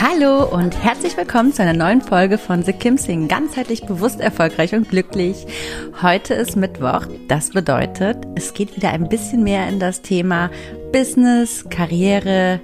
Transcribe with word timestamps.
Hallo 0.00 0.44
und 0.44 0.80
herzlich 0.80 1.16
willkommen 1.16 1.52
zu 1.52 1.60
einer 1.60 1.72
neuen 1.72 2.00
Folge 2.00 2.38
von 2.38 2.62
The 2.62 2.72
Kim 2.72 2.98
Sing. 2.98 3.26
Ganzheitlich 3.26 3.84
bewusst, 3.84 4.20
erfolgreich 4.20 4.72
und 4.72 4.88
glücklich. 4.88 5.44
Heute 6.00 6.34
ist 6.34 6.54
Mittwoch. 6.54 7.06
Das 7.26 7.50
bedeutet, 7.50 8.16
es 8.36 8.54
geht 8.54 8.76
wieder 8.76 8.90
ein 8.90 9.08
bisschen 9.08 9.42
mehr 9.42 9.68
in 9.68 9.80
das 9.80 10.00
Thema 10.00 10.52
Business, 10.92 11.64
Karriere, 11.68 12.60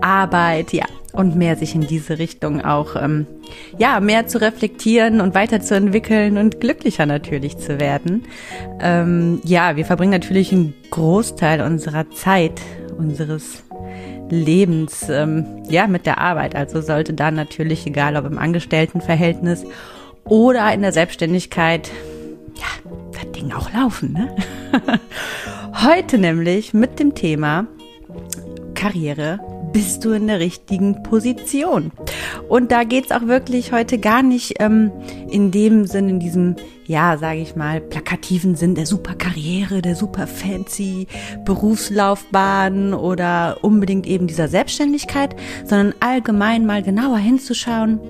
Arbeit, 0.00 0.72
ja, 0.72 0.84
und 1.12 1.34
mehr 1.34 1.56
sich 1.56 1.74
in 1.74 1.80
diese 1.80 2.20
Richtung 2.20 2.64
auch, 2.64 2.94
ähm, 2.94 3.26
ja, 3.78 3.98
mehr 3.98 4.28
zu 4.28 4.40
reflektieren 4.40 5.20
und 5.20 5.34
weiterzuentwickeln 5.34 6.38
und 6.38 6.60
glücklicher 6.60 7.04
natürlich 7.04 7.58
zu 7.58 7.80
werden. 7.80 8.26
Ähm, 8.78 9.40
ja, 9.42 9.74
wir 9.74 9.86
verbringen 9.86 10.12
natürlich 10.12 10.52
einen 10.52 10.72
Großteil 10.90 11.62
unserer 11.62 12.08
Zeit, 12.10 12.60
unseres 12.96 13.65
Lebens, 14.30 15.08
ähm, 15.08 15.62
ja, 15.68 15.86
mit 15.86 16.06
der 16.06 16.18
Arbeit. 16.18 16.54
Also 16.54 16.80
sollte 16.80 17.14
da 17.14 17.30
natürlich, 17.30 17.86
egal 17.86 18.16
ob 18.16 18.26
im 18.26 18.38
Angestelltenverhältnis 18.38 19.64
oder 20.24 20.72
in 20.72 20.82
der 20.82 20.92
Selbstständigkeit, 20.92 21.90
ja, 22.56 22.90
das 23.12 23.32
Ding 23.32 23.52
auch 23.52 23.72
laufen, 23.72 24.12
ne? 24.12 24.34
Heute 25.84 26.18
nämlich 26.18 26.72
mit 26.74 26.98
dem 26.98 27.14
Thema 27.14 27.66
Karriere 28.74 29.40
bist 29.76 30.06
du 30.06 30.12
in 30.12 30.26
der 30.26 30.40
richtigen 30.40 31.02
Position. 31.02 31.92
Und 32.48 32.72
da 32.72 32.84
geht's 32.84 33.12
auch 33.12 33.26
wirklich 33.26 33.72
heute 33.72 33.98
gar 33.98 34.22
nicht 34.22 34.54
ähm, 34.58 34.90
in 35.28 35.50
dem 35.50 35.84
Sinn, 35.84 36.08
in 36.08 36.18
diesem, 36.18 36.56
ja, 36.86 37.18
sage 37.18 37.40
ich 37.40 37.56
mal, 37.56 37.82
plakativen 37.82 38.54
Sinn 38.54 38.74
der 38.74 38.86
super 38.86 39.14
Karriere, 39.14 39.82
der 39.82 39.94
super 39.94 40.26
fancy 40.26 41.08
Berufslaufbahn 41.44 42.94
oder 42.94 43.58
unbedingt 43.60 44.06
eben 44.06 44.26
dieser 44.26 44.48
Selbstständigkeit, 44.48 45.36
sondern 45.66 45.92
allgemein 46.00 46.64
mal 46.64 46.82
genauer 46.82 47.18
hinzuschauen, 47.18 48.00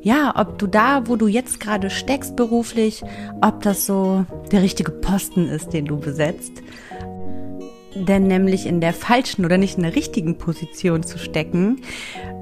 ja, 0.00 0.32
ob 0.36 0.58
du 0.58 0.68
da, 0.68 1.06
wo 1.06 1.16
du 1.16 1.26
jetzt 1.28 1.60
gerade 1.60 1.90
steckst 1.90 2.34
beruflich, 2.34 3.02
ob 3.42 3.62
das 3.62 3.84
so 3.84 4.24
der 4.52 4.62
richtige 4.62 4.90
Posten 4.90 5.48
ist, 5.48 5.74
den 5.74 5.84
du 5.84 5.98
besetzt 5.98 6.62
denn 7.94 8.26
nämlich 8.26 8.66
in 8.66 8.80
der 8.80 8.92
falschen 8.92 9.44
oder 9.44 9.58
nicht 9.58 9.76
in 9.76 9.82
der 9.82 9.96
richtigen 9.96 10.38
Position 10.38 11.02
zu 11.02 11.18
stecken, 11.18 11.82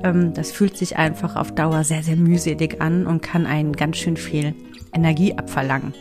ähm, 0.04 0.34
das 0.34 0.52
fühlt 0.52 0.76
sich 0.76 0.96
einfach 0.96 1.36
auf 1.36 1.52
Dauer 1.52 1.84
sehr, 1.84 2.02
sehr 2.02 2.16
mühselig 2.16 2.80
an 2.80 3.06
und 3.06 3.22
kann 3.22 3.46
einen 3.46 3.74
ganz 3.74 3.96
schön 3.96 4.16
viel 4.16 4.54
Energie 4.92 5.34
abverlangen. 5.34 5.94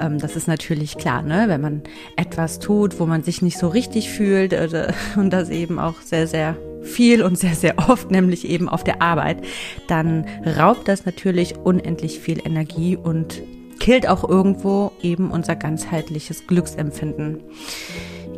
Ähm, 0.00 0.18
das 0.18 0.36
ist 0.36 0.48
natürlich 0.48 0.96
klar, 0.96 1.22
ne? 1.22 1.44
wenn 1.48 1.60
man 1.60 1.82
etwas 2.16 2.58
tut, 2.58 2.98
wo 3.00 3.06
man 3.06 3.22
sich 3.22 3.42
nicht 3.42 3.58
so 3.58 3.68
richtig 3.68 4.10
fühlt 4.10 4.52
äh, 4.52 4.92
und 5.16 5.30
das 5.32 5.50
eben 5.50 5.78
auch 5.78 6.00
sehr, 6.02 6.26
sehr 6.26 6.56
viel 6.82 7.22
und 7.22 7.36
sehr, 7.38 7.54
sehr 7.54 7.78
oft, 7.88 8.10
nämlich 8.10 8.48
eben 8.48 8.68
auf 8.68 8.84
der 8.84 9.02
Arbeit, 9.02 9.44
dann 9.88 10.26
raubt 10.58 10.88
das 10.88 11.04
natürlich 11.04 11.56
unendlich 11.56 12.20
viel 12.20 12.40
Energie 12.46 12.96
und 12.96 13.42
killt 13.78 14.08
auch 14.08 14.28
irgendwo 14.28 14.92
eben 15.02 15.30
unser 15.30 15.56
ganzheitliches 15.56 16.46
Glücksempfinden. 16.46 17.40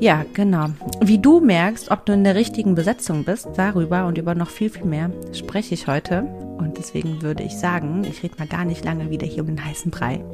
Ja, 0.01 0.25
genau. 0.33 0.69
Wie 1.01 1.19
du 1.19 1.41
merkst, 1.41 1.91
ob 1.91 2.07
du 2.07 2.13
in 2.13 2.23
der 2.23 2.37
richtigen 2.37 2.77
Besetzung 2.77 3.25
bist, 3.25 3.49
darüber 3.57 4.07
und 4.07 4.17
über 4.17 4.37
noch 4.37 4.49
viel, 4.49 4.71
viel 4.71 4.85
mehr 4.85 5.11
spreche 5.33 5.75
ich 5.75 5.89
heute. 5.89 6.23
Und 6.23 6.79
deswegen 6.79 7.21
würde 7.21 7.43
ich 7.43 7.57
sagen, 7.57 8.05
ich 8.05 8.23
rede 8.23 8.37
mal 8.39 8.47
gar 8.47 8.65
nicht 8.65 8.85
lange 8.85 9.11
wieder 9.11 9.27
hier 9.27 9.43
um 9.43 9.49
den 9.49 9.65
heißen 9.65 9.91
Brei. 9.91 10.25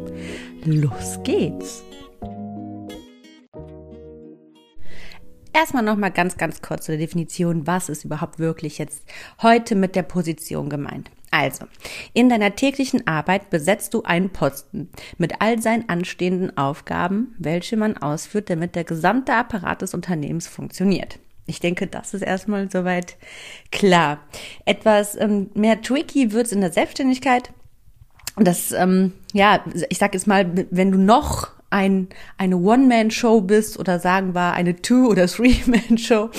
Los 0.67 1.19
geht's! 1.23 1.83
Erstmal 5.55 5.85
nochmal 5.85 6.11
ganz, 6.11 6.37
ganz 6.37 6.61
kurz 6.61 6.85
zur 6.85 6.99
Definition, 6.99 7.67
was 7.67 7.89
ist 7.89 8.05
überhaupt 8.05 8.39
wirklich 8.39 8.77
jetzt 8.77 9.03
heute 9.41 9.77
mit 9.77 9.97
der 9.97 10.03
Position 10.03 10.69
gemeint. 10.69 11.11
Also, 11.37 11.65
in 12.13 12.29
deiner 12.29 12.55
täglichen 12.55 13.09
Arbeit 13.09 13.51
besetzt 13.51 13.93
du 13.93 14.05
einen 14.05 14.31
Posten 14.31 14.89
mit 15.19 15.41
all 15.41 15.61
seinen 15.61 15.89
anstehenden 15.89 16.57
Aufgaben, 16.57 17.35
welche 17.39 17.77
man 17.77 17.97
ausführt, 17.97 18.51
damit 18.51 18.77
der 18.77 18.85
gesamte 18.85 19.35
Apparat 19.35 19.83
des 19.83 19.95
Unternehmens 19.95 20.47
funktioniert. 20.47 21.19
Ich 21.47 21.59
denke, 21.59 21.89
das 21.89 22.15
ist 22.15 22.23
erstmal 22.23 22.71
soweit 22.71 23.17
klar. 23.73 24.21
Etwas 24.65 25.17
ähm, 25.17 25.51
mehr 25.55 25.83
tricky 25.83 26.31
wird's 26.31 26.53
in 26.53 26.61
der 26.61 26.71
Selbstständigkeit. 26.71 27.51
Das, 28.37 28.71
ähm, 28.71 29.13
ja, 29.33 29.65
ich 29.89 29.99
sag 29.99 30.15
jetzt 30.15 30.29
mal, 30.29 30.49
wenn 30.71 30.93
du 30.93 30.99
noch 30.99 31.51
ein, 31.75 32.09
eine 32.39 32.57
One-Man-Show 32.57 33.41
bist 33.41 33.81
oder 33.81 33.99
sagen 33.99 34.33
wir 34.33 34.53
eine 34.53 34.77
Two- 34.77 35.09
oder 35.09 35.27
Three-Man-Show, 35.27 36.31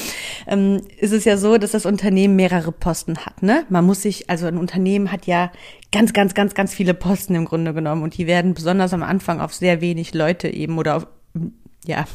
ähm, 0.47 0.81
ist 0.97 1.11
es 1.11 1.25
ja 1.25 1.35
so, 1.35 1.57
dass 1.57 1.71
das 1.71 1.85
Unternehmen 1.85 2.37
mehrere 2.37 2.71
Posten 2.71 3.17
hat. 3.17 3.43
Ne? 3.43 3.65
Man 3.67 3.85
muss 3.85 4.01
sich, 4.01 4.29
also 4.29 4.47
ein 4.47 4.57
Unternehmen 4.57 5.11
hat 5.11 5.27
ja 5.27 5.51
ganz, 5.91 6.13
ganz, 6.13 6.33
ganz, 6.35 6.53
ganz 6.53 6.73
viele 6.73 6.93
Posten 6.93 7.35
im 7.35 7.43
Grunde 7.43 7.73
genommen 7.73 8.01
und 8.01 8.17
die 8.17 8.27
werden 8.27 8.53
besonders 8.53 8.93
am 8.93 9.03
Anfang 9.03 9.41
auf 9.41 9.53
sehr 9.53 9.81
wenig 9.81 10.13
Leute 10.13 10.47
eben 10.47 10.77
oder 10.77 10.95
auf, 10.95 11.07
ja, 11.85 12.05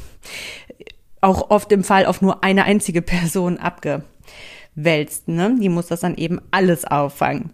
auch 1.20 1.50
oft 1.50 1.70
im 1.72 1.84
Fall 1.84 2.06
auf 2.06 2.22
nur 2.22 2.42
eine 2.42 2.64
einzige 2.64 3.03
Person 3.03 3.59
abgewälzt. 3.59 5.28
Ne? 5.28 5.56
Die 5.60 5.69
muss 5.69 5.88
das 5.88 6.00
dann 6.00 6.14
eben 6.14 6.41
alles 6.50 6.86
auffangen. 6.86 7.53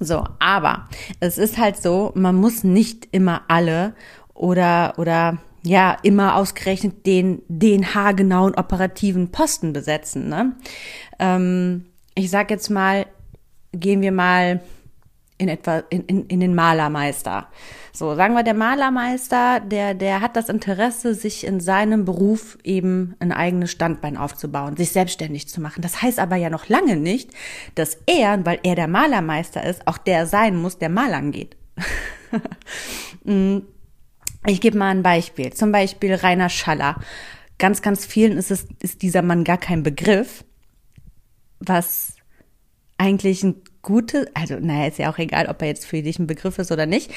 So, 0.00 0.24
aber 0.38 0.88
es 1.18 1.38
ist 1.38 1.58
halt 1.58 1.76
so, 1.76 2.12
man 2.14 2.36
muss 2.36 2.62
nicht 2.62 3.08
immer 3.10 3.42
alle 3.48 3.94
oder, 4.38 4.94
oder 4.96 5.38
ja, 5.64 5.96
immer 6.02 6.36
ausgerechnet 6.36 7.04
den, 7.06 7.42
den 7.48 7.94
haargenauen 7.94 8.54
operativen 8.54 9.30
Posten 9.30 9.72
besetzen. 9.72 10.28
Ne? 10.28 10.52
Ähm, 11.18 11.86
ich 12.14 12.30
sag 12.30 12.50
jetzt 12.50 12.70
mal, 12.70 13.06
gehen 13.72 14.00
wir 14.00 14.12
mal 14.12 14.60
in 15.36 15.48
etwa 15.48 15.82
in, 15.90 16.04
in, 16.06 16.26
in 16.26 16.40
den 16.40 16.54
Malermeister. 16.54 17.48
So, 17.92 18.14
sagen 18.14 18.34
wir, 18.34 18.44
der 18.44 18.54
Malermeister, 18.54 19.60
der, 19.60 19.94
der 19.94 20.20
hat 20.20 20.36
das 20.36 20.48
Interesse, 20.48 21.14
sich 21.14 21.44
in 21.44 21.58
seinem 21.58 22.04
Beruf 22.04 22.58
eben 22.62 23.16
ein 23.18 23.32
eigenes 23.32 23.72
Standbein 23.72 24.16
aufzubauen, 24.16 24.76
sich 24.76 24.90
selbstständig 24.90 25.48
zu 25.48 25.60
machen. 25.60 25.82
Das 25.82 26.00
heißt 26.00 26.18
aber 26.20 26.36
ja 26.36 26.50
noch 26.50 26.68
lange 26.68 26.96
nicht, 26.96 27.30
dass 27.74 27.98
er, 28.06 28.44
weil 28.46 28.60
er 28.62 28.76
der 28.76 28.88
Malermeister 28.88 29.64
ist, 29.64 29.86
auch 29.86 29.98
der 29.98 30.26
sein 30.26 30.56
muss, 30.56 30.78
der 30.78 30.88
malern 30.88 31.32
geht. 31.32 31.56
Ich 34.46 34.60
gebe 34.60 34.78
mal 34.78 34.90
ein 34.90 35.02
Beispiel. 35.02 35.52
Zum 35.52 35.72
Beispiel 35.72 36.14
Rainer 36.14 36.48
Schaller. 36.48 36.96
Ganz, 37.58 37.82
ganz 37.82 38.06
vielen 38.06 38.38
ist 38.38 38.50
es, 38.50 38.66
ist 38.82 39.02
dieser 39.02 39.22
Mann 39.22 39.44
gar 39.44 39.58
kein 39.58 39.82
Begriff, 39.82 40.44
was 41.58 42.14
eigentlich 42.98 43.42
ein 43.42 43.62
gutes, 43.82 44.26
also 44.34 44.56
naja, 44.60 44.86
ist 44.86 44.98
ja 44.98 45.10
auch 45.10 45.18
egal, 45.18 45.46
ob 45.46 45.62
er 45.62 45.68
jetzt 45.68 45.86
für 45.86 46.02
dich 46.02 46.18
ein 46.18 46.26
Begriff 46.26 46.58
ist 46.58 46.70
oder 46.70 46.86
nicht. 46.86 47.10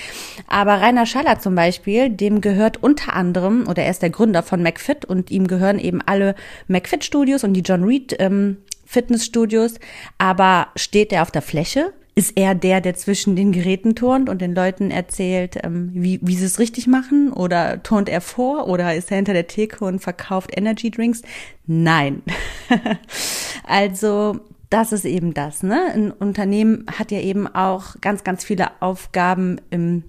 Aber 0.48 0.82
Rainer 0.82 1.06
Schaller 1.06 1.40
zum 1.40 1.56
Beispiel, 1.56 2.10
dem 2.10 2.42
gehört 2.42 2.82
unter 2.82 3.14
anderem, 3.14 3.68
oder 3.68 3.84
er 3.84 3.92
ist 3.92 4.02
der 4.02 4.10
Gründer 4.10 4.44
von 4.44 4.64
McFit 4.64 5.06
und 5.06 5.32
ihm 5.32 5.48
gehören 5.48 5.80
eben 5.80 6.02
alle 6.02 6.36
McFit 6.68 7.04
Studios 7.04 7.44
und 7.44 7.54
die 7.54 7.62
John 7.62 7.84
Reed 7.84 8.16
ähm, 8.20 8.58
Fitnessstudios. 8.86 9.76
Aber 10.18 10.68
steht 10.76 11.12
er 11.12 11.24
auf 11.24 11.32
der 11.32 11.42
Fläche? 11.42 11.94
Ist 12.14 12.34
er 12.36 12.56
der, 12.56 12.82
der 12.82 12.96
zwischen 12.96 13.36
den 13.36 13.52
Geräten 13.52 13.96
turnt 13.96 14.30
und 14.30 14.42
den 14.42 14.54
Leuten 14.54 14.92
erzählt, 14.92 15.58
ähm, 15.64 15.92
wie, 15.94 16.20
wie 16.22 16.36
sie 16.36 16.46
es 16.46 16.60
richtig 16.60 16.88
machen? 16.88 17.32
Oder 17.32 17.82
turnt 17.84 18.10
er 18.10 18.22
vor? 18.22 18.68
Oder 18.68 18.96
ist 18.96 19.12
er 19.12 19.18
hinter 19.18 19.34
der 19.34 19.48
Theke 19.48 19.86
und 19.86 20.00
verkauft 20.00 20.52
Energy 20.56 20.92
Drinks? 20.92 21.22
Nein. 21.66 22.22
also, 23.64 24.40
das 24.70 24.92
ist 24.92 25.06
eben 25.06 25.34
das, 25.34 25.64
ne? 25.64 25.92
Ein 25.94 26.12
Unternehmen 26.12 26.86
hat 26.98 27.12
ja 27.12 27.20
eben 27.20 27.48
auch 27.48 27.96
ganz, 28.02 28.24
ganz 28.24 28.44
viele 28.44 28.70
Aufgaben 28.82 29.60
im 29.70 30.04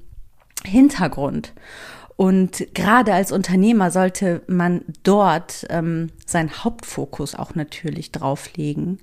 Hintergrund. 0.64 1.52
Und 2.16 2.66
gerade 2.75 3.14
als 3.14 3.32
Unternehmer 3.32 3.90
sollte 3.90 4.43
man 4.46 4.82
dort 5.02 5.66
ähm, 5.70 6.10
seinen 6.26 6.64
Hauptfokus 6.64 7.34
auch 7.34 7.54
natürlich 7.54 8.12
drauflegen, 8.12 8.99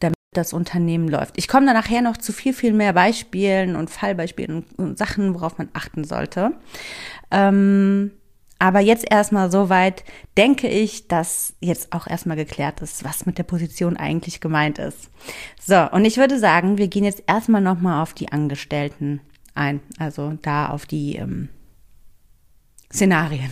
damit 0.00 0.17
das 0.32 0.52
Unternehmen 0.52 1.08
läuft. 1.08 1.38
Ich 1.38 1.48
komme 1.48 1.66
da 1.66 1.72
nachher 1.72 2.02
noch 2.02 2.16
zu 2.16 2.32
viel, 2.32 2.52
viel 2.52 2.72
mehr 2.72 2.92
Beispielen 2.92 3.76
und 3.76 3.90
Fallbeispielen 3.90 4.64
und, 4.76 4.98
Sachen, 4.98 5.34
worauf 5.34 5.58
man 5.58 5.68
achten 5.72 6.04
sollte. 6.04 6.52
Ähm, 7.30 8.12
aber 8.58 8.80
jetzt 8.80 9.10
erstmal 9.10 9.50
soweit 9.50 10.04
denke 10.36 10.68
ich, 10.68 11.08
dass 11.08 11.54
jetzt 11.60 11.92
auch 11.92 12.06
erstmal 12.06 12.36
geklärt 12.36 12.80
ist, 12.80 13.04
was 13.04 13.24
mit 13.24 13.38
der 13.38 13.44
Position 13.44 13.96
eigentlich 13.96 14.40
gemeint 14.40 14.78
ist. 14.78 15.10
So, 15.60 15.88
und 15.90 16.04
ich 16.04 16.16
würde 16.16 16.38
sagen, 16.38 16.76
wir 16.76 16.88
gehen 16.88 17.04
jetzt 17.04 17.22
erstmal 17.26 17.60
nochmal 17.60 18.02
auf 18.02 18.14
die 18.14 18.32
Angestellten 18.32 19.20
ein. 19.54 19.80
Also 19.98 20.36
da 20.42 20.70
auf 20.70 20.86
die 20.86 21.16
ähm, 21.16 21.48
Szenarien. 22.92 23.50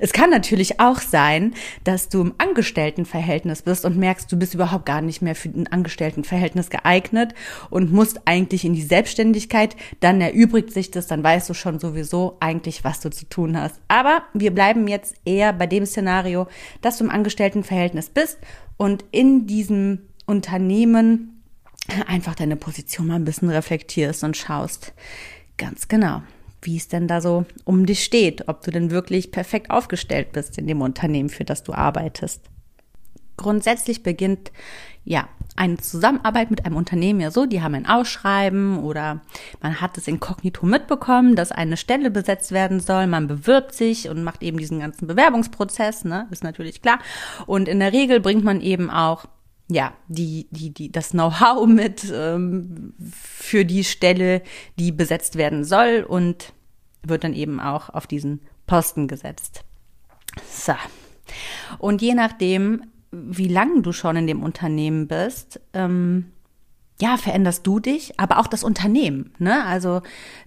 Es 0.00 0.12
kann 0.12 0.28
natürlich 0.28 0.80
auch 0.80 1.00
sein, 1.00 1.54
dass 1.84 2.10
du 2.10 2.20
im 2.20 2.34
Angestelltenverhältnis 2.36 3.62
bist 3.62 3.86
und 3.86 3.96
merkst, 3.96 4.30
du 4.30 4.36
bist 4.36 4.52
überhaupt 4.52 4.84
gar 4.84 5.00
nicht 5.00 5.22
mehr 5.22 5.34
für 5.34 5.48
ein 5.48 5.66
Angestelltenverhältnis 5.66 6.68
geeignet 6.68 7.34
und 7.70 7.90
musst 7.90 8.20
eigentlich 8.26 8.66
in 8.66 8.74
die 8.74 8.82
Selbstständigkeit. 8.82 9.76
Dann 10.00 10.20
erübrigt 10.20 10.72
sich 10.72 10.90
das, 10.90 11.06
dann 11.06 11.24
weißt 11.24 11.48
du 11.48 11.54
schon 11.54 11.78
sowieso 11.78 12.36
eigentlich, 12.40 12.84
was 12.84 13.00
du 13.00 13.08
zu 13.10 13.26
tun 13.26 13.58
hast. 13.58 13.80
Aber 13.88 14.24
wir 14.34 14.54
bleiben 14.54 14.86
jetzt 14.88 15.14
eher 15.24 15.54
bei 15.54 15.66
dem 15.66 15.86
Szenario, 15.86 16.46
dass 16.82 16.98
du 16.98 17.04
im 17.04 17.10
Angestelltenverhältnis 17.10 18.10
bist 18.10 18.38
und 18.76 19.06
in 19.10 19.46
diesem 19.46 20.00
Unternehmen 20.26 21.42
einfach 22.06 22.34
deine 22.34 22.56
Position 22.56 23.06
mal 23.06 23.14
ein 23.14 23.24
bisschen 23.24 23.48
reflektierst 23.48 24.22
und 24.22 24.36
schaust. 24.36 24.92
Ganz 25.56 25.88
genau 25.88 26.20
wie 26.62 26.76
es 26.76 26.88
denn 26.88 27.08
da 27.08 27.20
so 27.20 27.44
um 27.64 27.86
dich 27.86 28.02
steht, 28.04 28.48
ob 28.48 28.62
du 28.62 28.70
denn 28.70 28.90
wirklich 28.90 29.30
perfekt 29.30 29.70
aufgestellt 29.70 30.32
bist 30.32 30.58
in 30.58 30.66
dem 30.66 30.80
Unternehmen, 30.80 31.28
für 31.28 31.44
das 31.44 31.62
du 31.62 31.72
arbeitest. 31.72 32.42
Grundsätzlich 33.36 34.02
beginnt 34.02 34.50
ja 35.04 35.28
eine 35.56 35.76
Zusammenarbeit 35.76 36.50
mit 36.50 36.64
einem 36.64 36.76
Unternehmen 36.76 37.20
ja 37.20 37.30
so, 37.30 37.46
die 37.46 37.62
haben 37.62 37.74
ein 37.74 37.86
Ausschreiben 37.86 38.78
oder 38.78 39.20
man 39.60 39.80
hat 39.80 39.96
es 39.96 40.08
inkognito 40.08 40.66
mitbekommen, 40.66 41.36
dass 41.36 41.52
eine 41.52 41.76
Stelle 41.76 42.10
besetzt 42.10 42.52
werden 42.52 42.80
soll, 42.80 43.06
man 43.06 43.26
bewirbt 43.26 43.74
sich 43.74 44.08
und 44.08 44.24
macht 44.24 44.42
eben 44.42 44.58
diesen 44.58 44.80
ganzen 44.80 45.06
Bewerbungsprozess, 45.06 46.04
ne, 46.04 46.26
ist 46.30 46.44
natürlich 46.44 46.82
klar. 46.82 46.98
Und 47.46 47.68
in 47.68 47.80
der 47.80 47.92
Regel 47.92 48.20
bringt 48.20 48.44
man 48.44 48.60
eben 48.60 48.90
auch 48.90 49.26
ja, 49.68 49.94
die, 50.08 50.46
die, 50.50 50.70
die, 50.72 50.92
das 50.92 51.10
Know-how 51.10 51.66
mit 51.68 52.10
ähm, 52.12 52.94
für 52.98 53.64
die 53.64 53.84
Stelle, 53.84 54.42
die 54.78 54.92
besetzt 54.92 55.36
werden 55.36 55.64
soll 55.64 56.04
und 56.06 56.52
wird 57.02 57.24
dann 57.24 57.34
eben 57.34 57.60
auch 57.60 57.90
auf 57.90 58.06
diesen 58.06 58.40
Posten 58.66 59.08
gesetzt. 59.08 59.64
So. 60.50 60.74
Und 61.78 62.02
je 62.02 62.14
nachdem, 62.14 62.82
wie 63.10 63.48
lange 63.48 63.82
du 63.82 63.92
schon 63.92 64.16
in 64.16 64.26
dem 64.26 64.42
Unternehmen 64.42 65.06
bist, 65.08 65.60
ähm, 65.72 66.32
ja, 66.98 67.18
veränderst 67.18 67.66
du 67.66 67.78
dich, 67.78 68.18
aber 68.18 68.38
auch 68.38 68.46
das 68.46 68.64
Unternehmen. 68.64 69.32
Ne? 69.38 69.64
Also 69.64 70.00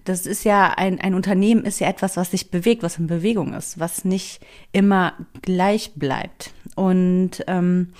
das 0.04 0.26
ist 0.26 0.44
ja 0.44 0.74
ein, 0.76 1.00
ein 1.00 1.14
Unternehmen 1.14 1.64
ist 1.64 1.78
ja 1.78 1.88
etwas, 1.88 2.16
was 2.16 2.32
sich 2.32 2.50
bewegt, 2.50 2.82
was 2.82 2.98
in 2.98 3.06
Bewegung 3.06 3.54
ist, 3.54 3.78
was 3.78 4.04
nicht 4.04 4.40
immer 4.72 5.12
gleich 5.42 5.92
bleibt. 5.94 6.52
Und 6.74 7.44
ähm, 7.46 7.92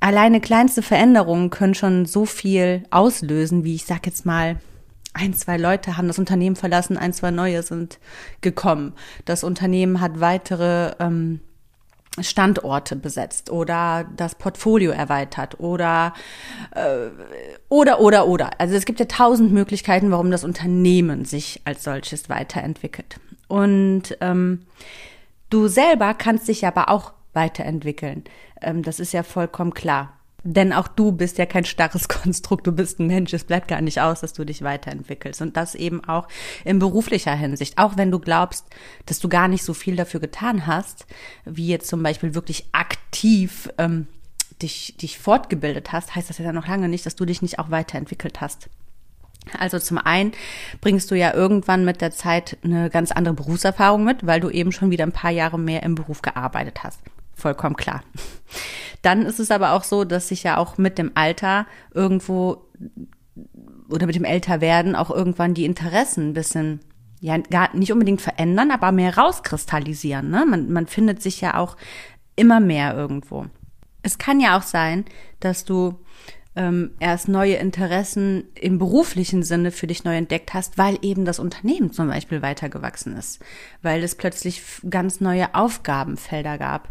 alleine 0.00 0.40
kleinste 0.40 0.82
Veränderungen 0.82 1.50
können 1.50 1.74
schon 1.74 2.06
so 2.06 2.24
viel 2.24 2.84
auslösen, 2.90 3.64
wie 3.64 3.74
ich 3.74 3.84
sag 3.84 4.06
jetzt 4.06 4.26
mal, 4.26 4.58
ein, 5.12 5.34
zwei 5.34 5.56
Leute 5.56 5.96
haben 5.96 6.08
das 6.08 6.18
Unternehmen 6.18 6.56
verlassen, 6.56 6.96
ein, 6.96 7.12
zwei 7.12 7.30
neue 7.30 7.62
sind 7.62 7.98
gekommen. 8.40 8.94
Das 9.24 9.42
Unternehmen 9.42 10.00
hat 10.00 10.20
weitere 10.20 10.94
ähm, 11.00 11.40
Standorte 12.20 12.96
besetzt 12.96 13.50
oder 13.50 14.06
das 14.16 14.34
Portfolio 14.34 14.90
erweitert 14.90 15.60
oder 15.60 16.12
äh, 16.74 17.10
oder 17.68 18.00
oder 18.00 18.26
oder. 18.26 18.50
Also 18.58 18.74
es 18.74 18.84
gibt 18.84 19.00
ja 19.00 19.06
tausend 19.06 19.52
Möglichkeiten, 19.52 20.10
warum 20.10 20.30
das 20.30 20.44
Unternehmen 20.44 21.24
sich 21.24 21.60
als 21.64 21.84
solches 21.84 22.28
weiterentwickelt. 22.28 23.20
Und 23.48 24.16
ähm, 24.20 24.66
du 25.50 25.68
selber 25.68 26.14
kannst 26.14 26.48
dich 26.48 26.66
aber 26.66 26.88
auch 26.88 27.12
weiterentwickeln. 27.32 28.24
Ähm, 28.60 28.82
das 28.82 29.00
ist 29.00 29.12
ja 29.12 29.22
vollkommen 29.22 29.74
klar. 29.74 30.20
Denn 30.42 30.72
auch 30.72 30.88
du 30.88 31.12
bist 31.12 31.38
ja 31.38 31.46
kein 31.46 31.64
starres 31.64 32.08
Konstrukt, 32.08 32.66
du 32.66 32.72
bist 32.72 32.98
ein 32.98 33.06
Mensch. 33.06 33.32
Es 33.32 33.44
bleibt 33.44 33.68
gar 33.68 33.80
nicht 33.80 34.00
aus, 34.00 34.20
dass 34.20 34.32
du 34.32 34.44
dich 34.44 34.62
weiterentwickelst. 34.62 35.42
Und 35.42 35.56
das 35.56 35.74
eben 35.74 36.04
auch 36.04 36.28
in 36.64 36.78
beruflicher 36.78 37.34
Hinsicht. 37.34 37.78
Auch 37.78 37.96
wenn 37.96 38.10
du 38.10 38.18
glaubst, 38.18 38.66
dass 39.06 39.18
du 39.18 39.28
gar 39.28 39.48
nicht 39.48 39.64
so 39.64 39.74
viel 39.74 39.96
dafür 39.96 40.20
getan 40.20 40.66
hast, 40.66 41.06
wie 41.44 41.68
jetzt 41.68 41.88
zum 41.88 42.02
Beispiel 42.02 42.34
wirklich 42.34 42.66
aktiv 42.72 43.68
ähm, 43.78 44.06
dich, 44.62 44.96
dich 44.96 45.18
fortgebildet 45.18 45.92
hast, 45.92 46.14
heißt 46.14 46.30
das 46.30 46.38
ja 46.38 46.52
noch 46.52 46.68
lange 46.68 46.88
nicht, 46.88 47.06
dass 47.06 47.16
du 47.16 47.24
dich 47.24 47.42
nicht 47.42 47.58
auch 47.58 47.70
weiterentwickelt 47.70 48.40
hast. 48.40 48.68
Also 49.58 49.78
zum 49.78 49.96
einen 49.98 50.32
bringst 50.82 51.10
du 51.10 51.14
ja 51.14 51.32
irgendwann 51.32 51.84
mit 51.84 52.02
der 52.02 52.10
Zeit 52.10 52.58
eine 52.62 52.90
ganz 52.90 53.10
andere 53.10 53.34
Berufserfahrung 53.34 54.04
mit, 54.04 54.26
weil 54.26 54.38
du 54.38 54.50
eben 54.50 54.70
schon 54.70 54.90
wieder 54.90 55.04
ein 55.04 55.12
paar 55.12 55.30
Jahre 55.30 55.58
mehr 55.58 55.82
im 55.82 55.94
Beruf 55.94 56.20
gearbeitet 56.20 56.84
hast 56.84 57.00
vollkommen 57.40 57.76
klar. 57.76 58.02
Dann 59.02 59.24
ist 59.24 59.40
es 59.40 59.50
aber 59.50 59.72
auch 59.72 59.84
so, 59.84 60.04
dass 60.04 60.28
sich 60.28 60.42
ja 60.42 60.58
auch 60.58 60.78
mit 60.78 60.98
dem 60.98 61.12
Alter 61.14 61.66
irgendwo 61.94 62.66
oder 63.88 64.06
mit 64.06 64.14
dem 64.14 64.24
Älterwerden 64.24 64.94
auch 64.94 65.10
irgendwann 65.10 65.54
die 65.54 65.64
Interessen 65.64 66.30
ein 66.30 66.34
bisschen 66.34 66.80
ja 67.20 67.36
gar 67.38 67.74
nicht 67.76 67.92
unbedingt 67.92 68.20
verändern, 68.20 68.70
aber 68.70 68.92
mehr 68.92 69.16
rauskristallisieren. 69.16 70.30
Ne? 70.30 70.46
Man, 70.46 70.72
man 70.72 70.86
findet 70.86 71.22
sich 71.22 71.40
ja 71.40 71.56
auch 71.56 71.76
immer 72.36 72.60
mehr 72.60 72.94
irgendwo. 72.94 73.46
Es 74.02 74.16
kann 74.16 74.40
ja 74.40 74.56
auch 74.56 74.62
sein, 74.62 75.04
dass 75.40 75.64
du 75.64 76.00
ähm, 76.60 76.90
erst 77.00 77.26
neue 77.26 77.54
Interessen 77.54 78.44
im 78.54 78.78
beruflichen 78.78 79.42
Sinne 79.42 79.70
für 79.70 79.86
dich 79.86 80.04
neu 80.04 80.14
entdeckt 80.14 80.52
hast, 80.52 80.76
weil 80.76 80.98
eben 81.00 81.24
das 81.24 81.38
Unternehmen 81.38 81.90
zum 81.90 82.08
Beispiel 82.08 82.42
weitergewachsen 82.42 83.16
ist, 83.16 83.42
weil 83.80 84.02
es 84.02 84.14
plötzlich 84.14 84.62
ganz 84.88 85.22
neue 85.22 85.54
Aufgabenfelder 85.54 86.58
gab, 86.58 86.90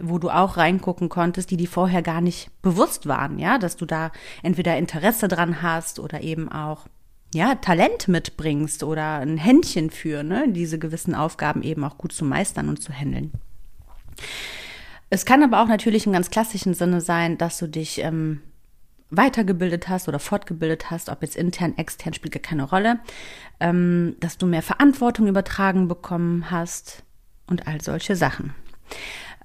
wo 0.00 0.18
du 0.18 0.30
auch 0.30 0.56
reingucken 0.56 1.08
konntest, 1.08 1.50
die 1.50 1.56
die 1.56 1.66
vorher 1.66 2.02
gar 2.02 2.20
nicht 2.20 2.50
bewusst 2.62 3.08
waren, 3.08 3.40
ja, 3.40 3.58
dass 3.58 3.76
du 3.76 3.86
da 3.86 4.12
entweder 4.44 4.78
Interesse 4.78 5.26
dran 5.26 5.62
hast 5.62 5.98
oder 5.98 6.20
eben 6.20 6.48
auch 6.48 6.86
ja, 7.34 7.56
Talent 7.56 8.06
mitbringst 8.06 8.84
oder 8.84 9.18
ein 9.18 9.36
Händchen 9.36 9.90
für, 9.90 10.22
ne, 10.22 10.46
diese 10.48 10.78
gewissen 10.78 11.16
Aufgaben 11.16 11.62
eben 11.62 11.82
auch 11.82 11.98
gut 11.98 12.12
zu 12.12 12.24
meistern 12.24 12.68
und 12.68 12.80
zu 12.80 12.92
handeln. 12.92 13.32
Es 15.10 15.24
kann 15.24 15.42
aber 15.42 15.60
auch 15.60 15.68
natürlich 15.68 16.06
im 16.06 16.12
ganz 16.12 16.30
klassischen 16.30 16.74
Sinne 16.74 17.00
sein, 17.00 17.36
dass 17.36 17.58
du 17.58 17.66
dich 17.66 17.98
ähm, 17.98 18.42
weitergebildet 19.10 19.88
hast 19.88 20.08
oder 20.08 20.18
fortgebildet 20.18 20.90
hast, 20.90 21.08
ob 21.08 21.22
jetzt 21.22 21.36
intern, 21.36 21.76
extern, 21.76 22.12
spielt 22.12 22.32
gar 22.32 22.42
keine 22.42 22.64
Rolle, 22.64 22.98
ähm, 23.60 24.16
dass 24.20 24.38
du 24.38 24.46
mehr 24.46 24.62
Verantwortung 24.62 25.26
übertragen 25.26 25.88
bekommen 25.88 26.50
hast 26.50 27.02
und 27.46 27.66
all 27.66 27.80
solche 27.80 28.16
Sachen. 28.16 28.54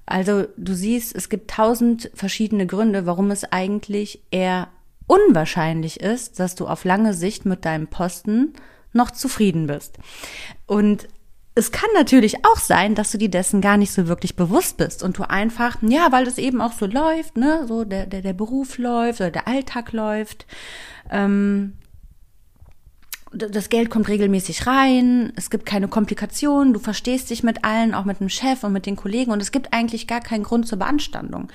Also 0.06 0.46
du 0.56 0.74
siehst, 0.74 1.14
es 1.16 1.28
gibt 1.28 1.50
tausend 1.50 2.10
verschiedene 2.14 2.66
Gründe, 2.66 3.06
warum 3.06 3.30
es 3.30 3.44
eigentlich 3.44 4.22
eher 4.30 4.68
unwahrscheinlich 5.06 6.00
ist, 6.00 6.40
dass 6.40 6.54
du 6.54 6.66
auf 6.66 6.84
lange 6.84 7.14
Sicht 7.14 7.46
mit 7.46 7.64
deinem 7.64 7.86
Posten 7.86 8.52
noch 8.92 9.10
zufrieden 9.10 9.66
bist. 9.66 9.98
Und 10.66 11.08
es 11.56 11.70
kann 11.70 11.90
natürlich 11.94 12.44
auch 12.44 12.58
sein, 12.58 12.94
dass 12.94 13.12
du 13.12 13.18
dir 13.18 13.30
dessen 13.30 13.60
gar 13.60 13.76
nicht 13.76 13.92
so 13.92 14.08
wirklich 14.08 14.34
bewusst 14.34 14.76
bist 14.76 15.02
und 15.02 15.18
du 15.18 15.22
einfach, 15.22 15.76
ja, 15.82 16.10
weil 16.10 16.24
das 16.24 16.38
eben 16.38 16.60
auch 16.60 16.72
so 16.72 16.86
läuft, 16.86 17.36
ne, 17.36 17.64
so 17.68 17.84
der, 17.84 18.06
der, 18.06 18.22
der 18.22 18.32
Beruf 18.32 18.78
läuft 18.78 19.20
oder 19.20 19.30
der 19.30 19.46
Alltag 19.46 19.92
läuft, 19.92 20.46
ähm, 21.10 21.74
das 23.36 23.68
Geld 23.68 23.90
kommt 23.90 24.08
regelmäßig 24.08 24.66
rein, 24.66 25.32
es 25.36 25.50
gibt 25.50 25.66
keine 25.66 25.88
Komplikationen, 25.88 26.72
du 26.72 26.78
verstehst 26.78 27.30
dich 27.30 27.42
mit 27.42 27.64
allen, 27.64 27.94
auch 27.94 28.04
mit 28.04 28.20
dem 28.20 28.28
Chef 28.28 28.62
und 28.62 28.72
mit 28.72 28.86
den 28.86 28.96
Kollegen 28.96 29.32
und 29.32 29.42
es 29.42 29.50
gibt 29.50 29.72
eigentlich 29.72 30.06
gar 30.06 30.20
keinen 30.20 30.44
Grund 30.44 30.68
zur 30.68 30.78
Beanstandung. 30.78 31.48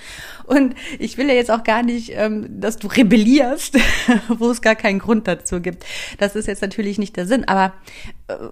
Und 0.45 0.75
ich 0.97 1.17
will 1.17 1.27
ja 1.27 1.33
jetzt 1.33 1.51
auch 1.51 1.63
gar 1.63 1.83
nicht, 1.83 2.11
ähm, 2.13 2.59
dass 2.59 2.77
du 2.77 2.87
rebellierst, 2.87 3.77
wo 4.27 4.49
es 4.49 4.61
gar 4.61 4.75
keinen 4.75 4.99
Grund 4.99 5.27
dazu 5.27 5.61
gibt. 5.61 5.85
Das 6.17 6.35
ist 6.35 6.47
jetzt 6.47 6.61
natürlich 6.61 6.97
nicht 6.97 7.15
der 7.15 7.25
Sinn. 7.25 7.47
Aber 7.47 7.73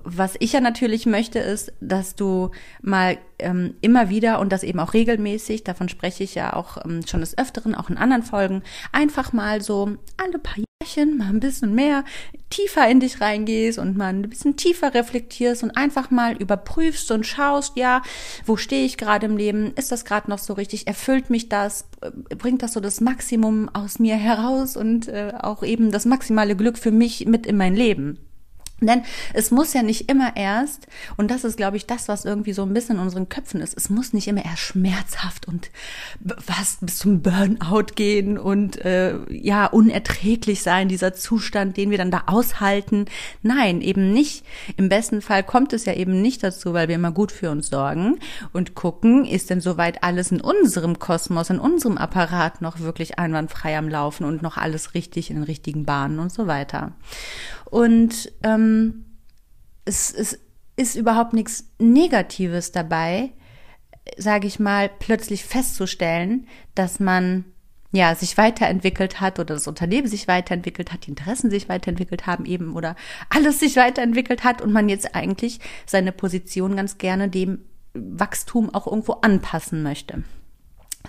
was 0.03 0.36
ich 0.39 0.53
ja 0.53 0.62
natürlich 0.62 1.05
möchte, 1.05 1.39
ist, 1.39 1.72
dass 1.79 2.15
du 2.15 2.51
mal 2.81 3.17
ähm, 3.39 3.75
immer 3.81 4.10
wieder 4.10 4.39
und 4.39 4.51
das 4.51 4.63
eben 4.63 4.79
auch 4.79 4.93
regelmäßig, 4.93 5.63
davon 5.63 5.89
spreche 5.89 6.24
ich 6.24 6.36
ja 6.36 6.53
auch 6.53 6.84
ähm, 6.84 7.05
schon 7.05 7.19
des 7.19 7.38
Öfteren, 7.38 7.75
auch 7.75 7.89
in 7.89 7.98
anderen 7.98 8.24
Folgen, 8.24 8.63
einfach 8.91 9.34
mal 9.34 9.62
so 9.62 9.98
alle 10.17 10.39
paar 10.39 10.55
mal 10.96 11.29
ein 11.29 11.39
bisschen 11.39 11.75
mehr 11.75 12.05
tiefer 12.50 12.89
in 12.89 13.00
dich 13.00 13.19
reingehst 13.19 13.77
und 13.77 13.98
mal 13.98 14.07
ein 14.07 14.22
bisschen 14.22 14.55
tiefer 14.55 14.93
reflektierst 14.93 15.63
und 15.63 15.75
einfach 15.75 16.12
mal 16.12 16.38
überprüfst 16.38 17.12
und 17.12 17.25
schaust, 17.25 17.75
ja, 17.75 18.01
wo 18.46 18.55
stehe 18.55 18.86
ich 18.86 18.98
gerade 18.98 19.25
im 19.25 19.38
Leben? 19.38 19.74
Ist 19.75 19.91
das 19.91 20.05
gerade 20.05 20.29
noch 20.29 20.39
so 20.39 20.53
richtig? 20.53 20.88
Erfüllt 20.88 21.29
mich 21.29 21.50
das? 21.50 21.89
Bringt 22.38 22.63
das 22.63 22.74
so 22.74 22.79
das 22.79 23.01
Maximum 23.01 23.69
aus 23.69 24.00
mir 24.00 24.15
heraus 24.15 24.77
und 24.77 25.07
äh, 25.07 25.34
auch 25.39 25.62
eben 25.62 25.91
das 25.91 26.05
maximale 26.05 26.55
Glück 26.55 26.77
für 26.77 26.91
mich 26.91 27.25
mit 27.25 27.46
in 27.46 27.57
mein 27.57 27.75
Leben? 27.75 28.19
Denn 28.79 29.01
es 29.34 29.50
muss 29.50 29.74
ja 29.74 29.81
nicht 29.81 30.10
immer 30.10 30.36
erst, 30.36 30.88
und 31.17 31.31
das 31.31 31.43
ist, 31.43 31.57
glaube 31.57 31.77
ich, 31.77 31.88
das, 31.88 32.07
was 32.07 32.25
irgendwie 32.25 32.53
so 32.53 32.62
ein 32.62 32.74
bisschen 32.74 32.98
in 32.98 33.01
unseren 33.01 33.27
Köpfen 33.27 33.60
ist, 33.60 33.75
es 33.75 33.89
muss 33.89 34.13
nicht 34.13 34.27
immer 34.27 34.46
erst 34.46 34.60
schmerzhaft 34.60 35.48
und 35.48 35.72
was 36.19 36.77
bis 36.81 37.00
zum 37.00 37.24
Burnout 37.24 37.93
gehen 37.96 38.38
und 38.38 38.77
äh, 38.86 39.17
ja, 39.29 39.65
unerträglich 39.65 40.62
sein, 40.62 40.89
dieser 40.89 41.13
Zustand, 41.13 41.75
den 41.77 41.89
wir 41.89 41.98
dann 41.98 42.12
da 42.12 42.24
aushalten. 42.27 43.05
Nein, 43.41 43.81
eben 43.81 44.13
nicht. 44.13 44.46
Im 44.77 44.89
besten 44.89 45.22
Fall 45.22 45.43
kommt 45.43 45.74
es 45.74 45.86
ja 45.86 45.93
eben 45.93 46.22
nicht 46.22 46.43
dazu, 46.43 46.74
weil 46.74 46.88
wir 46.88 46.96
immer 46.96 47.12
gut 47.12 47.31
für 47.31 47.50
uns 47.50 47.69
sorgen 47.69 48.19
und 48.53 48.75
gucken, 48.75 49.25
ist 49.25 49.50
denn 49.50 49.62
soweit 49.62 50.03
alles 50.03 50.31
in 50.31 50.39
unserem 50.39 51.00
Kosmos, 51.00 51.50
in 51.50 51.60
unserem 51.60 51.98
Apparat 51.98 52.62
noch 52.62 52.79
wirklich 52.79 53.17
einwandfrei 53.17 53.75
am 53.75 53.89
Laufen 53.89 54.24
und 54.24 54.43
noch 54.43 54.57
alles 54.57 54.93
richtig 54.93 55.31
in 55.31 55.38
den 55.38 55.46
richtigen 55.46 55.84
Bahnen 55.84 56.19
und 56.19 56.31
so 56.31 56.46
weiter. 56.46 56.91
Und 57.69 58.31
ähm, 58.43 59.05
es, 59.86 60.12
es 60.13 60.39
ist 60.75 60.95
überhaupt 60.95 61.33
nichts 61.33 61.71
Negatives 61.79 62.71
dabei, 62.71 63.31
sage 64.17 64.47
ich 64.47 64.59
mal, 64.59 64.89
plötzlich 65.00 65.43
festzustellen, 65.43 66.47
dass 66.75 67.00
man 67.00 67.45
ja 67.91 68.15
sich 68.15 68.38
weiterentwickelt 68.38 69.19
hat 69.19 69.39
oder 69.39 69.55
das 69.55 69.67
Unternehmen 69.67 70.07
sich 70.07 70.27
weiterentwickelt 70.27 70.93
hat, 70.93 71.05
die 71.05 71.09
Interessen 71.09 71.50
sich 71.50 71.67
weiterentwickelt 71.67 72.27
haben 72.27 72.45
eben 72.45 72.75
oder 72.75 72.95
alles 73.29 73.59
sich 73.59 73.75
weiterentwickelt 73.75 74.43
hat 74.43 74.62
und 74.62 74.71
man 74.71 74.89
jetzt 74.89 75.15
eigentlich 75.15 75.59
seine 75.86 76.12
Position 76.12 76.75
ganz 76.75 76.97
gerne 76.97 77.29
dem 77.29 77.59
Wachstum 77.93 78.74
auch 78.74 78.88
irgendwo 78.88 79.13
anpassen 79.13 79.83
möchte. 79.83 80.24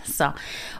So, 0.04 0.26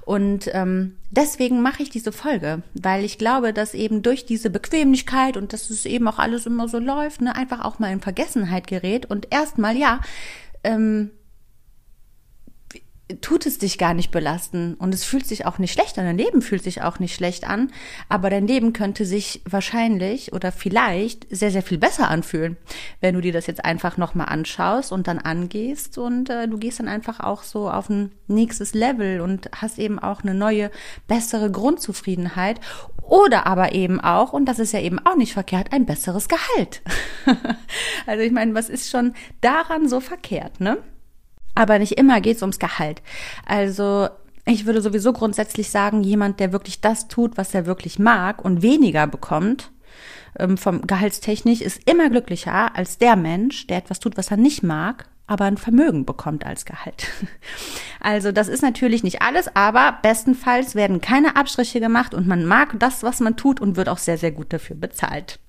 und 0.03 0.51
ähm, 0.53 0.97
deswegen 1.11 1.63
mache 1.63 1.83
ich 1.83 1.91
diese 1.91 2.13
Folge, 2.13 2.63
weil 2.75 3.05
ich 3.05 3.19
glaube, 3.19 3.53
dass 3.53 3.75
eben 3.75 4.03
durch 4.03 4.27
diese 4.27 4.51
Bequemlichkeit 4.51 5.37
und 5.37 5.53
dass 5.53 5.71
es 5.71 5.85
eben 5.85 6.09
auch 6.09 6.19
alles 6.19 6.47
immer 6.47 6.69
so 6.69 6.79
läuft, 6.79 7.21
ne, 7.21 7.35
einfach 7.35 7.65
auch 7.65 7.79
mal 7.79 7.93
in 7.93 8.01
Vergessenheit 8.01 8.67
gerät 8.67 9.07
und 9.07 9.29
erstmal, 9.31 9.77
ja, 9.77 10.01
ähm, 10.65 11.11
tut 13.21 13.47
es 13.47 13.59
dich 13.59 13.79
gar 13.79 13.95
nicht 13.95 14.11
belasten 14.11 14.75
und 14.75 14.95
es 14.95 15.05
fühlt 15.05 15.27
sich 15.27 15.47
auch 15.47 15.59
nicht 15.59 15.73
schlecht 15.73 15.99
an, 15.99 16.05
dein 16.05 16.19
Leben 16.19 16.43
fühlt 16.43 16.63
sich 16.63 16.83
auch 16.83 16.99
nicht 16.99 17.15
schlecht 17.15 17.49
an, 17.49 17.71
aber 18.09 18.29
dein 18.29 18.47
Leben 18.47 18.73
könnte 18.73 19.07
sich 19.07 19.41
wahrscheinlich 19.47 20.33
oder 20.33 20.53
vielleicht 20.53 21.27
sehr, 21.31 21.51
sehr 21.51 21.63
viel 21.63 21.79
besser 21.79 22.09
anfühlen, 22.09 22.57
wenn 23.01 23.15
du 23.15 23.21
dir 23.21 23.33
das 23.33 23.47
jetzt 23.47 23.65
einfach 23.65 23.97
nochmal 23.97 24.29
anschaust 24.29 24.93
und 24.93 25.09
dann 25.09 25.19
angehst 25.19 25.97
und 25.97 26.29
äh, 26.29 26.49
du 26.49 26.59
gehst 26.59 26.81
dann 26.81 26.89
einfach 26.89 27.21
auch 27.21 27.43
so 27.43 27.71
auf 27.71 27.89
ein 27.89 28.13
nächstes 28.27 28.75
Level 28.75 29.21
und 29.21 29.49
hast 29.57 29.79
eben 29.79 29.99
auch 29.99 30.23
eine 30.23 30.35
neue, 30.35 30.71
bessere 31.07 31.51
Grundzufriedenheit 31.51 32.61
oder 33.03 33.47
aber 33.47 33.73
eben 33.73 34.01
auch, 34.01 34.35
und 34.35 34.45
das 34.45 34.59
ist 34.59 34.73
ja 34.73 34.81
eben 34.81 34.99
auch 34.99 35.17
nicht 35.17 35.33
verkehrt, 35.33 35.73
ein 35.73 35.87
besseres 35.87 36.29
Gehalt. 36.29 36.83
also 38.07 38.23
ich 38.23 38.33
meine, 38.33 38.55
was 38.55 38.69
ist 38.69 38.91
schon 38.91 39.15
daran 39.41 39.89
so 39.89 40.01
verkehrt, 40.01 40.61
ne? 40.61 40.77
Aber 41.59 41.81
nicht 41.81 41.99
immer 41.99 42.21
geht 42.21 42.37
es 42.37 42.43
ums 42.43 42.61
Gehalt. 42.61 43.03
Also 43.45 44.09
ich 44.47 44.65
würde 44.65 44.81
sowieso 44.81 45.13
grundsätzlich 45.13 45.71
sagen, 45.71 46.05
jemand, 46.05 46.39
der 46.39 46.53
wirklich 46.53 46.81
das 46.81 47.09
tut, 47.09 47.37
was 47.37 47.53
er 47.53 47.67
wirklich 47.67 47.99
mag 47.99 48.45
und 48.45 48.63
weniger 48.63 49.09
bekommt, 49.09 49.73
ähm, 50.39 50.57
vom 50.57 50.83
Gehaltstechnisch, 50.83 51.61
ist 51.61 51.81
immer 51.91 52.11
glücklicher 52.11 52.77
als 52.77 52.99
der 52.99 53.17
Mensch, 53.17 53.67
der 53.67 53.79
etwas 53.79 53.99
tut, 53.99 54.17
was 54.17 54.31
er 54.31 54.37
nicht 54.37 54.63
mag, 54.63 55.09
aber 55.27 55.47
ein 55.47 55.57
Vermögen 55.57 56.07
bekommt 56.07 56.47
als 56.47 56.65
Gehalt. 56.65 57.09
Also 58.01 58.31
das 58.31 58.47
ist 58.47 58.63
natürlich 58.63 59.03
nicht 59.03 59.23
alles, 59.23 59.49
aber 59.57 59.99
bestenfalls 60.03 60.77
werden 60.77 61.01
keine 61.01 61.35
Abstriche 61.35 61.81
gemacht 61.81 62.15
und 62.15 62.29
man 62.29 62.45
mag 62.45 62.79
das, 62.79 63.03
was 63.03 63.19
man 63.19 63.37
tut 63.37 63.61
und 63.61 63.75
wird 63.75 63.89
auch 63.89 63.99
sehr, 63.99 64.17
sehr 64.17 64.31
gut 64.31 64.53
dafür 64.53 64.77
bezahlt 64.77 65.41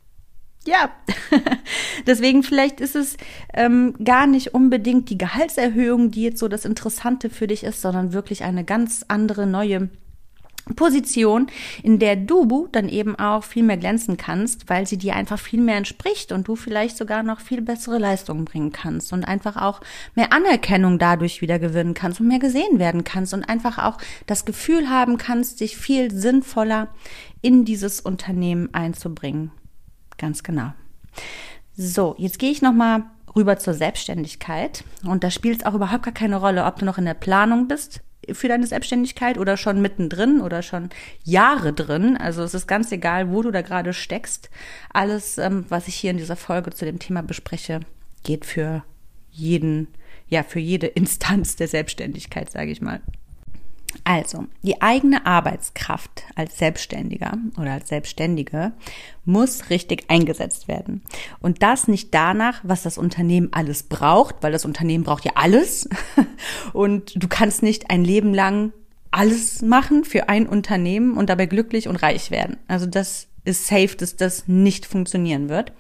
ja, 0.65 0.91
deswegen 2.07 2.43
vielleicht 2.43 2.81
ist 2.81 2.95
es 2.95 3.17
ähm, 3.53 3.95
gar 4.03 4.27
nicht 4.27 4.53
unbedingt 4.53 5.09
die 5.09 5.17
Gehaltserhöhung, 5.17 6.11
die 6.11 6.23
jetzt 6.23 6.39
so 6.39 6.47
das 6.47 6.65
Interessante 6.65 7.29
für 7.29 7.47
dich 7.47 7.63
ist, 7.63 7.81
sondern 7.81 8.13
wirklich 8.13 8.43
eine 8.43 8.63
ganz 8.63 9.05
andere 9.07 9.47
neue 9.47 9.89
Position, 10.75 11.47
in 11.83 11.99
der 11.99 12.15
du 12.15 12.67
dann 12.71 12.89
eben 12.89 13.17
auch 13.17 13.43
viel 13.43 13.63
mehr 13.63 13.77
glänzen 13.77 14.17
kannst, 14.17 14.69
weil 14.69 14.87
sie 14.87 14.97
dir 14.97 15.15
einfach 15.15 15.39
viel 15.39 15.61
mehr 15.61 15.77
entspricht 15.77 16.31
und 16.31 16.47
du 16.47 16.55
vielleicht 16.55 16.97
sogar 16.97 17.23
noch 17.23 17.39
viel 17.39 17.61
bessere 17.61 17.97
Leistungen 17.97 18.45
bringen 18.45 18.71
kannst 18.71 19.13
und 19.13 19.25
einfach 19.25 19.57
auch 19.57 19.81
mehr 20.15 20.31
Anerkennung 20.31 20.99
dadurch 20.99 21.41
wieder 21.41 21.59
gewinnen 21.59 21.93
kannst 21.93 22.19
und 22.19 22.27
mehr 22.27 22.39
gesehen 22.39 22.79
werden 22.79 23.03
kannst 23.03 23.33
und 23.33 23.47
einfach 23.47 23.77
auch 23.79 23.97
das 24.27 24.45
Gefühl 24.45 24.89
haben 24.89 25.17
kannst, 25.17 25.61
dich 25.61 25.77
viel 25.77 26.11
sinnvoller 26.11 26.89
in 27.41 27.65
dieses 27.65 27.99
Unternehmen 27.99 28.73
einzubringen. 28.73 29.51
Ganz 30.19 30.43
genau. 30.43 30.73
So, 31.75 32.13
jetzt 32.19 32.37
gehe 32.37 32.51
ich 32.51 32.61
nochmal 32.61 33.05
rüber 33.35 33.57
zur 33.57 33.73
Selbstständigkeit. 33.73 34.83
Und 35.03 35.23
da 35.23 35.31
spielt 35.31 35.61
es 35.61 35.65
auch 35.65 35.73
überhaupt 35.73 36.03
gar 36.03 36.13
keine 36.13 36.35
Rolle, 36.35 36.65
ob 36.65 36.77
du 36.77 36.85
noch 36.85 36.99
in 36.99 37.05
der 37.05 37.15
Planung 37.15 37.67
bist 37.67 38.01
für 38.31 38.47
deine 38.47 38.67
Selbstständigkeit 38.67 39.37
oder 39.37 39.57
schon 39.57 39.81
mittendrin 39.81 40.41
oder 40.41 40.61
schon 40.61 40.89
Jahre 41.23 41.73
drin. 41.73 42.17
Also 42.17 42.43
es 42.43 42.53
ist 42.53 42.67
ganz 42.67 42.91
egal, 42.91 43.31
wo 43.31 43.41
du 43.41 43.49
da 43.49 43.61
gerade 43.61 43.93
steckst. 43.93 44.49
Alles, 44.93 45.37
ähm, 45.37 45.65
was 45.69 45.87
ich 45.87 45.95
hier 45.95 46.11
in 46.11 46.17
dieser 46.17 46.35
Folge 46.35 46.71
zu 46.71 46.85
dem 46.85 46.99
Thema 46.99 47.23
bespreche, 47.23 47.79
geht 48.23 48.45
für 48.45 48.83
jeden, 49.31 49.87
ja, 50.27 50.43
für 50.43 50.59
jede 50.59 50.87
Instanz 50.99 51.55
der 51.55 51.69
Selbstständigkeit, 51.69 52.51
sage 52.51 52.71
ich 52.71 52.81
mal. 52.81 53.01
Also, 54.03 54.45
die 54.61 54.81
eigene 54.81 55.25
Arbeitskraft 55.25 56.23
als 56.35 56.57
Selbstständiger 56.57 57.37
oder 57.57 57.73
als 57.73 57.89
Selbstständige 57.89 58.73
muss 59.25 59.69
richtig 59.69 60.09
eingesetzt 60.09 60.67
werden. 60.67 61.03
Und 61.39 61.63
das 61.63 61.87
nicht 61.87 62.13
danach, 62.13 62.61
was 62.63 62.83
das 62.83 62.97
Unternehmen 62.97 63.49
alles 63.51 63.83
braucht, 63.83 64.37
weil 64.41 64.51
das 64.51 64.65
Unternehmen 64.65 65.03
braucht 65.03 65.25
ja 65.25 65.33
alles. 65.35 65.89
Und 66.73 67.21
du 67.21 67.27
kannst 67.27 67.63
nicht 67.63 67.89
ein 67.89 68.03
Leben 68.03 68.33
lang 68.33 68.73
alles 69.11 69.61
machen 69.61 70.03
für 70.03 70.29
ein 70.29 70.47
Unternehmen 70.47 71.17
und 71.17 71.29
dabei 71.29 71.47
glücklich 71.47 71.87
und 71.87 71.95
reich 71.95 72.29
werden. 72.29 72.57
Also 72.67 72.85
das 72.85 73.27
ist 73.43 73.65
safe, 73.65 73.95
dass 73.97 74.15
das 74.17 74.47
nicht 74.47 74.85
funktionieren 74.85 75.49
wird. 75.49 75.73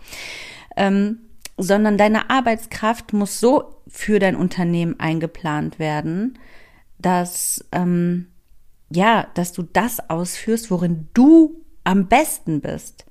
Ähm, 0.75 1.19
sondern 1.55 1.97
deine 1.97 2.29
Arbeitskraft 2.29 3.13
muss 3.13 3.39
so 3.39 3.75
für 3.87 4.19
dein 4.19 4.35
Unternehmen 4.35 4.99
eingeplant 4.99 5.77
werden, 5.77 6.39
dass, 6.99 7.65
ähm, 7.71 8.27
ja, 8.89 9.27
dass 9.33 9.51
du 9.53 9.63
das 9.63 10.09
ausführst, 10.09 10.69
worin 10.71 11.07
du 11.13 11.61
am 11.83 12.07
besten 12.07 12.61
bist. 12.61 13.05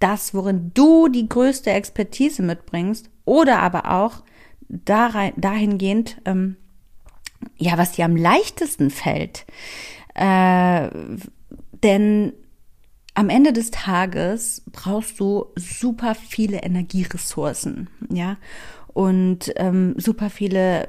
Das, 0.00 0.34
worin 0.34 0.70
du 0.74 1.08
die 1.08 1.28
größte 1.28 1.70
Expertise 1.70 2.42
mitbringst 2.42 3.10
oder 3.24 3.60
aber 3.60 3.90
auch 3.90 4.22
darein, 4.68 5.32
dahingehend, 5.36 6.20
ähm, 6.24 6.56
ja, 7.56 7.78
was 7.78 7.92
dir 7.92 8.04
am 8.04 8.16
leichtesten 8.16 8.90
fällt. 8.90 9.46
Äh, 10.14 10.88
denn 11.82 12.32
am 13.14 13.30
Ende 13.30 13.52
des 13.52 13.70
Tages 13.70 14.62
brauchst 14.70 15.18
du 15.18 15.46
super 15.56 16.14
viele 16.14 16.58
Energieressourcen, 16.58 17.90
ja, 18.12 18.36
und 18.92 19.52
ähm, 19.56 19.94
super 19.96 20.30
viele 20.30 20.86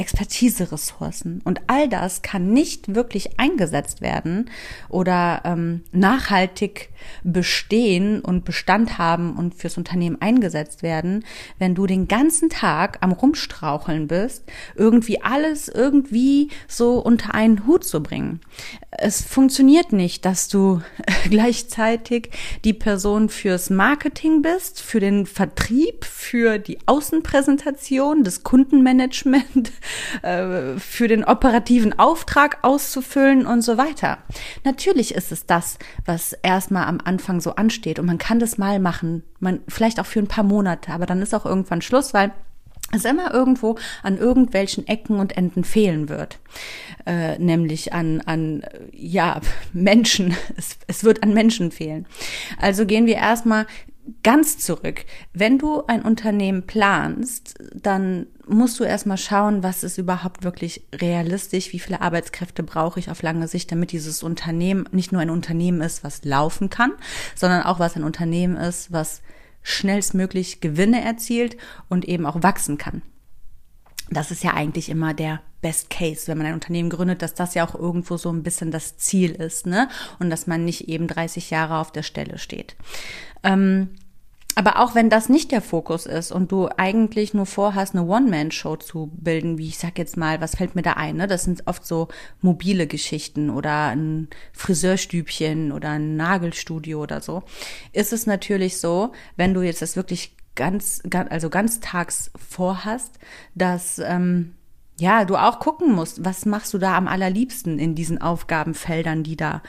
Expertise-Ressourcen. 0.00 1.42
Und 1.44 1.60
all 1.66 1.88
das 1.88 2.22
kann 2.22 2.52
nicht 2.52 2.94
wirklich 2.94 3.38
eingesetzt 3.38 4.00
werden 4.00 4.50
oder 4.88 5.42
ähm, 5.44 5.82
nachhaltig 5.92 6.88
bestehen 7.22 8.20
und 8.20 8.44
Bestand 8.44 8.98
haben 8.98 9.36
und 9.36 9.54
fürs 9.54 9.76
Unternehmen 9.76 10.20
eingesetzt 10.20 10.82
werden, 10.82 11.24
wenn 11.58 11.74
du 11.74 11.86
den 11.86 12.08
ganzen 12.08 12.48
Tag 12.48 12.98
am 13.02 13.12
Rumstraucheln 13.12 14.08
bist, 14.08 14.44
irgendwie 14.74 15.22
alles 15.22 15.68
irgendwie 15.68 16.48
so 16.66 16.98
unter 16.98 17.34
einen 17.34 17.66
Hut 17.66 17.84
zu 17.84 18.02
bringen. 18.02 18.40
Es 18.90 19.22
funktioniert 19.22 19.92
nicht, 19.92 20.24
dass 20.24 20.48
du 20.48 20.80
gleichzeitig 21.30 22.30
die 22.64 22.74
Person 22.74 23.28
fürs 23.28 23.68
Marketing 23.68 24.40
bist, 24.40 24.80
für 24.80 25.00
den 25.00 25.26
Vertrieb, 25.26 26.04
für 26.04 26.58
die 26.58 26.78
Außenpräsentation, 26.86 28.24
das 28.24 28.42
Kundenmanagement, 28.42 29.72
äh, 30.22 30.78
für 30.78 31.08
den 31.08 31.24
operativen 31.24 31.98
Auftrag 31.98 32.58
auszufüllen 32.62 33.46
und 33.46 33.62
so 33.62 33.78
weiter. 33.78 34.18
Natürlich 34.64 35.14
ist 35.14 35.32
es 35.32 35.46
das, 35.46 35.78
was 36.04 36.32
erstmal 36.32 36.86
am 36.86 36.98
Anfang 37.04 37.40
so 37.40 37.54
ansteht 37.54 37.98
und 37.98 38.06
man 38.06 38.18
kann 38.18 38.38
das 38.38 38.58
mal 38.58 38.78
machen, 38.78 39.22
man 39.38 39.60
vielleicht 39.68 40.00
auch 40.00 40.06
für 40.06 40.20
ein 40.20 40.28
paar 40.28 40.44
Monate, 40.44 40.92
aber 40.92 41.06
dann 41.06 41.22
ist 41.22 41.34
auch 41.34 41.46
irgendwann 41.46 41.82
Schluss, 41.82 42.14
weil 42.14 42.32
es 42.92 43.04
immer 43.04 43.32
irgendwo 43.32 43.76
an 44.02 44.18
irgendwelchen 44.18 44.86
Ecken 44.86 45.18
und 45.18 45.36
Enden 45.36 45.64
fehlen 45.64 46.08
wird. 46.08 46.38
Äh, 47.06 47.38
nämlich 47.38 47.92
an, 47.92 48.20
an, 48.22 48.62
ja, 48.92 49.40
Menschen. 49.72 50.36
Es, 50.56 50.78
es 50.86 51.04
wird 51.04 51.22
an 51.22 51.32
Menschen 51.32 51.70
fehlen. 51.70 52.06
Also 52.58 52.86
gehen 52.86 53.06
wir 53.06 53.16
erstmal 53.16 53.66
ganz 54.22 54.58
zurück. 54.58 55.04
Wenn 55.32 55.58
du 55.58 55.84
ein 55.86 56.02
Unternehmen 56.02 56.66
planst, 56.66 57.54
dann 57.74 58.26
musst 58.46 58.80
du 58.80 58.84
erstmal 58.84 59.18
schauen, 59.18 59.62
was 59.62 59.84
ist 59.84 59.98
überhaupt 59.98 60.42
wirklich 60.42 60.84
realistisch, 60.94 61.72
wie 61.72 61.78
viele 61.78 62.00
Arbeitskräfte 62.00 62.62
brauche 62.62 62.98
ich 62.98 63.10
auf 63.10 63.22
lange 63.22 63.48
Sicht, 63.48 63.70
damit 63.70 63.92
dieses 63.92 64.22
Unternehmen 64.22 64.88
nicht 64.92 65.12
nur 65.12 65.20
ein 65.20 65.30
Unternehmen 65.30 65.80
ist, 65.80 66.04
was 66.04 66.24
laufen 66.24 66.70
kann, 66.70 66.92
sondern 67.34 67.62
auch 67.62 67.78
was 67.78 67.96
ein 67.96 68.04
Unternehmen 68.04 68.56
ist, 68.56 68.92
was 68.92 69.22
schnellstmöglich 69.62 70.60
Gewinne 70.60 71.04
erzielt 71.04 71.56
und 71.88 72.06
eben 72.06 72.26
auch 72.26 72.42
wachsen 72.42 72.78
kann. 72.78 73.02
Das 74.10 74.30
ist 74.30 74.42
ja 74.42 74.54
eigentlich 74.54 74.88
immer 74.88 75.14
der 75.14 75.40
Best 75.62 75.90
Case, 75.90 76.26
wenn 76.26 76.38
man 76.38 76.46
ein 76.48 76.54
Unternehmen 76.54 76.90
gründet, 76.90 77.22
dass 77.22 77.34
das 77.34 77.54
ja 77.54 77.66
auch 77.66 77.74
irgendwo 77.74 78.16
so 78.16 78.30
ein 78.30 78.42
bisschen 78.42 78.70
das 78.70 78.96
Ziel 78.96 79.32
ist, 79.32 79.66
ne? 79.66 79.88
Und 80.18 80.30
dass 80.30 80.46
man 80.46 80.64
nicht 80.64 80.88
eben 80.88 81.06
30 81.06 81.50
Jahre 81.50 81.78
auf 81.78 81.92
der 81.92 82.02
Stelle 82.02 82.38
steht. 82.38 82.76
Ähm, 83.42 83.90
aber 84.56 84.80
auch 84.80 84.94
wenn 84.94 85.10
das 85.10 85.28
nicht 85.28 85.52
der 85.52 85.62
Fokus 85.62 86.06
ist 86.06 86.32
und 86.32 86.50
du 86.50 86.68
eigentlich 86.76 87.34
nur 87.34 87.46
vorhast, 87.46 87.94
eine 87.94 88.04
One-Man-Show 88.04 88.76
zu 88.76 89.10
bilden, 89.14 89.58
wie 89.58 89.68
ich 89.68 89.78
sag 89.78 89.96
jetzt 89.98 90.16
mal, 90.16 90.40
was 90.40 90.56
fällt 90.56 90.74
mir 90.74 90.82
da 90.82 90.94
ein? 90.94 91.16
Ne? 91.16 91.26
Das 91.26 91.44
sind 91.44 91.66
oft 91.66 91.86
so 91.86 92.08
mobile 92.40 92.86
Geschichten 92.86 93.50
oder 93.50 93.88
ein 93.88 94.28
Friseurstübchen 94.52 95.72
oder 95.72 95.90
ein 95.90 96.16
Nagelstudio 96.16 97.00
oder 97.00 97.20
so. 97.20 97.42
Ist 97.92 98.12
es 98.12 98.26
natürlich 98.26 98.78
so, 98.78 99.12
wenn 99.36 99.54
du 99.54 99.62
jetzt 99.62 99.82
das 99.82 99.96
wirklich 99.96 100.36
ganz, 100.56 101.00
ganz 101.08 101.30
also 101.30 101.48
ganztags 101.48 102.30
vorhast, 102.36 103.18
dass 103.54 103.98
ähm, 103.98 104.54
ja, 104.98 105.24
du 105.24 105.36
auch 105.36 105.60
gucken 105.60 105.92
musst, 105.92 106.24
was 106.24 106.44
machst 106.44 106.74
du 106.74 106.78
da 106.78 106.96
am 106.96 107.08
allerliebsten 107.08 107.78
in 107.78 107.94
diesen 107.94 108.20
Aufgabenfeldern, 108.20 109.22
die 109.22 109.36
da 109.36 109.62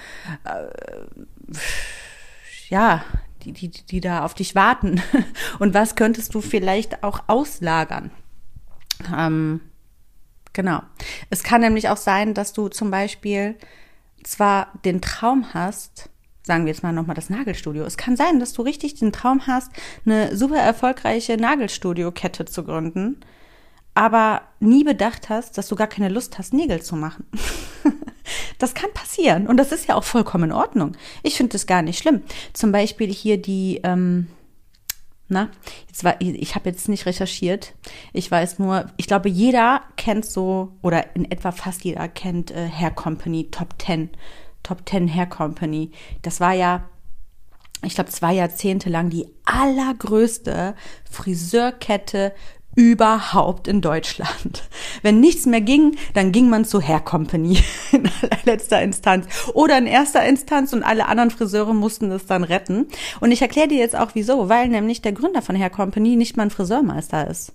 äh, 0.43 1.55
ja, 2.67 3.03
die, 3.43 3.53
die, 3.53 3.69
die 3.69 4.01
da 4.01 4.23
auf 4.23 4.33
dich 4.33 4.55
warten? 4.55 5.01
Und 5.59 5.73
was 5.73 5.95
könntest 5.95 6.33
du 6.33 6.41
vielleicht 6.41 7.03
auch 7.03 7.23
auslagern? 7.27 8.11
Ähm, 9.15 9.61
genau. 10.53 10.81
Es 11.29 11.43
kann 11.43 11.61
nämlich 11.61 11.89
auch 11.89 11.97
sein, 11.97 12.33
dass 12.33 12.53
du 12.53 12.67
zum 12.69 12.91
Beispiel 12.91 13.55
zwar 14.23 14.71
den 14.85 15.01
Traum 15.01 15.53
hast, 15.53 16.09
sagen 16.43 16.65
wir 16.65 16.71
jetzt 16.71 16.83
mal 16.83 16.93
nochmal 16.93 17.15
das 17.15 17.29
Nagelstudio. 17.29 17.83
Es 17.83 17.97
kann 17.97 18.15
sein, 18.15 18.39
dass 18.39 18.53
du 18.53 18.61
richtig 18.61 18.95
den 18.95 19.11
Traum 19.11 19.47
hast, 19.47 19.71
eine 20.05 20.35
super 20.35 20.57
erfolgreiche 20.57 21.37
Nagelstudio-Kette 21.37 22.45
zu 22.45 22.63
gründen, 22.63 23.19
aber 23.93 24.41
nie 24.59 24.83
bedacht 24.83 25.29
hast, 25.29 25.57
dass 25.57 25.67
du 25.67 25.75
gar 25.75 25.87
keine 25.87 26.09
Lust 26.09 26.37
hast, 26.37 26.53
Nägel 26.53 26.81
zu 26.81 26.95
machen. 26.95 27.25
Das 28.61 28.75
kann 28.75 28.93
passieren 28.93 29.47
und 29.47 29.57
das 29.57 29.71
ist 29.71 29.87
ja 29.87 29.95
auch 29.95 30.03
vollkommen 30.03 30.45
in 30.45 30.51
Ordnung. 30.51 30.91
Ich 31.23 31.35
finde 31.35 31.53
das 31.53 31.65
gar 31.65 31.81
nicht 31.81 31.97
schlimm. 31.97 32.21
Zum 32.53 32.71
Beispiel 32.71 33.11
hier 33.11 33.41
die, 33.41 33.81
ähm, 33.83 34.27
na, 35.27 35.49
jetzt 35.87 36.03
war, 36.03 36.21
ich 36.21 36.53
habe 36.53 36.69
jetzt 36.69 36.87
nicht 36.87 37.07
recherchiert. 37.07 37.73
Ich 38.13 38.29
weiß 38.29 38.59
nur, 38.59 38.85
ich 38.97 39.07
glaube, 39.07 39.29
jeder 39.29 39.81
kennt 39.95 40.25
so, 40.25 40.73
oder 40.83 41.15
in 41.15 41.31
etwa 41.31 41.51
fast 41.51 41.83
jeder 41.83 42.07
kennt 42.07 42.51
äh, 42.51 42.69
Hair 42.69 42.91
Company 42.91 43.49
Top 43.49 43.81
10. 43.81 44.11
Top 44.61 44.87
10 44.87 45.07
Hair 45.07 45.25
Company. 45.25 45.89
Das 46.21 46.39
war 46.39 46.53
ja 46.53 46.87
ich 47.83 47.95
glaube, 47.95 48.11
zwei 48.11 48.33
Jahrzehnte 48.33 48.91
lang 48.91 49.09
die 49.09 49.27
allergrößte 49.43 50.75
Friseurkette 51.09 52.31
überhaupt 52.75 53.67
in 53.67 53.81
Deutschland. 53.81 54.63
Wenn 55.01 55.19
nichts 55.19 55.45
mehr 55.45 55.61
ging, 55.61 55.97
dann 56.13 56.31
ging 56.31 56.49
man 56.49 56.65
zur 56.65 56.81
Hair 56.81 57.01
Company 57.01 57.59
in 57.91 58.09
letzter 58.45 58.81
Instanz 58.81 59.27
oder 59.53 59.77
in 59.77 59.87
erster 59.87 60.25
Instanz 60.25 60.73
und 60.73 60.83
alle 60.83 61.07
anderen 61.07 61.31
Friseure 61.31 61.73
mussten 61.73 62.11
es 62.11 62.25
dann 62.25 62.43
retten. 62.43 62.87
Und 63.19 63.31
ich 63.31 63.41
erkläre 63.41 63.67
dir 63.67 63.79
jetzt 63.79 63.95
auch 63.95 64.11
wieso, 64.13 64.49
weil 64.49 64.69
nämlich 64.69 65.01
der 65.01 65.11
Gründer 65.11 65.41
von 65.41 65.55
Hair 65.55 65.69
Company 65.69 66.15
nicht 66.15 66.37
mal 66.37 66.43
ein 66.43 66.49
Friseurmeister 66.49 67.29
ist. 67.29 67.53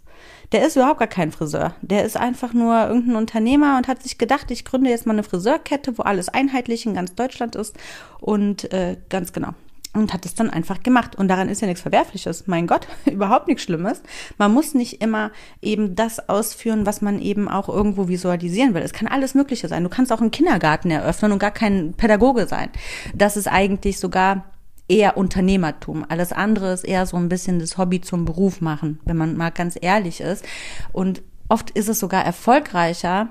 Der 0.53 0.67
ist 0.67 0.77
überhaupt 0.77 1.01
gar 1.01 1.09
kein 1.09 1.33
Friseur. 1.33 1.75
Der 1.83 2.05
ist 2.05 2.17
einfach 2.17 2.53
nur 2.53 2.87
irgendein 2.87 3.17
Unternehmer 3.17 3.77
und 3.77 3.89
hat 3.89 4.03
sich 4.03 4.17
gedacht, 4.17 4.51
ich 4.51 4.65
gründe 4.65 4.91
jetzt 4.91 5.07
mal 5.07 5.13
eine 5.13 5.23
Friseurkette, 5.23 5.99
wo 5.99 6.03
alles 6.03 6.29
einheitlich 6.29 6.87
in 6.87 6.95
ganz 6.95 7.15
Deutschland 7.15 7.57
ist. 7.57 7.75
Und 8.21 8.73
äh, 8.73 8.97
ganz 9.09 9.33
genau 9.33 9.55
und 10.01 10.13
hat 10.13 10.25
es 10.27 10.35
dann 10.35 10.51
einfach 10.51 10.83
gemacht. 10.83 11.17
Und 11.17 11.29
daran 11.29 11.49
ist 11.49 11.61
ja 11.61 11.67
nichts 11.67 11.83
Verwerfliches. 11.83 12.47
Mein 12.47 12.67
Gott, 12.67 12.87
überhaupt 13.05 13.49
nichts 13.49 13.63
Schlimmes. 13.65 14.03
Man 14.39 14.53
muss 14.53 14.75
nicht 14.75 15.03
immer 15.03 15.31
eben 15.63 15.95
das 15.95 16.29
ausführen, 16.29 16.87
was 16.87 17.01
man 17.01 17.21
eben 17.21 17.49
auch 17.49 17.69
irgendwo 17.69 18.09
visualisieren 18.09 18.75
will. 18.75 18.83
Es 18.83 18.93
kann 18.93 19.09
alles 19.09 19.35
Mögliche 19.35 19.69
sein. 19.69 19.85
Du 19.85 19.91
kannst 19.91 20.13
auch 20.13 20.21
einen 20.21 20.31
Kindergarten 20.31 20.91
eröffnen 20.91 21.33
und 21.33 21.39
gar 21.39 21.51
kein 21.51 21.95
Pädagoge 21.95 22.47
sein. 22.47 22.71
Das 23.15 23.37
ist 23.37 23.49
eigentlich 23.49 23.99
sogar 23.99 24.45
eher 24.89 25.17
Unternehmertum. 25.17 26.05
Alles 26.09 26.33
andere 26.33 26.73
ist 26.73 26.85
eher 26.85 27.07
so 27.07 27.17
ein 27.17 27.29
bisschen 27.29 27.59
das 27.59 27.77
Hobby 27.77 28.01
zum 28.01 28.25
Beruf 28.25 28.61
machen, 28.61 29.01
wenn 29.05 29.17
man 29.17 29.37
mal 29.37 29.51
ganz 29.51 29.77
ehrlich 29.81 30.21
ist. 30.21 30.45
Und 30.93 31.23
oft 31.49 31.71
ist 31.71 31.89
es 31.89 31.99
sogar 31.99 32.25
erfolgreicher, 32.25 33.29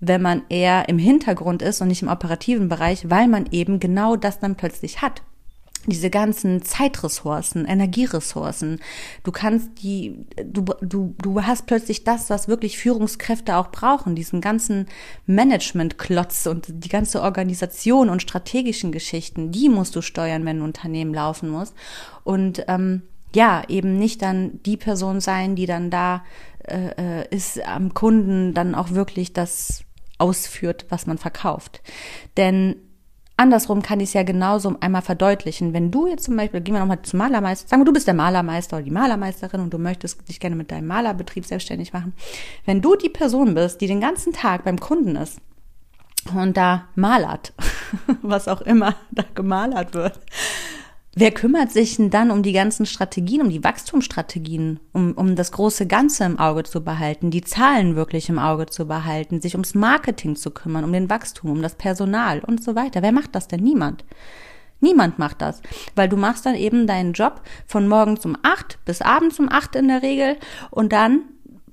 wenn 0.00 0.22
man 0.22 0.42
eher 0.48 0.88
im 0.88 0.98
Hintergrund 0.98 1.62
ist 1.62 1.80
und 1.80 1.88
nicht 1.88 2.02
im 2.02 2.08
operativen 2.08 2.68
Bereich, 2.68 3.08
weil 3.10 3.28
man 3.28 3.46
eben 3.50 3.80
genau 3.80 4.16
das 4.16 4.40
dann 4.40 4.56
plötzlich 4.56 5.02
hat 5.02 5.22
diese 5.86 6.10
ganzen 6.10 6.62
Zeitressourcen, 6.62 7.64
Energieressourcen. 7.64 8.80
Du 9.22 9.32
kannst 9.32 9.70
die, 9.82 10.26
du, 10.44 10.62
du, 10.80 11.14
du 11.20 11.42
hast 11.42 11.66
plötzlich 11.66 12.04
das, 12.04 12.30
was 12.30 12.48
wirklich 12.48 12.78
Führungskräfte 12.78 13.56
auch 13.56 13.70
brauchen, 13.70 14.14
diesen 14.14 14.40
ganzen 14.40 14.86
Management-Klotz 15.26 16.46
und 16.46 16.66
die 16.68 16.88
ganze 16.88 17.22
Organisation 17.22 18.08
und 18.08 18.22
strategischen 18.22 18.92
Geschichten, 18.92 19.52
die 19.52 19.68
musst 19.68 19.96
du 19.96 20.02
steuern, 20.02 20.44
wenn 20.44 20.58
ein 20.58 20.62
Unternehmen 20.62 21.14
laufen 21.14 21.48
muss. 21.48 21.72
Und 22.24 22.64
ähm, 22.68 23.02
ja, 23.34 23.62
eben 23.68 23.98
nicht 23.98 24.22
dann 24.22 24.62
die 24.64 24.76
Person 24.76 25.20
sein, 25.20 25.56
die 25.56 25.66
dann 25.66 25.90
da 25.90 26.24
äh, 26.64 27.20
äh 27.20 27.28
ist 27.30 27.60
am 27.66 27.94
Kunden 27.94 28.54
dann 28.54 28.74
auch 28.74 28.90
wirklich 28.90 29.32
das 29.32 29.84
ausführt, 30.18 30.86
was 30.88 31.06
man 31.06 31.18
verkauft. 31.18 31.82
Denn 32.36 32.76
Andersrum 33.38 33.82
kann 33.82 34.00
ich 34.00 34.08
es 34.08 34.14
ja 34.14 34.22
genauso 34.22 34.76
einmal 34.80 35.02
verdeutlichen. 35.02 35.74
Wenn 35.74 35.90
du 35.90 36.06
jetzt 36.06 36.24
zum 36.24 36.36
Beispiel, 36.36 36.62
gehen 36.62 36.74
wir 36.74 36.80
nochmal 36.80 37.02
zum 37.02 37.18
Malermeister, 37.18 37.68
sagen 37.68 37.82
wir, 37.82 37.84
du 37.84 37.92
bist 37.92 38.06
der 38.06 38.14
Malermeister 38.14 38.76
oder 38.76 38.84
die 38.84 38.90
Malermeisterin 38.90 39.60
und 39.60 39.74
du 39.74 39.78
möchtest 39.78 40.26
dich 40.28 40.40
gerne 40.40 40.56
mit 40.56 40.70
deinem 40.70 40.86
Malerbetrieb 40.86 41.44
selbstständig 41.44 41.92
machen. 41.92 42.14
Wenn 42.64 42.80
du 42.80 42.96
die 42.96 43.10
Person 43.10 43.54
bist, 43.54 43.80
die 43.82 43.88
den 43.88 44.00
ganzen 44.00 44.32
Tag 44.32 44.64
beim 44.64 44.80
Kunden 44.80 45.16
ist 45.16 45.38
und 46.34 46.56
da 46.56 46.86
malert, 46.94 47.52
was 48.22 48.48
auch 48.48 48.62
immer 48.62 48.94
da 49.10 49.24
gemalert 49.34 49.92
wird, 49.92 50.18
Wer 51.18 51.30
kümmert 51.30 51.72
sich 51.72 51.96
denn 51.96 52.10
dann 52.10 52.30
um 52.30 52.42
die 52.42 52.52
ganzen 52.52 52.84
Strategien, 52.84 53.40
um 53.40 53.48
die 53.48 53.64
Wachstumsstrategien, 53.64 54.80
um, 54.92 55.12
um 55.12 55.34
das 55.34 55.50
große 55.50 55.86
Ganze 55.86 56.24
im 56.24 56.38
Auge 56.38 56.62
zu 56.64 56.84
behalten, 56.84 57.30
die 57.30 57.40
Zahlen 57.40 57.96
wirklich 57.96 58.28
im 58.28 58.38
Auge 58.38 58.66
zu 58.66 58.86
behalten, 58.86 59.40
sich 59.40 59.54
ums 59.54 59.74
Marketing 59.74 60.36
zu 60.36 60.50
kümmern, 60.50 60.84
um 60.84 60.92
den 60.92 61.08
Wachstum, 61.08 61.52
um 61.52 61.62
das 61.62 61.74
Personal 61.74 62.40
und 62.40 62.62
so 62.62 62.74
weiter? 62.74 63.00
Wer 63.00 63.12
macht 63.12 63.34
das 63.34 63.48
denn? 63.48 63.60
Niemand. 63.60 64.04
Niemand 64.80 65.18
macht 65.18 65.40
das, 65.40 65.62
weil 65.94 66.10
du 66.10 66.18
machst 66.18 66.44
dann 66.44 66.54
eben 66.54 66.86
deinen 66.86 67.14
Job 67.14 67.40
von 67.66 67.88
morgens 67.88 68.26
um 68.26 68.36
acht 68.42 68.78
bis 68.84 69.00
abends 69.00 69.40
um 69.40 69.48
acht 69.50 69.74
in 69.74 69.88
der 69.88 70.02
Regel 70.02 70.36
und 70.70 70.92
dann 70.92 71.22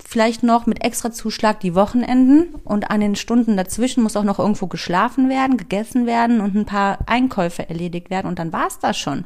vielleicht 0.04 0.42
noch 0.42 0.66
mit 0.66 0.84
extra 0.84 1.12
Zuschlag 1.12 1.60
die 1.60 1.74
Wochenenden 1.74 2.54
und 2.64 2.90
an 2.90 3.00
den 3.00 3.14
Stunden 3.14 3.56
dazwischen 3.56 4.02
muss 4.02 4.16
auch 4.16 4.24
noch 4.24 4.38
irgendwo 4.38 4.66
geschlafen 4.66 5.28
werden, 5.28 5.56
gegessen 5.56 6.06
werden 6.06 6.40
und 6.40 6.54
ein 6.56 6.66
paar 6.66 6.98
Einkäufe 7.06 7.68
erledigt 7.68 8.10
werden 8.10 8.26
und 8.26 8.38
dann 8.38 8.52
war's 8.52 8.80
das 8.80 8.98
schon. 8.98 9.24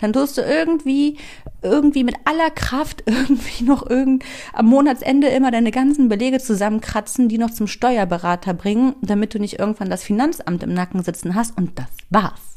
Dann 0.00 0.12
tust 0.12 0.38
du 0.38 0.42
irgendwie, 0.42 1.18
irgendwie 1.62 2.04
mit 2.04 2.16
aller 2.24 2.50
Kraft 2.50 3.02
irgendwie 3.06 3.64
noch 3.64 3.88
irgend 3.88 4.24
am 4.52 4.66
Monatsende 4.66 5.26
immer 5.28 5.50
deine 5.50 5.72
ganzen 5.72 6.08
Belege 6.08 6.38
zusammenkratzen, 6.38 7.28
die 7.28 7.38
noch 7.38 7.50
zum 7.50 7.66
Steuerberater 7.66 8.54
bringen, 8.54 8.94
damit 9.02 9.34
du 9.34 9.40
nicht 9.40 9.58
irgendwann 9.58 9.90
das 9.90 10.04
Finanzamt 10.04 10.62
im 10.62 10.72
Nacken 10.72 11.02
sitzen 11.02 11.34
hast 11.34 11.56
und 11.56 11.78
das 11.78 11.86
war's. 12.10 12.55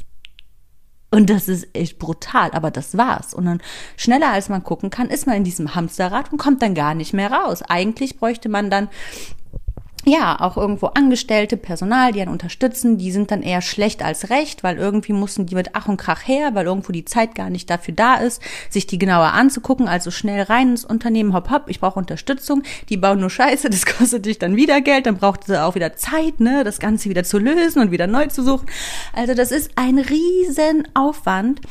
Und 1.12 1.30
das 1.30 1.48
ist 1.48 1.68
echt 1.74 1.98
brutal, 1.98 2.52
aber 2.52 2.70
das 2.70 2.96
war's. 2.96 3.34
Und 3.34 3.46
dann 3.46 3.62
schneller 3.98 4.32
als 4.32 4.48
man 4.50 4.64
gucken 4.64 4.90
kann, 4.92 5.10
ist 5.10 5.26
man 5.26 5.38
in 5.38 5.44
diesem 5.44 5.74
Hamsterrad 5.74 6.32
und 6.32 6.38
kommt 6.38 6.62
dann 6.62 6.76
gar 6.76 6.94
nicht 6.94 7.14
mehr 7.14 7.32
raus. 7.32 7.64
Eigentlich 7.64 8.18
bräuchte 8.18 8.48
man 8.48 8.70
dann 8.70 8.90
ja, 10.06 10.40
auch 10.40 10.56
irgendwo 10.56 10.88
Angestellte, 10.88 11.58
Personal, 11.58 12.14
die 12.14 12.22
einen 12.22 12.32
unterstützen, 12.32 12.98
die 12.98 13.12
sind 13.12 13.32
dann 13.32 13.42
eher 13.42 13.62
schlecht 13.62 14.02
als 14.02 14.30
recht, 14.30 14.64
weil 14.64 14.78
irgendwie 14.78 15.14
mussten 15.14 15.46
die 15.46 15.56
mit 15.56 15.72
Ach 15.74 15.88
und 15.88 15.98
Krach 15.98 16.26
her, 16.26 16.56
weil 16.56 16.66
irgendwo 16.66 16.92
die 16.92 17.06
Zeit 17.06 17.36
gar 17.36 17.50
nicht 17.50 17.70
dafür 17.70 17.94
da 17.94 18.16
ist, 18.16 18.42
sich 18.70 18.88
die 18.88 18.98
genauer 18.98 19.34
anzugucken, 19.34 19.88
also 19.88 20.10
schnell 20.10 20.44
rein 20.44 20.70
ins 20.70 20.86
Unternehmen, 20.86 21.34
hopp, 21.34 21.52
hopp, 21.52 21.64
ich 21.68 21.80
brauche 21.80 22.00
Unterstützung, 22.00 22.64
die 22.88 22.98
bauen 22.98 23.20
nur 23.20 23.30
Scheiße, 23.30 23.70
das 23.70 23.86
kostet 23.98 24.26
dich 24.26 24.40
dann 24.40 24.56
wieder 24.56 24.80
Geld, 24.82 25.06
dann 25.06 25.18
braucht 25.18 25.50
es 25.50 25.58
auch 25.58 25.76
wieder 25.76 25.96
Zeit, 25.96 26.40
ne, 26.40 26.64
das 26.64 26.80
Ganze 26.80 27.10
wieder 27.10 27.24
zu 27.24 27.38
lösen 27.38 27.82
und 27.82 27.92
wieder 27.92 28.08
neu 28.08 28.28
zu 28.28 28.44
suchen. 28.44 28.68
Also 29.14 29.34
das 29.34 29.52
ist 29.52 29.72
ein 29.76 30.00
riesen 30.00 30.88
Aufwand. 30.94 31.62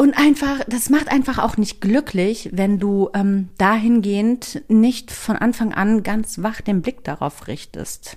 Und 0.00 0.16
einfach, 0.16 0.60
das 0.68 0.90
macht 0.90 1.08
einfach 1.08 1.38
auch 1.38 1.56
nicht 1.56 1.80
glücklich, 1.80 2.50
wenn 2.52 2.78
du 2.78 3.10
ähm, 3.14 3.48
dahingehend 3.58 4.62
nicht 4.68 5.10
von 5.10 5.34
Anfang 5.34 5.74
an 5.74 6.04
ganz 6.04 6.40
wach 6.40 6.60
den 6.60 6.82
Blick 6.82 7.02
darauf 7.02 7.48
richtest. 7.48 8.16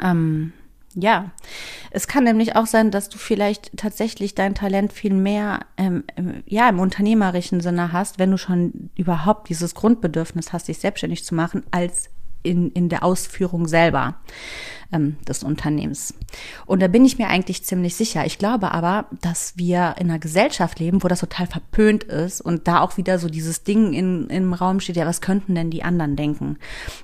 Ähm, 0.00 0.52
ja, 0.94 1.32
es 1.90 2.06
kann 2.06 2.22
nämlich 2.22 2.54
auch 2.54 2.66
sein, 2.66 2.92
dass 2.92 3.08
du 3.08 3.18
vielleicht 3.18 3.76
tatsächlich 3.76 4.36
dein 4.36 4.54
Talent 4.54 4.92
viel 4.92 5.12
mehr 5.12 5.66
ähm, 5.76 6.04
ja 6.46 6.68
im 6.68 6.78
unternehmerischen 6.78 7.60
Sinne 7.60 7.92
hast, 7.92 8.20
wenn 8.20 8.30
du 8.30 8.38
schon 8.38 8.90
überhaupt 8.96 9.48
dieses 9.48 9.74
Grundbedürfnis 9.74 10.52
hast, 10.52 10.68
dich 10.68 10.78
selbstständig 10.78 11.24
zu 11.24 11.34
machen, 11.34 11.64
als 11.72 12.10
in, 12.44 12.70
in 12.70 12.88
der 12.88 13.02
Ausführung 13.02 13.66
selber 13.66 14.14
ähm, 14.94 15.16
des 15.26 15.42
Unternehmens. 15.42 16.14
Und 16.66 16.80
da 16.80 16.88
bin 16.88 17.04
ich 17.04 17.18
mir 17.18 17.28
eigentlich 17.28 17.64
ziemlich 17.64 17.96
sicher. 17.96 18.24
Ich 18.24 18.38
glaube 18.38 18.72
aber, 18.72 19.06
dass 19.20 19.56
wir 19.56 19.96
in 19.98 20.10
einer 20.10 20.18
Gesellschaft 20.18 20.78
leben, 20.78 21.02
wo 21.02 21.08
das 21.08 21.20
total 21.20 21.46
verpönt 21.46 22.04
ist 22.04 22.40
und 22.40 22.68
da 22.68 22.80
auch 22.80 22.96
wieder 22.96 23.18
so 23.18 23.28
dieses 23.28 23.64
Ding 23.64 23.92
in, 23.92 24.28
im 24.28 24.52
Raum 24.52 24.80
steht, 24.80 24.96
ja, 24.96 25.06
was 25.06 25.20
könnten 25.20 25.54
denn 25.54 25.70
die 25.70 25.82
anderen 25.82 26.16
denken? 26.16 26.58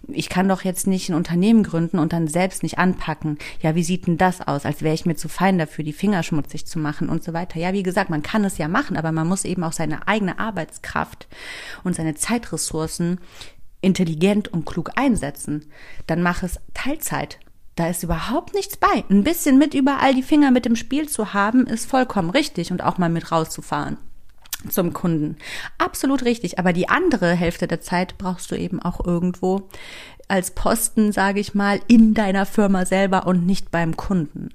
Ich 0.09 0.29
kann 0.29 0.48
doch 0.48 0.62
jetzt 0.62 0.87
nicht 0.87 1.09
ein 1.09 1.14
Unternehmen 1.14 1.62
gründen 1.62 1.98
und 1.98 2.12
dann 2.12 2.29
selbst 2.29 2.62
nicht 2.62 2.79
anpacken. 2.79 3.38
Ja, 3.61 3.74
wie 3.74 3.85
sieht 3.85 4.07
denn 4.07 4.18
das 4.18 4.40
aus? 4.40 4.64
Als 4.64 4.83
wäre 4.83 4.94
ich 4.94 5.07
mir 5.07 5.16
zu 5.16 5.29
fein 5.29 5.59
dafür, 5.59 5.85
die 5.85 5.92
Finger 5.92 6.22
schmutzig 6.22 6.66
zu 6.66 6.79
machen 6.79 7.09
und 7.09 7.24
so 7.24 7.33
weiter. 7.33 7.59
Ja, 7.59 7.72
wie 7.72 7.83
gesagt, 7.83 8.11
man 8.11 8.22
kann 8.22 8.44
es 8.44 8.59
ja 8.59 8.68
machen, 8.68 8.96
aber 8.96 9.12
man 9.12 9.26
muss 9.26 9.44
eben 9.44 9.64
auch 9.64 9.72
seine 9.72 10.07
eigene 10.07 10.38
Arbeitskraft 10.38 11.29
und 11.85 11.96
seine 11.96 12.14
Zeitressourcen 12.14 13.18
intelligent 13.81 14.49
und 14.49 14.66
klug 14.66 14.90
einsetzen, 14.97 15.66
dann 16.07 16.23
mach 16.23 16.43
es 16.43 16.61
Teilzeit. 16.75 17.38
Da 17.77 17.88
ist 17.88 18.03
überhaupt 18.03 18.55
nichts 18.55 18.77
bei. 18.77 19.05
Ein 19.09 19.25
bisschen 19.25 19.59
mit 19.59 19.75
überall 19.75 20.14
die 20.14 20.23
Finger 20.23 20.51
mit 20.51 20.64
dem 20.64 20.77
Spiel 20.77 21.09
zu 21.09 21.33
haben, 21.33 21.66
ist 21.66 21.88
vollkommen 21.88 22.31
richtig 22.31 22.73
und 22.73 22.83
auch 22.83 22.99
mal 22.99 23.09
mit 23.09 23.33
rauszufahren 23.33 23.97
zum 24.69 24.93
Kunden. 24.93 25.37
Absolut 25.79 26.25
richtig. 26.25 26.59
Aber 26.59 26.73
die 26.73 26.88
andere 26.88 27.33
Hälfte 27.33 27.66
der 27.66 27.81
Zeit 27.81 28.19
brauchst 28.19 28.51
du 28.51 28.57
eben 28.57 28.83
auch 28.83 29.05
irgendwo 29.05 29.69
als 30.29 30.53
Posten, 30.53 31.12
sage 31.12 31.40
ich 31.40 31.55
mal, 31.55 31.81
in 31.88 32.14
deiner 32.14 32.47
Firma 32.47 32.85
selber 32.85 33.27
und 33.27 33.47
nicht 33.47 33.71
beim 33.71 33.97
Kunden. 33.97 34.51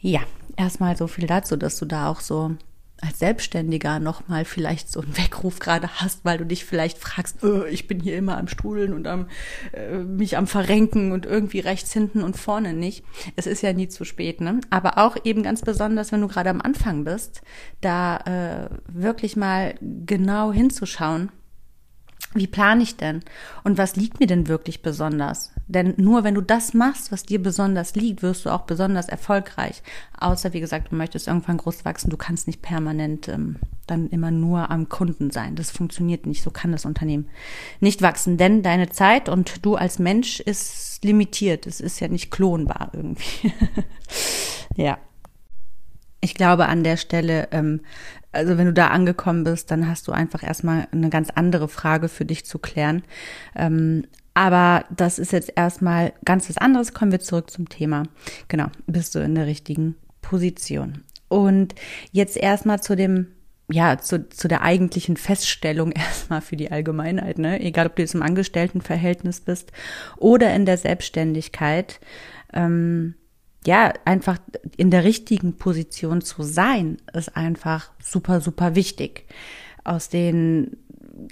Ja, 0.00 0.20
erstmal 0.56 0.96
so 0.96 1.06
viel 1.06 1.26
dazu, 1.26 1.56
dass 1.56 1.78
du 1.78 1.86
da 1.86 2.08
auch 2.08 2.20
so 2.20 2.54
als 3.00 3.18
Selbstständiger 3.18 4.00
nochmal 4.00 4.44
vielleicht 4.44 4.90
so 4.90 5.00
einen 5.00 5.16
Weckruf 5.16 5.58
gerade 5.58 5.88
hast, 6.00 6.24
weil 6.24 6.38
du 6.38 6.46
dich 6.46 6.64
vielleicht 6.64 6.98
fragst, 6.98 7.42
äh, 7.42 7.68
ich 7.68 7.86
bin 7.86 8.00
hier 8.00 8.16
immer 8.16 8.38
am 8.38 8.48
Strudeln 8.48 8.94
und 8.94 9.06
am 9.06 9.28
äh, 9.72 9.98
mich 9.98 10.36
am 10.36 10.46
Verrenken 10.46 11.12
und 11.12 11.26
irgendwie 11.26 11.60
rechts 11.60 11.92
hinten 11.92 12.22
und 12.22 12.36
vorne 12.36 12.72
nicht. 12.72 13.04
Es 13.36 13.46
ist 13.46 13.62
ja 13.62 13.72
nie 13.72 13.88
zu 13.88 14.04
spät, 14.04 14.40
ne? 14.40 14.60
Aber 14.70 14.98
auch 14.98 15.16
eben 15.24 15.42
ganz 15.42 15.62
besonders, 15.62 16.12
wenn 16.12 16.22
du 16.22 16.28
gerade 16.28 16.50
am 16.50 16.62
Anfang 16.62 17.04
bist, 17.04 17.42
da 17.80 18.16
äh, 18.18 18.68
wirklich 18.88 19.36
mal 19.36 19.74
genau 19.80 20.52
hinzuschauen 20.52 21.30
wie 22.36 22.46
plane 22.46 22.82
ich 22.82 22.96
denn? 22.96 23.20
Und 23.64 23.78
was 23.78 23.96
liegt 23.96 24.20
mir 24.20 24.26
denn 24.26 24.48
wirklich 24.48 24.82
besonders? 24.82 25.52
Denn 25.66 25.94
nur 25.96 26.24
wenn 26.24 26.34
du 26.34 26.40
das 26.40 26.74
machst, 26.74 27.10
was 27.10 27.24
dir 27.24 27.42
besonders 27.42 27.94
liegt, 27.94 28.22
wirst 28.22 28.44
du 28.44 28.50
auch 28.50 28.62
besonders 28.62 29.08
erfolgreich. 29.08 29.82
Außer, 30.18 30.52
wie 30.52 30.60
gesagt, 30.60 30.92
du 30.92 30.96
möchtest 30.96 31.26
irgendwann 31.26 31.56
groß 31.56 31.84
wachsen, 31.84 32.10
du 32.10 32.16
kannst 32.16 32.46
nicht 32.46 32.62
permanent 32.62 33.28
ähm, 33.28 33.56
dann 33.86 34.08
immer 34.08 34.30
nur 34.30 34.70
am 34.70 34.88
Kunden 34.88 35.30
sein. 35.30 35.56
Das 35.56 35.70
funktioniert 35.70 36.26
nicht. 36.26 36.42
So 36.42 36.50
kann 36.50 36.72
das 36.72 36.84
Unternehmen 36.84 37.28
nicht 37.80 38.02
wachsen. 38.02 38.36
Denn 38.36 38.62
deine 38.62 38.90
Zeit 38.90 39.28
und 39.28 39.64
du 39.64 39.76
als 39.76 39.98
Mensch 39.98 40.40
ist 40.40 41.04
limitiert. 41.04 41.66
Es 41.66 41.80
ist 41.80 42.00
ja 42.00 42.08
nicht 42.08 42.30
klonbar 42.30 42.90
irgendwie. 42.92 43.52
ja. 44.76 44.98
Ich 46.26 46.34
glaube 46.34 46.66
an 46.66 46.82
der 46.82 46.96
Stelle, 46.96 47.46
ähm, 47.52 47.82
also 48.32 48.58
wenn 48.58 48.66
du 48.66 48.72
da 48.72 48.88
angekommen 48.88 49.44
bist, 49.44 49.70
dann 49.70 49.86
hast 49.86 50.08
du 50.08 50.12
einfach 50.12 50.42
erstmal 50.42 50.88
eine 50.90 51.08
ganz 51.08 51.30
andere 51.30 51.68
Frage 51.68 52.08
für 52.08 52.24
dich 52.24 52.44
zu 52.44 52.58
klären. 52.58 53.04
Ähm, 53.54 54.06
aber 54.34 54.84
das 54.90 55.20
ist 55.20 55.30
jetzt 55.30 55.52
erstmal 55.54 56.14
ganz 56.24 56.48
was 56.48 56.58
anderes. 56.58 56.94
Kommen 56.94 57.12
wir 57.12 57.20
zurück 57.20 57.48
zum 57.48 57.68
Thema. 57.68 58.02
Genau, 58.48 58.66
bist 58.88 59.14
du 59.14 59.20
in 59.20 59.36
der 59.36 59.46
richtigen 59.46 59.94
Position. 60.20 61.04
Und 61.28 61.76
jetzt 62.10 62.36
erstmal 62.36 62.82
zu 62.82 62.96
dem 62.96 63.28
ja, 63.70 63.98
zu, 63.98 64.28
zu 64.28 64.48
der 64.48 64.62
eigentlichen 64.62 65.16
Feststellung 65.16 65.92
erstmal 65.92 66.40
für 66.40 66.56
die 66.56 66.72
Allgemeinheit, 66.72 67.38
ne? 67.38 67.60
Egal, 67.60 67.86
ob 67.86 67.94
du 67.94 68.02
jetzt 68.02 68.16
im 68.16 68.22
Angestelltenverhältnis 68.22 69.42
bist 69.42 69.70
oder 70.16 70.52
in 70.56 70.66
der 70.66 70.76
Selbstständigkeit. 70.76 72.00
Ähm, 72.52 73.14
ja, 73.66 73.92
einfach 74.04 74.38
in 74.76 74.90
der 74.90 75.04
richtigen 75.04 75.56
Position 75.56 76.20
zu 76.20 76.42
sein, 76.42 76.98
ist 77.12 77.36
einfach 77.36 77.90
super, 78.02 78.40
super 78.40 78.74
wichtig. 78.74 79.26
Aus 79.84 80.08
den, 80.08 80.76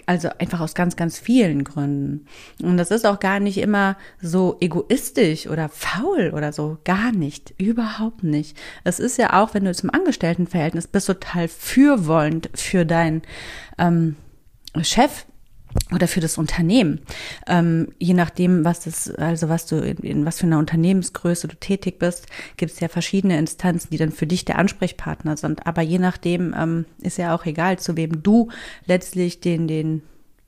also 0.06 0.28
einfach 0.38 0.60
aus 0.60 0.74
ganz, 0.74 0.96
ganz 0.96 1.18
vielen 1.18 1.64
Gründen. 1.64 2.26
Und 2.62 2.76
das 2.76 2.90
ist 2.90 3.06
auch 3.06 3.20
gar 3.20 3.40
nicht 3.40 3.58
immer 3.58 3.96
so 4.20 4.56
egoistisch 4.60 5.46
oder 5.46 5.68
faul 5.68 6.32
oder 6.34 6.52
so. 6.52 6.78
Gar 6.84 7.12
nicht. 7.12 7.54
Überhaupt 7.58 8.22
nicht. 8.22 8.56
Es 8.84 8.98
ist 8.98 9.18
ja 9.18 9.40
auch, 9.42 9.54
wenn 9.54 9.64
du 9.64 9.74
zum 9.74 9.90
Angestelltenverhältnis 9.90 10.86
bist, 10.86 11.06
total 11.06 11.48
fürwollend 11.48 12.50
für 12.54 12.84
deinen 12.84 13.22
ähm, 13.78 14.16
Chef 14.82 15.26
oder 15.92 16.08
für 16.08 16.20
das 16.20 16.38
Unternehmen. 16.38 17.00
Ähm, 17.46 17.88
je 17.98 18.14
nachdem, 18.14 18.64
was 18.64 18.80
das, 18.80 19.10
also 19.10 19.48
was 19.48 19.66
du 19.66 19.76
in, 19.76 19.98
in 19.98 20.24
was 20.24 20.38
für 20.38 20.46
einer 20.46 20.58
Unternehmensgröße 20.58 21.46
du 21.48 21.56
tätig 21.56 21.98
bist, 21.98 22.26
gibt 22.56 22.72
es 22.72 22.80
ja 22.80 22.88
verschiedene 22.88 23.38
Instanzen, 23.38 23.90
die 23.90 23.98
dann 23.98 24.12
für 24.12 24.26
dich 24.26 24.44
der 24.44 24.58
Ansprechpartner 24.58 25.36
sind. 25.36 25.66
Aber 25.66 25.82
je 25.82 25.98
nachdem 25.98 26.54
ähm, 26.58 26.86
ist 27.00 27.18
ja 27.18 27.34
auch 27.34 27.44
egal, 27.44 27.78
zu 27.78 27.96
wem 27.96 28.22
du 28.22 28.48
letztlich 28.86 29.40
den 29.40 29.68
den 29.68 30.02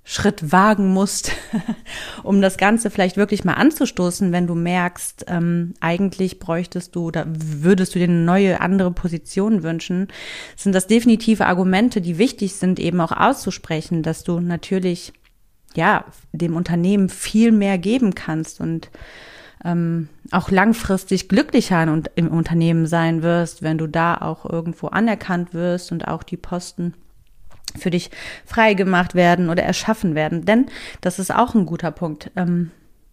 Schritt 0.08 0.52
wagen 0.52 0.92
musst, 0.92 1.32
um 2.22 2.40
das 2.40 2.58
Ganze 2.58 2.90
vielleicht 2.90 3.16
wirklich 3.16 3.42
mal 3.42 3.54
anzustoßen, 3.54 4.30
wenn 4.30 4.46
du 4.46 4.54
merkst, 4.54 5.24
ähm, 5.26 5.74
eigentlich 5.80 6.38
bräuchtest 6.38 6.94
du 6.94 7.06
oder 7.06 7.26
würdest 7.26 7.92
du 7.92 7.98
dir 7.98 8.04
eine 8.04 8.24
neue, 8.24 8.60
andere 8.60 8.92
Position 8.92 9.64
wünschen, 9.64 10.06
sind 10.54 10.76
das 10.76 10.86
definitive 10.86 11.46
Argumente, 11.46 12.00
die 12.00 12.18
wichtig 12.18 12.54
sind, 12.54 12.78
eben 12.78 13.00
auch 13.00 13.10
auszusprechen, 13.10 14.04
dass 14.04 14.22
du 14.22 14.38
natürlich 14.38 15.12
ja 15.76 16.04
dem 16.32 16.56
Unternehmen 16.56 17.08
viel 17.08 17.52
mehr 17.52 17.78
geben 17.78 18.14
kannst 18.14 18.60
und 18.60 18.90
ähm, 19.64 20.08
auch 20.30 20.50
langfristig 20.50 21.28
glücklicher 21.28 21.82
im 22.14 22.28
Unternehmen 22.28 22.86
sein 22.86 23.22
wirst, 23.22 23.62
wenn 23.62 23.78
du 23.78 23.86
da 23.86 24.16
auch 24.16 24.48
irgendwo 24.48 24.88
anerkannt 24.88 25.54
wirst 25.54 25.92
und 25.92 26.08
auch 26.08 26.22
die 26.22 26.36
Posten 26.36 26.94
für 27.76 27.90
dich 27.90 28.10
freigemacht 28.44 29.14
werden 29.14 29.50
oder 29.50 29.62
erschaffen 29.62 30.14
werden. 30.14 30.44
Denn 30.44 30.66
das 31.00 31.18
ist 31.18 31.34
auch 31.34 31.54
ein 31.54 31.66
guter 31.66 31.90
Punkt. 31.90 32.30
Ähm, 32.36 32.70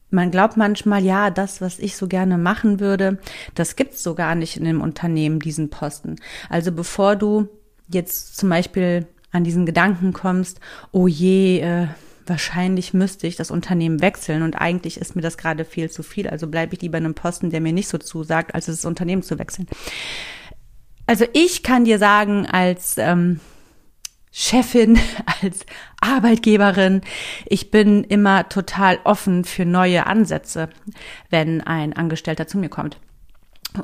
man 0.09 0.29
glaubt 0.29 0.57
manchmal, 0.57 1.03
ja, 1.03 1.31
das, 1.31 1.59
was 1.59 1.79
ich 1.79 1.97
so 1.97 2.07
gerne 2.07 2.37
machen 2.37 2.79
würde, 2.79 3.17
das 3.55 3.75
gibt's 3.75 4.03
so 4.03 4.13
gar 4.13 4.35
nicht 4.35 4.57
in 4.57 4.63
dem 4.63 4.79
Unternehmen, 4.79 5.39
diesen 5.39 5.69
Posten. 5.69 6.17
Also 6.49 6.71
bevor 6.71 7.15
du 7.15 7.49
jetzt 7.89 8.37
zum 8.37 8.49
Beispiel 8.49 9.07
an 9.31 9.43
diesen 9.43 9.65
Gedanken 9.65 10.13
kommst, 10.13 10.59
oh 10.91 11.07
je, 11.07 11.61
äh, 11.61 11.87
wahrscheinlich 12.25 12.93
müsste 12.93 13.27
ich 13.27 13.35
das 13.35 13.51
Unternehmen 13.51 14.01
wechseln 14.01 14.43
und 14.43 14.55
eigentlich 14.55 14.97
ist 14.97 15.15
mir 15.15 15.21
das 15.21 15.37
gerade 15.37 15.65
viel 15.65 15.89
zu 15.89 16.03
viel, 16.03 16.27
also 16.27 16.47
bleibe 16.47 16.75
ich 16.75 16.81
lieber 16.81 16.97
in 16.97 17.05
einem 17.05 17.15
Posten, 17.15 17.49
der 17.49 17.61
mir 17.61 17.73
nicht 17.73 17.87
so 17.87 17.97
zusagt, 17.97 18.55
als 18.55 18.65
das 18.67 18.85
Unternehmen 18.85 19.23
zu 19.23 19.39
wechseln. 19.39 19.67
Also 21.05 21.25
ich 21.33 21.63
kann 21.63 21.85
dir 21.85 21.99
sagen, 21.99 22.45
als 22.45 22.97
ähm, 22.97 23.39
Chefin, 24.31 24.99
als 25.41 25.65
Arbeitgeberin. 26.01 27.01
Ich 27.45 27.71
bin 27.71 28.03
immer 28.03 28.49
total 28.49 28.99
offen 29.03 29.45
für 29.45 29.63
neue 29.63 30.07
Ansätze, 30.07 30.69
wenn 31.29 31.61
ein 31.61 31.93
Angestellter 31.93 32.47
zu 32.47 32.57
mir 32.57 32.69
kommt. 32.69 32.97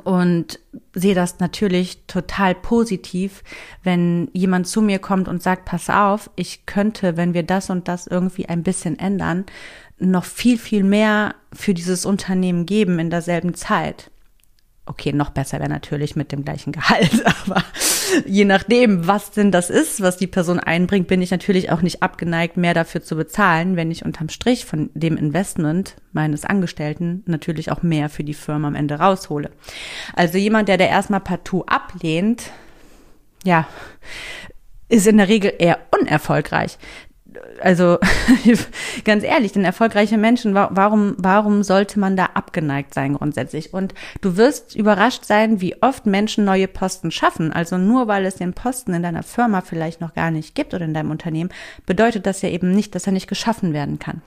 Und 0.04 0.58
sehe 0.94 1.14
das 1.14 1.38
natürlich 1.38 2.06
total 2.06 2.54
positiv, 2.54 3.42
wenn 3.82 4.28
jemand 4.32 4.66
zu 4.66 4.82
mir 4.82 4.98
kommt 4.98 5.28
und 5.28 5.42
sagt, 5.42 5.64
pass 5.64 5.90
auf, 5.90 6.30
ich 6.36 6.66
könnte, 6.66 7.16
wenn 7.16 7.34
wir 7.34 7.42
das 7.42 7.70
und 7.70 7.88
das 7.88 8.06
irgendwie 8.06 8.48
ein 8.48 8.62
bisschen 8.62 8.98
ändern, 8.98 9.46
noch 9.98 10.24
viel, 10.24 10.58
viel 10.58 10.82
mehr 10.82 11.34
für 11.52 11.74
dieses 11.74 12.06
Unternehmen 12.06 12.66
geben 12.66 12.98
in 12.98 13.10
derselben 13.10 13.54
Zeit. 13.54 14.10
Okay, 14.86 15.12
noch 15.12 15.30
besser 15.30 15.58
wäre 15.58 15.68
natürlich 15.68 16.16
mit 16.16 16.32
dem 16.32 16.44
gleichen 16.44 16.72
Gehalt, 16.72 17.24
aber 17.26 17.62
je 18.26 18.44
nachdem, 18.44 19.06
was 19.06 19.30
denn 19.30 19.50
das 19.50 19.70
ist, 19.70 20.00
was 20.00 20.16
die 20.16 20.26
Person 20.26 20.60
einbringt, 20.60 21.08
bin 21.08 21.22
ich 21.22 21.30
natürlich 21.30 21.70
auch 21.70 21.82
nicht 21.82 22.02
abgeneigt, 22.02 22.56
mehr 22.56 22.74
dafür 22.74 23.02
zu 23.02 23.16
bezahlen, 23.16 23.76
wenn 23.76 23.90
ich 23.90 24.04
unterm 24.04 24.28
Strich 24.28 24.64
von 24.64 24.90
dem 24.94 25.16
Investment 25.16 25.96
meines 26.12 26.44
Angestellten 26.44 27.22
natürlich 27.26 27.70
auch 27.70 27.82
mehr 27.82 28.08
für 28.08 28.24
die 28.24 28.34
Firma 28.34 28.68
am 28.68 28.74
Ende 28.74 28.94
raushole. 28.98 29.50
Also 30.14 30.38
jemand, 30.38 30.68
der 30.68 30.76
der 30.76 30.88
erstmal 30.88 31.20
partout 31.20 31.64
ablehnt, 31.66 32.50
ja, 33.44 33.66
ist 34.88 35.06
in 35.06 35.18
der 35.18 35.28
Regel 35.28 35.52
eher 35.58 35.78
unerfolgreich. 35.98 36.78
Also 37.60 37.98
ganz 39.04 39.24
ehrlich, 39.24 39.52
denn 39.52 39.64
erfolgreiche 39.64 40.18
Menschen, 40.18 40.54
warum, 40.54 41.14
warum 41.18 41.62
sollte 41.62 41.98
man 41.98 42.16
da 42.16 42.26
abgeneigt 42.34 42.94
sein 42.94 43.14
grundsätzlich? 43.14 43.72
Und 43.72 43.94
du 44.20 44.36
wirst 44.36 44.74
überrascht 44.74 45.24
sein, 45.24 45.60
wie 45.60 45.80
oft 45.82 46.06
Menschen 46.06 46.44
neue 46.44 46.68
Posten 46.68 47.10
schaffen. 47.10 47.52
Also 47.52 47.78
nur 47.78 48.08
weil 48.08 48.24
es 48.24 48.36
den 48.36 48.52
Posten 48.52 48.94
in 48.94 49.02
deiner 49.02 49.22
Firma 49.22 49.60
vielleicht 49.60 50.00
noch 50.00 50.14
gar 50.14 50.30
nicht 50.30 50.54
gibt 50.54 50.74
oder 50.74 50.84
in 50.84 50.94
deinem 50.94 51.10
Unternehmen, 51.10 51.50
bedeutet 51.86 52.26
das 52.26 52.42
ja 52.42 52.48
eben 52.48 52.70
nicht, 52.72 52.94
dass 52.94 53.06
er 53.06 53.12
nicht 53.12 53.28
geschaffen 53.28 53.72
werden 53.72 53.98
kann. 53.98 54.22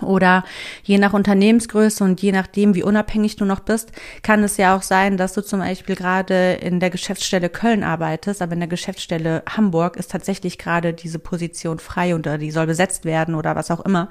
Oder 0.00 0.44
je 0.82 0.98
nach 0.98 1.12
Unternehmensgröße 1.12 2.04
und 2.04 2.20
je 2.22 2.32
nachdem, 2.32 2.74
wie 2.74 2.82
unabhängig 2.82 3.36
du 3.36 3.44
noch 3.44 3.60
bist, 3.60 3.92
kann 4.22 4.42
es 4.42 4.56
ja 4.56 4.76
auch 4.76 4.82
sein, 4.82 5.16
dass 5.16 5.34
du 5.34 5.42
zum 5.42 5.60
Beispiel 5.60 5.96
gerade 5.96 6.54
in 6.54 6.80
der 6.80 6.90
Geschäftsstelle 6.90 7.48
Köln 7.48 7.82
arbeitest, 7.82 8.42
aber 8.42 8.52
in 8.52 8.60
der 8.60 8.68
Geschäftsstelle 8.68 9.42
Hamburg 9.48 9.96
ist 9.96 10.10
tatsächlich 10.10 10.58
gerade 10.58 10.92
diese 10.92 11.18
Position 11.18 11.78
frei 11.78 12.14
oder 12.14 12.38
die 12.38 12.50
soll 12.50 12.66
besetzt 12.66 13.04
werden 13.04 13.34
oder 13.34 13.56
was 13.56 13.70
auch 13.70 13.80
immer. 13.80 14.08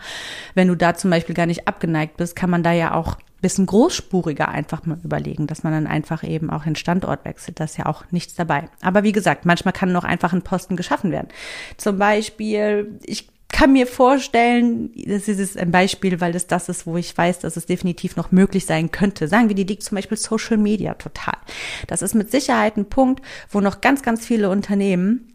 Wenn 0.54 0.68
du 0.68 0.76
da 0.76 0.96
zum 0.96 1.10
Beispiel 1.10 1.36
gar 1.36 1.46
nicht 1.46 1.68
abgeneigt 1.68 2.18
bist, 2.18 2.36
kann 2.36 2.50
man 2.50 2.64
da 2.64 2.72
ja 2.72 2.94
auch 2.94 3.18
bisschen 3.44 3.68
großspuriger 3.68 4.48
einfach 4.48 4.86
mal 4.86 4.98
überlegen, 5.04 5.46
dass 5.46 5.64
man 5.64 5.74
dann 5.74 5.86
einfach 5.86 6.24
eben 6.24 6.50
auch 6.50 6.64
den 6.64 6.76
Standort 6.76 7.26
wechselt. 7.26 7.60
Das 7.60 7.72
ist 7.72 7.78
ja 7.78 7.86
auch 7.86 8.06
nichts 8.10 8.34
dabei. 8.34 8.70
Aber 8.82 9.04
wie 9.04 9.12
gesagt, 9.12 9.46
manchmal 9.46 9.74
kann 9.74 9.92
noch 9.92 10.06
einfach 10.06 10.34
ein 10.34 10.42
Posten 10.42 10.76
geschaffen 10.76 11.12
werden. 11.12 11.28
Zum 11.78 12.00
Beispiel, 12.00 13.00
ich 13.04 13.28
kann 13.64 13.72
mir 13.72 13.88
vorstellen, 13.88 14.92
das 14.94 15.30
ist 15.30 15.58
ein 15.58 15.72
Beispiel, 15.72 16.20
weil 16.20 16.34
das 16.34 16.48
das 16.48 16.68
ist, 16.68 16.86
wo 16.86 16.98
ich 16.98 17.18
weiß, 17.18 17.40
dass 17.40 17.56
es 17.56 17.66
definitiv 17.66 18.18
noch 18.18 18.34
möglich 18.34 18.66
sein 18.66 18.92
könnte. 18.92 19.30
Sagen 19.30 19.48
wir, 19.48 19.56
die 19.56 19.64
liegt 19.64 19.84
zum 19.84 19.96
Beispiel 19.96 20.18
Social 20.18 20.58
Media 20.58 20.96
total. 20.96 21.38
Das 21.88 22.02
ist 22.02 22.14
mit 22.14 22.30
Sicherheit 22.30 22.76
ein 22.76 22.90
Punkt, 22.90 23.24
wo 23.50 23.62
noch 23.62 23.80
ganz, 23.80 24.02
ganz 24.02 24.26
viele 24.26 24.50
Unternehmen, 24.50 25.34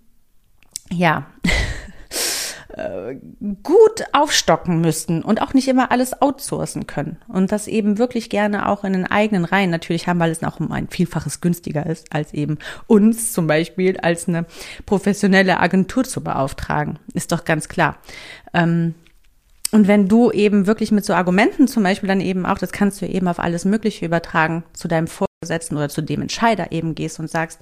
ja, 0.93 1.27
gut 3.63 4.05
aufstocken 4.13 4.81
müssten 4.81 5.23
und 5.23 5.43
auch 5.43 5.55
nicht 5.55 5.69
immer 5.69 5.91
alles 5.91 6.21
outsourcen 6.21 6.87
können 6.87 7.17
und 7.29 7.51
das 7.51 7.67
eben 7.67 7.99
wirklich 7.99 8.31
gerne 8.31 8.69
auch 8.69 8.85
in 8.85 8.93
den 8.93 9.07
eigenen 9.07 9.45
Reihen 9.45 9.71
natürlich 9.71 10.07
haben, 10.07 10.21
weil 10.21 10.31
es 10.31 10.43
auch 10.45 10.61
um 10.61 10.71
ein 10.73 10.89
Vielfaches 10.89 11.41
günstiger 11.41 11.87
ist, 11.87 12.13
als 12.13 12.35
eben 12.35 12.59
uns 12.87 13.33
zum 13.33 13.47
Beispiel 13.47 13.99
als 13.99 14.29
eine 14.29 14.47
professionelle 14.87 15.61
Agentur 15.61 16.05
zu 16.05 16.23
beauftragen. 16.23 16.99
Ist 17.15 17.33
doch 17.33 17.45
ganz 17.45 17.69
klar. 17.69 17.99
Ähm, 18.55 18.95
und 19.71 19.87
wenn 19.87 20.09
du 20.09 20.31
eben 20.31 20.67
wirklich 20.67 20.93
mit 20.93 21.05
so 21.05 21.15
Argumenten 21.15 21.69
zum 21.69 21.83
Beispiel 21.83 22.09
dann 22.09 22.21
eben 22.21 22.47
auch, 22.47 22.59
das 22.59 22.73
kannst 22.73 23.03
du 23.03 23.07
eben 23.07 23.29
auf 23.29 23.39
alles 23.39 23.65
Mögliche 23.65 24.07
übertragen, 24.07 24.65
zu 24.73 24.89
deinem 24.89 25.09
Vorgesetzten 25.09 25.77
oder 25.77 25.89
zu 25.89 26.01
dem 26.01 26.23
Entscheider 26.23 26.73
eben 26.73 26.95
gehst 26.95 27.21
und 27.21 27.31
sagst, 27.31 27.61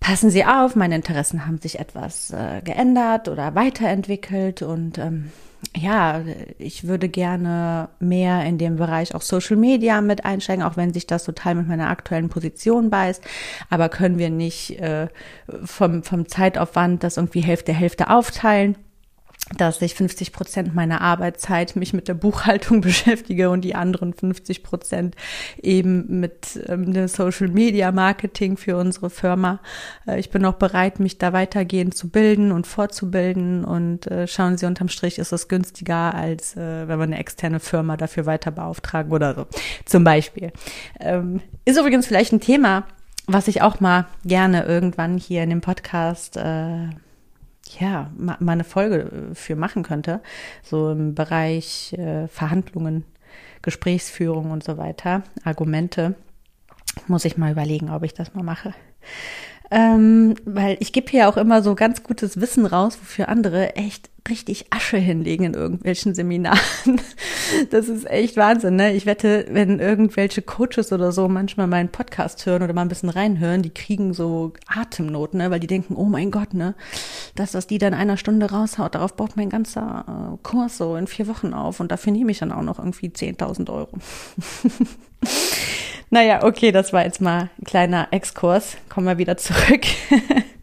passen 0.00 0.30
Sie 0.30 0.44
auf, 0.44 0.76
meine 0.76 0.96
Interessen 0.96 1.46
haben 1.46 1.58
sich 1.58 1.78
etwas 1.78 2.30
äh, 2.30 2.60
geändert 2.62 3.28
oder 3.28 3.54
weiterentwickelt 3.54 4.62
und 4.62 4.98
ähm, 4.98 5.30
ja, 5.76 6.22
ich 6.58 6.86
würde 6.86 7.08
gerne 7.08 7.88
mehr 7.98 8.44
in 8.44 8.58
dem 8.58 8.76
Bereich 8.76 9.14
auch 9.14 9.22
Social 9.22 9.56
Media 9.56 10.00
mit 10.00 10.24
einsteigen, 10.24 10.62
auch 10.62 10.76
wenn 10.76 10.92
sich 10.92 11.06
das 11.06 11.24
total 11.24 11.56
mit 11.56 11.66
meiner 11.66 11.90
aktuellen 11.90 12.28
Position 12.28 12.90
beißt. 12.90 13.22
Aber 13.68 13.88
können 13.88 14.18
wir 14.18 14.30
nicht 14.30 14.78
äh, 14.80 15.08
vom, 15.64 16.02
vom 16.04 16.28
Zeitaufwand 16.28 17.02
das 17.02 17.16
irgendwie 17.16 17.40
Hälfte 17.40 17.72
Hälfte 17.72 18.08
aufteilen? 18.10 18.76
Dass 19.56 19.80
ich 19.80 19.94
50 19.94 20.32
Prozent 20.32 20.74
meiner 20.74 21.00
Arbeitszeit 21.00 21.76
mich 21.76 21.92
mit 21.92 22.08
der 22.08 22.14
Buchhaltung 22.14 22.80
beschäftige 22.82 23.50
und 23.50 23.62
die 23.62 23.74
anderen 23.74 24.12
50 24.12 24.62
Prozent 24.62 25.16
eben 25.62 26.20
mit 26.20 26.60
ähm, 26.66 26.92
dem 26.92 27.08
Social 27.08 27.48
Media 27.48 27.90
Marketing 27.92 28.56
für 28.56 28.76
unsere 28.76 29.10
Firma. 29.10 29.60
Äh, 30.06 30.20
ich 30.20 30.30
bin 30.30 30.44
auch 30.44 30.54
bereit, 30.54 31.00
mich 31.00 31.18
da 31.18 31.32
weitergehend 31.32 31.96
zu 31.96 32.08
bilden 32.08 32.52
und 32.52 32.66
fortzubilden 32.66 33.64
und 33.64 34.06
äh, 34.06 34.26
schauen 34.26 34.58
Sie 34.58 34.66
unterm 34.66 34.88
Strich 34.88 35.18
ist 35.18 35.32
es 35.32 35.48
günstiger, 35.48 36.14
als 36.14 36.56
äh, 36.56 36.88
wenn 36.88 36.98
wir 36.98 37.04
eine 37.04 37.18
externe 37.18 37.60
Firma 37.60 37.96
dafür 37.96 38.26
weiter 38.26 38.50
beauftragen 38.50 39.12
oder 39.12 39.34
so. 39.34 39.46
Zum 39.84 40.04
Beispiel. 40.04 40.52
Ähm, 41.00 41.40
ist 41.64 41.78
übrigens 41.78 42.06
vielleicht 42.06 42.32
ein 42.32 42.40
Thema, 42.40 42.84
was 43.26 43.48
ich 43.48 43.62
auch 43.62 43.80
mal 43.80 44.06
gerne 44.24 44.64
irgendwann 44.64 45.18
hier 45.18 45.42
in 45.42 45.50
dem 45.50 45.60
Podcast 45.60 46.36
äh, 46.36 46.88
ja, 47.80 48.10
mal 48.16 48.38
eine 48.40 48.64
Folge 48.64 49.30
äh, 49.30 49.34
für 49.34 49.56
machen 49.56 49.82
könnte, 49.82 50.20
so 50.62 50.90
im 50.90 51.14
Bereich 51.14 51.92
äh, 51.94 52.28
Verhandlungen, 52.28 53.04
Gesprächsführung 53.62 54.50
und 54.50 54.64
so 54.64 54.78
weiter, 54.78 55.22
Argumente, 55.44 56.14
muss 57.06 57.24
ich 57.24 57.36
mal 57.36 57.52
überlegen, 57.52 57.90
ob 57.90 58.02
ich 58.02 58.14
das 58.14 58.34
mal 58.34 58.42
mache. 58.42 58.74
Ähm, 59.70 60.34
weil 60.44 60.78
ich 60.80 60.92
gebe 60.92 61.10
hier 61.10 61.28
auch 61.28 61.36
immer 61.36 61.62
so 61.62 61.74
ganz 61.74 62.02
gutes 62.02 62.40
Wissen 62.40 62.64
raus, 62.64 62.98
wofür 63.00 63.28
andere 63.28 63.76
echt 63.76 64.08
richtig 64.28 64.66
Asche 64.70 64.98
hinlegen 64.98 65.44
in 65.44 65.54
irgendwelchen 65.54 66.14
Seminaren. 66.14 66.58
Das 67.70 67.88
ist 67.88 68.08
echt 68.10 68.36
Wahnsinn, 68.36 68.76
ne? 68.76 68.92
Ich 68.92 69.06
wette, 69.06 69.46
wenn 69.50 69.80
irgendwelche 69.80 70.42
Coaches 70.42 70.92
oder 70.92 71.12
so 71.12 71.28
manchmal 71.28 71.66
meinen 71.66 71.88
Podcast 71.88 72.44
hören 72.44 72.62
oder 72.62 72.74
mal 72.74 72.82
ein 72.82 72.90
bisschen 72.90 73.08
reinhören, 73.08 73.62
die 73.62 73.72
kriegen 73.72 74.12
so 74.12 74.52
Atemnot, 74.66 75.32
ne? 75.32 75.50
Weil 75.50 75.60
die 75.60 75.66
denken, 75.66 75.96
oh 75.96 76.04
mein 76.04 76.30
Gott, 76.30 76.52
ne? 76.52 76.74
Das, 77.36 77.54
was 77.54 77.66
die 77.66 77.78
dann 77.78 77.94
in 77.94 77.98
einer 77.98 78.18
Stunde 78.18 78.50
raushaut, 78.50 78.94
darauf 78.94 79.14
baut 79.14 79.36
mein 79.36 79.48
ganzer 79.48 80.04
äh, 80.34 80.36
Kurs 80.42 80.76
so 80.76 80.94
in 80.96 81.06
vier 81.06 81.26
Wochen 81.26 81.54
auf 81.54 81.80
und 81.80 81.90
dafür 81.90 82.12
nehme 82.12 82.32
ich 82.32 82.38
dann 82.38 82.52
auch 82.52 82.62
noch 82.62 82.78
irgendwie 82.78 83.08
10.000 83.08 83.72
Euro. 83.72 83.88
naja, 86.10 86.44
okay, 86.44 86.72
das 86.72 86.92
war 86.92 87.04
jetzt 87.04 87.20
mal 87.20 87.50
ein 87.58 87.64
kleiner 87.64 88.08
Exkurs. 88.10 88.76
Kommen 88.88 89.06
wir 89.06 89.18
wieder 89.18 89.36
zurück. 89.36 89.82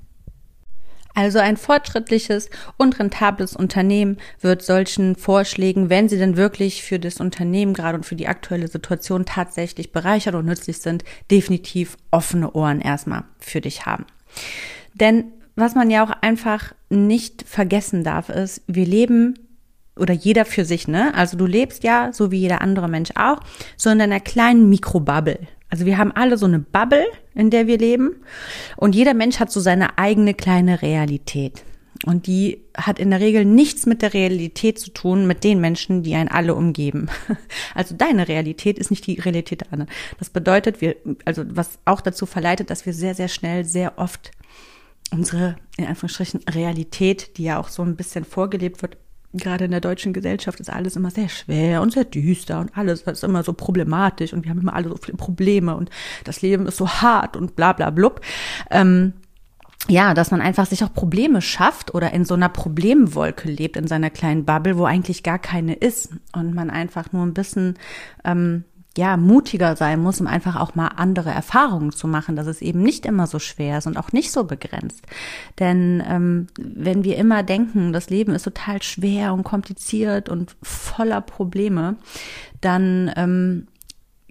Also 1.18 1.40
ein 1.40 1.56
fortschrittliches 1.56 2.50
und 2.76 3.00
rentables 3.00 3.56
Unternehmen 3.56 4.18
wird 4.42 4.62
solchen 4.62 5.16
Vorschlägen, 5.16 5.90
wenn 5.90 6.10
sie 6.10 6.18
denn 6.18 6.36
wirklich 6.36 6.84
für 6.84 7.00
das 7.00 7.22
Unternehmen 7.22 7.74
gerade 7.74 7.98
und 7.98 8.06
für 8.06 8.18
die 8.18 8.28
aktuelle 8.28 8.68
Situation 8.68 9.26
tatsächlich 9.26 9.94
bereichert 9.94 10.36
und 10.36 10.46
nützlich 10.46 10.80
sind, 10.80 11.06
definitiv 11.32 11.96
offene 12.12 12.52
Ohren 12.52 12.82
erstmal 12.82 13.24
für 13.40 13.62
dich 13.62 13.86
haben. 13.86 14.06
Denn 14.94 15.32
was 15.56 15.74
man 15.74 15.90
ja 15.90 16.04
auch 16.04 16.12
einfach 16.22 16.74
nicht 16.90 17.46
vergessen 17.48 18.04
darf, 18.04 18.28
ist, 18.28 18.62
wir 18.68 18.86
leben 18.86 19.36
oder 19.98 20.14
jeder 20.14 20.46
für 20.46 20.66
sich, 20.66 20.88
ne? 20.88 21.14
Also 21.16 21.38
du 21.38 21.46
lebst 21.46 21.84
ja, 21.84 22.12
so 22.12 22.32
wie 22.32 22.40
jeder 22.40 22.62
andere 22.62 22.88
Mensch 22.88 23.12
auch, 23.16 23.40
so 23.78 23.90
in 23.90 24.00
deiner 24.00 24.20
kleinen 24.20 24.70
Mikrobubble. 24.70 25.40
Also 25.70 25.86
wir 25.86 25.98
haben 25.98 26.12
alle 26.12 26.38
so 26.38 26.46
eine 26.46 26.60
Bubble, 26.60 27.06
in 27.34 27.50
der 27.50 27.68
wir 27.68 27.78
leben. 27.78 28.24
Und 28.78 28.96
jeder 28.96 29.14
Mensch 29.14 29.40
hat 29.40 29.52
so 29.52 29.60
seine 29.60 29.98
eigene 29.98 30.34
kleine 30.34 30.82
Realität. 30.82 31.64
Und 32.06 32.28
die 32.28 32.62
hat 32.78 33.00
in 33.00 33.10
der 33.10 33.20
Regel 33.20 33.46
nichts 33.46 33.86
mit 33.86 34.02
der 34.02 34.14
Realität 34.14 34.80
zu 34.80 34.92
tun, 34.92 35.28
mit 35.28 35.44
den 35.44 35.62
Menschen, 35.62 36.04
die 36.04 36.16
einen 36.16 36.30
alle 36.30 36.56
umgeben. 36.56 37.08
Also 37.74 37.96
deine 37.96 38.28
Realität 38.28 38.80
ist 38.80 38.90
nicht 38.90 39.06
die 39.06 39.20
Realität 39.20 39.62
der 39.62 39.74
anderen. 39.74 39.92
Das 40.18 40.30
bedeutet, 40.30 40.80
wir, 40.80 40.96
also 41.26 41.44
was 41.48 41.80
auch 41.84 42.00
dazu 42.00 42.26
verleitet, 42.26 42.70
dass 42.70 42.86
wir 42.86 42.94
sehr, 42.94 43.16
sehr 43.16 43.28
schnell, 43.28 43.66
sehr 43.66 43.98
oft 43.98 44.32
unsere, 45.12 45.58
in 45.78 45.86
Anführungsstrichen, 45.86 46.42
Realität, 46.50 47.38
die 47.38 47.44
ja 47.44 47.60
auch 47.60 47.68
so 47.68 47.84
ein 47.84 47.96
bisschen 47.96 48.24
vorgelebt 48.24 48.82
wird, 48.82 48.98
gerade 49.38 49.66
in 49.66 49.72
der 49.72 49.82
deutschen 49.82 50.14
Gesellschaft 50.14 50.60
ist 50.60 50.70
alles 50.70 50.96
immer 50.96 51.12
sehr 51.12 51.30
schwer 51.30 51.82
und 51.82 51.94
sehr 51.94 52.06
düster 52.06 52.60
und 52.60 52.78
alles 52.78 53.02
ist 53.02 53.24
immer 53.24 53.44
so 53.44 53.54
problematisch 53.54 54.34
und 54.34 54.44
wir 54.44 54.52
haben 54.52 54.62
immer 54.62 54.76
alle 54.76 54.90
so 54.90 54.98
viele 54.98 55.18
Probleme 55.18 55.76
und 55.76 55.90
das 56.24 56.42
Leben 56.42 56.68
ist 56.68 56.78
so 56.78 56.88
hart 56.88 57.36
und 57.38 57.56
bla 57.56 57.74
bla 57.74 57.90
blub. 57.90 58.22
Ähm, 58.72 59.14
ja, 59.88 60.14
dass 60.16 60.32
man 60.32 60.42
einfach 60.42 60.66
sich 60.66 60.84
auch 60.84 60.94
Probleme 60.94 61.42
schafft 61.42 61.94
oder 61.94 62.12
in 62.12 62.26
so 62.26 62.34
einer 62.34 62.50
Problemwolke 62.50 63.50
lebt, 63.50 63.78
in 63.78 63.88
seiner 63.88 64.10
kleinen 64.10 64.46
Bubble, 64.46 64.78
wo 64.78 64.86
eigentlich 64.86 65.22
gar 65.22 65.38
keine 65.38 65.76
ist 65.76 66.10
und 66.34 66.56
man 66.56 66.72
einfach 66.72 67.12
nur 67.12 67.24
ein 67.24 67.36
bisschen 67.36 67.76
ähm, 68.24 68.64
ja, 68.98 69.18
mutiger 69.18 69.76
sein 69.76 70.02
muss, 70.02 70.22
um 70.22 70.28
einfach 70.28 70.56
auch 70.56 70.76
mal 70.76 70.88
andere 70.88 71.30
Erfahrungen 71.30 71.92
zu 71.92 72.08
machen, 72.08 72.36
dass 72.36 72.48
es 72.48 72.62
eben 72.62 72.82
nicht 72.82 73.06
immer 73.06 73.28
so 73.28 73.40
schwer 73.40 73.78
ist 73.78 73.88
und 73.88 73.98
auch 73.98 74.12
nicht 74.12 74.32
so 74.32 74.46
begrenzt. 74.46 75.04
Denn 75.60 76.02
ähm, 76.08 76.48
wenn 76.58 77.04
wir 77.04 77.18
immer 77.18 77.44
denken, 77.44 77.92
das 77.92 78.10
Leben 78.10 78.34
ist 78.34 78.44
total 78.44 78.82
schwer 78.82 79.34
und 79.34 79.44
kompliziert 79.44 80.30
und 80.30 80.56
voller 80.62 81.22
Probleme, 81.22 81.98
dann 82.62 83.12
ähm, 83.16 83.68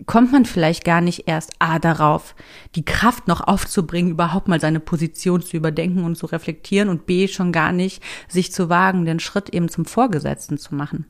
kommt 0.07 0.33
man 0.33 0.45
vielleicht 0.45 0.85
gar 0.85 1.01
nicht 1.01 1.29
erst 1.29 1.53
A 1.59 1.79
darauf, 1.79 2.35
die 2.75 2.85
Kraft 2.85 3.29
noch 3.29 3.41
aufzubringen, 3.43 4.11
überhaupt 4.11 4.49
mal 4.49 4.61
seine 4.61 4.81
Position 4.81 5.43
zu 5.43 5.57
überdenken 5.57 6.05
und 6.05 6.17
zu 6.17 6.27
reflektieren 6.27 6.89
und 6.89 7.07
B 7.07 7.29
schon 7.29 7.53
gar 7.53 7.73
nicht 7.73 8.03
sich 8.29 8.53
zu 8.53 8.69
wagen, 8.69 9.05
den 9.05 9.21
Schritt 9.21 9.51
eben 9.51 9.69
zum 9.69 9.85
Vorgesetzten 9.85 10.59
zu 10.59 10.75
machen. 10.75 11.07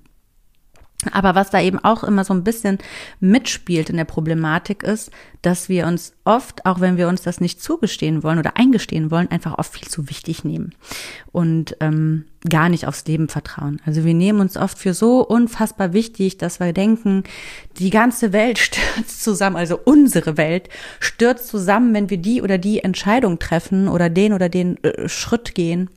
Aber 1.12 1.34
was 1.34 1.50
da 1.50 1.60
eben 1.60 1.78
auch 1.78 2.04
immer 2.04 2.24
so 2.24 2.34
ein 2.34 2.44
bisschen 2.44 2.78
mitspielt 3.20 3.90
in 3.90 3.96
der 3.96 4.04
Problematik 4.04 4.82
ist, 4.82 5.10
dass 5.42 5.68
wir 5.68 5.86
uns 5.86 6.14
oft, 6.24 6.64
auch 6.64 6.80
wenn 6.80 6.96
wir 6.96 7.08
uns 7.08 7.22
das 7.22 7.40
nicht 7.40 7.62
zugestehen 7.62 8.22
wollen 8.22 8.38
oder 8.38 8.56
eingestehen 8.56 9.10
wollen, 9.10 9.30
einfach 9.30 9.58
oft 9.58 9.74
viel 9.74 9.88
zu 9.88 10.08
wichtig 10.08 10.44
nehmen 10.44 10.74
und 11.32 11.76
ähm, 11.80 12.24
gar 12.48 12.68
nicht 12.68 12.86
aufs 12.86 13.06
Leben 13.06 13.28
vertrauen. 13.28 13.80
Also 13.84 14.04
wir 14.04 14.14
nehmen 14.14 14.40
uns 14.40 14.56
oft 14.56 14.78
für 14.78 14.94
so 14.94 15.20
unfassbar 15.20 15.92
wichtig, 15.92 16.38
dass 16.38 16.60
wir 16.60 16.72
denken, 16.72 17.24
die 17.78 17.90
ganze 17.90 18.32
Welt 18.32 18.58
stürzt 18.60 19.22
zusammen, 19.22 19.56
also 19.56 19.78
unsere 19.84 20.36
Welt 20.36 20.68
stürzt 21.00 21.48
zusammen, 21.48 21.94
wenn 21.94 22.10
wir 22.10 22.18
die 22.18 22.42
oder 22.42 22.58
die 22.58 22.80
Entscheidung 22.80 23.38
treffen 23.38 23.88
oder 23.88 24.08
den 24.10 24.32
oder 24.32 24.48
den 24.48 24.82
äh, 24.82 25.08
Schritt 25.08 25.54
gehen 25.54 25.90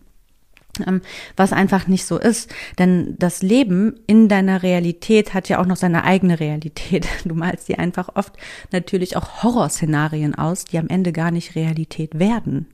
was 1.35 1.53
einfach 1.53 1.87
nicht 1.87 2.05
so 2.05 2.17
ist. 2.17 2.53
Denn 2.79 3.15
das 3.17 3.41
Leben 3.41 3.99
in 4.07 4.27
deiner 4.27 4.63
Realität 4.63 5.33
hat 5.33 5.49
ja 5.49 5.59
auch 5.59 5.65
noch 5.65 5.77
seine 5.77 6.03
eigene 6.03 6.39
Realität. 6.39 7.07
Du 7.27 7.35
malst 7.35 7.67
dir 7.67 7.79
einfach 7.79 8.09
oft 8.15 8.33
natürlich 8.71 9.17
auch 9.17 9.43
Horrorszenarien 9.43 10.35
aus, 10.35 10.65
die 10.65 10.77
am 10.77 10.87
Ende 10.87 11.11
gar 11.11 11.31
nicht 11.31 11.55
Realität 11.55 12.19
werden. 12.19 12.67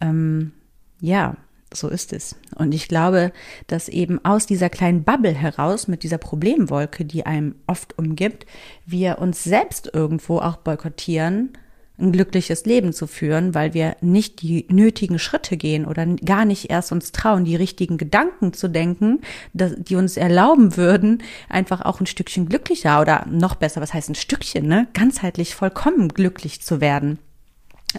Ähm, 0.00 0.52
ja, 1.00 1.36
so 1.74 1.88
ist 1.88 2.12
es. 2.12 2.36
Und 2.54 2.74
ich 2.74 2.88
glaube, 2.88 3.32
dass 3.66 3.88
eben 3.88 4.24
aus 4.24 4.46
dieser 4.46 4.70
kleinen 4.70 5.04
Bubble 5.04 5.34
heraus, 5.34 5.88
mit 5.88 6.02
dieser 6.02 6.18
Problemwolke, 6.18 7.04
die 7.04 7.26
einem 7.26 7.56
oft 7.66 7.98
umgibt, 7.98 8.46
wir 8.86 9.18
uns 9.18 9.44
selbst 9.44 9.90
irgendwo 9.92 10.38
auch 10.38 10.56
boykottieren 10.56 11.52
ein 11.98 12.12
glückliches 12.12 12.66
Leben 12.66 12.92
zu 12.92 13.06
führen, 13.06 13.54
weil 13.54 13.72
wir 13.72 13.96
nicht 14.00 14.42
die 14.42 14.66
nötigen 14.70 15.18
Schritte 15.18 15.56
gehen 15.56 15.86
oder 15.86 16.06
gar 16.06 16.44
nicht 16.44 16.70
erst 16.70 16.92
uns 16.92 17.12
trauen, 17.12 17.44
die 17.44 17.56
richtigen 17.56 17.96
Gedanken 17.96 18.52
zu 18.52 18.68
denken, 18.68 19.20
die 19.54 19.96
uns 19.96 20.16
erlauben 20.16 20.76
würden, 20.76 21.22
einfach 21.48 21.82
auch 21.82 22.00
ein 22.00 22.06
Stückchen 22.06 22.48
glücklicher 22.48 23.00
oder 23.00 23.26
noch 23.30 23.54
besser, 23.54 23.80
was 23.80 23.94
heißt 23.94 24.10
ein 24.10 24.14
Stückchen, 24.14 24.66
ne, 24.66 24.88
ganzheitlich 24.92 25.54
vollkommen 25.54 26.08
glücklich 26.08 26.60
zu 26.60 26.80
werden. 26.80 27.18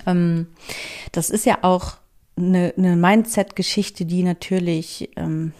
Ähm, 0.06 0.48
das 1.12 1.30
ist 1.30 1.46
ja 1.46 1.60
auch 1.64 1.98
eine, 2.38 2.74
eine 2.78 2.96
Mindset-Geschichte, 2.96 4.06
die 4.06 4.22
natürlich 4.22 5.10
ähm, 5.16 5.54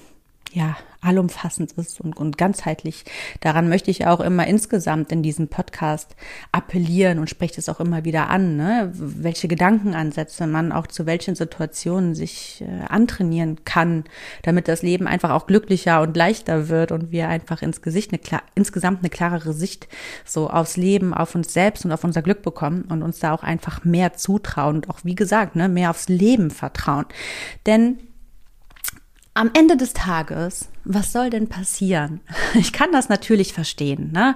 ja 0.58 0.76
allumfassend 1.02 1.72
ist 1.74 2.02
und, 2.02 2.18
und 2.18 2.38
ganzheitlich. 2.38 3.06
Daran 3.42 3.70
möchte 3.70 3.92
ich 3.92 4.08
auch 4.08 4.20
immer 4.20 4.48
insgesamt 4.48 5.12
in 5.12 5.22
diesem 5.22 5.48
Podcast 5.48 6.16
appellieren 6.52 7.20
und 7.20 7.30
spreche 7.30 7.60
es 7.60 7.70
auch 7.70 7.80
immer 7.80 8.04
wieder 8.04 8.30
an, 8.30 8.58
ne? 8.58 8.92
welche 8.94 9.48
Gedankenansätze 9.48 10.48
man 10.48 10.72
auch 10.72 10.88
zu 10.88 11.06
welchen 11.06 11.36
Situationen 11.36 12.16
sich 12.16 12.62
äh, 12.68 12.86
antrainieren 12.88 13.64
kann, 13.64 14.06
damit 14.42 14.68
das 14.68 14.82
Leben 14.82 15.08
einfach 15.08 15.30
auch 15.30 15.46
glücklicher 15.46 16.02
und 16.02 16.18
leichter 16.18 16.68
wird 16.68 16.92
und 16.92 17.12
wir 17.12 17.30
einfach 17.30 17.62
ins 17.62 17.82
Gesicht 17.82 18.12
eine, 18.12 18.42
insgesamt 18.56 19.00
eine 19.00 19.10
klarere 19.10 19.54
Sicht 19.54 19.88
so 20.26 20.50
aufs 20.50 20.78
Leben, 20.78 21.14
auf 21.14 21.36
uns 21.36 21.54
selbst 21.54 21.86
und 21.86 21.92
auf 21.92 22.04
unser 22.04 22.22
Glück 22.24 22.42
bekommen 22.42 22.86
und 22.90 23.04
uns 23.04 23.20
da 23.20 23.34
auch 23.34 23.44
einfach 23.44 23.86
mehr 23.86 24.14
zutrauen 24.14 24.78
und 24.78 24.90
auch, 24.90 25.00
wie 25.04 25.16
gesagt, 25.16 25.56
ne, 25.56 25.70
mehr 25.70 25.92
aufs 25.92 26.10
Leben 26.10 26.50
vertrauen. 26.50 27.06
Denn 27.66 28.00
am 29.38 29.52
Ende 29.54 29.78
des 29.78 29.94
Tages, 29.94 30.70
was 30.84 31.12
soll 31.12 31.30
denn 31.30 31.48
passieren? 31.48 32.22
Ich 32.56 32.74
kann 32.74 32.92
das 32.92 33.08
natürlich 33.08 33.54
verstehen, 33.54 34.12
ne? 34.12 34.36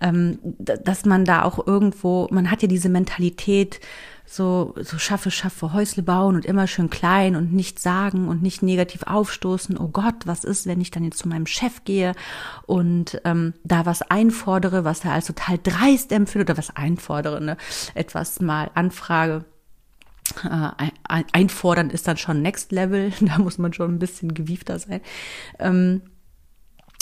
Ähm, 0.00 0.38
dass 0.58 1.04
man 1.04 1.24
da 1.24 1.42
auch 1.42 1.64
irgendwo, 1.66 2.26
man 2.30 2.50
hat 2.50 2.62
ja 2.62 2.68
diese 2.68 2.88
Mentalität, 2.88 3.80
so, 4.26 4.74
so 4.80 4.98
schaffe, 4.98 5.30
schaffe, 5.30 5.72
Häusle 5.72 6.04
bauen 6.04 6.36
und 6.36 6.46
immer 6.46 6.68
schön 6.68 6.88
klein 6.88 7.34
und 7.34 7.52
nichts 7.52 7.82
sagen 7.82 8.28
und 8.28 8.42
nicht 8.42 8.62
negativ 8.62 9.02
aufstoßen. 9.02 9.76
Oh 9.76 9.88
Gott, 9.88 10.14
was 10.24 10.44
ist, 10.44 10.66
wenn 10.66 10.80
ich 10.80 10.92
dann 10.92 11.02
jetzt 11.02 11.18
zu 11.18 11.28
meinem 11.28 11.46
Chef 11.46 11.82
gehe 11.84 12.14
und 12.66 13.20
ähm, 13.24 13.54
da 13.64 13.86
was 13.86 14.02
einfordere, 14.02 14.84
was 14.84 15.04
er 15.04 15.12
als 15.12 15.26
total 15.26 15.58
dreist 15.60 16.12
empfindet 16.12 16.48
oder 16.48 16.58
was 16.58 16.74
einfordere, 16.76 17.40
ne? 17.40 17.56
etwas 17.94 18.40
mal 18.40 18.70
anfrage 18.74 19.44
einfordern 21.32 21.90
ist 21.90 22.08
dann 22.08 22.16
schon 22.16 22.42
Next 22.42 22.72
Level. 22.72 23.12
Da 23.20 23.38
muss 23.38 23.58
man 23.58 23.72
schon 23.72 23.94
ein 23.94 23.98
bisschen 23.98 24.34
gewiefter 24.34 24.78
sein. 24.78 25.00
Ähm, 25.58 26.02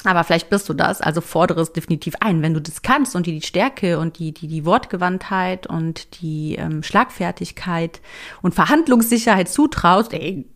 aber 0.05 0.23
vielleicht 0.23 0.49
bist 0.49 0.69
du 0.69 0.75
das, 0.75 1.01
also 1.01 1.21
fordere 1.21 1.61
es 1.61 1.73
definitiv 1.73 2.15
ein. 2.21 2.41
Wenn 2.41 2.55
du 2.55 2.61
das 2.61 2.83
kannst 2.83 3.17
und 3.17 3.27
dir 3.27 3.33
die 3.33 3.43
Stärke 3.43 3.99
und 3.99 4.19
die, 4.19 4.33
die, 4.33 4.47
die 4.47 4.65
Wortgewandtheit 4.65 5.67
und 5.67 6.21
die 6.21 6.55
ähm, 6.55 6.83
Schlagfertigkeit 6.85 8.01
und 8.41 8.55
Verhandlungssicherheit 8.55 9.49
zutraust, 9.49 10.13
ey, 10.13 10.47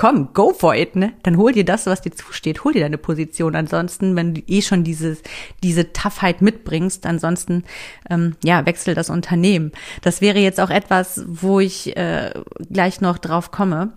komm, 0.00 0.32
go 0.32 0.54
for 0.54 0.74
it, 0.74 0.96
ne? 0.96 1.12
Dann 1.24 1.36
hol 1.36 1.52
dir 1.52 1.66
das, 1.66 1.84
was 1.84 2.00
dir 2.00 2.12
zusteht, 2.12 2.64
hol 2.64 2.72
dir 2.72 2.80
deine 2.80 2.96
Position. 2.96 3.54
Ansonsten, 3.54 4.16
wenn 4.16 4.32
du 4.32 4.40
eh 4.46 4.62
schon 4.62 4.82
diese, 4.82 5.18
diese 5.62 5.92
Toughheit 5.92 6.40
mitbringst, 6.40 7.04
ansonsten, 7.04 7.64
ähm, 8.08 8.34
ja, 8.42 8.64
wechsel 8.64 8.94
das 8.94 9.10
Unternehmen. 9.10 9.72
Das 10.00 10.22
wäre 10.22 10.38
jetzt 10.38 10.58
auch 10.58 10.70
etwas, 10.70 11.22
wo 11.26 11.60
ich 11.60 11.98
äh, 11.98 12.32
gleich 12.72 13.02
noch 13.02 13.18
drauf 13.18 13.50
komme. 13.50 13.92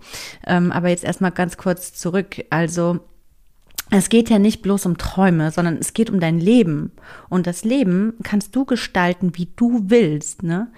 Ähm, 0.46 0.72
aber 0.72 0.90
jetzt 0.90 1.04
erstmal 1.04 1.30
ganz 1.30 1.56
kurz 1.56 1.94
zurück. 1.94 2.44
Also, 2.50 3.00
es 3.90 4.10
geht 4.10 4.28
ja 4.28 4.38
nicht 4.38 4.60
bloß 4.60 4.84
um 4.84 4.98
Träume, 4.98 5.52
sondern 5.52 5.78
es 5.78 5.94
geht 5.94 6.10
um 6.10 6.20
dein 6.20 6.38
Leben. 6.38 6.92
Und 7.30 7.46
das 7.46 7.64
Leben 7.64 8.12
kannst 8.22 8.54
du 8.54 8.66
gestalten, 8.66 9.32
wie 9.36 9.48
du 9.56 9.84
willst. 9.86 10.42
Ne? 10.42 10.68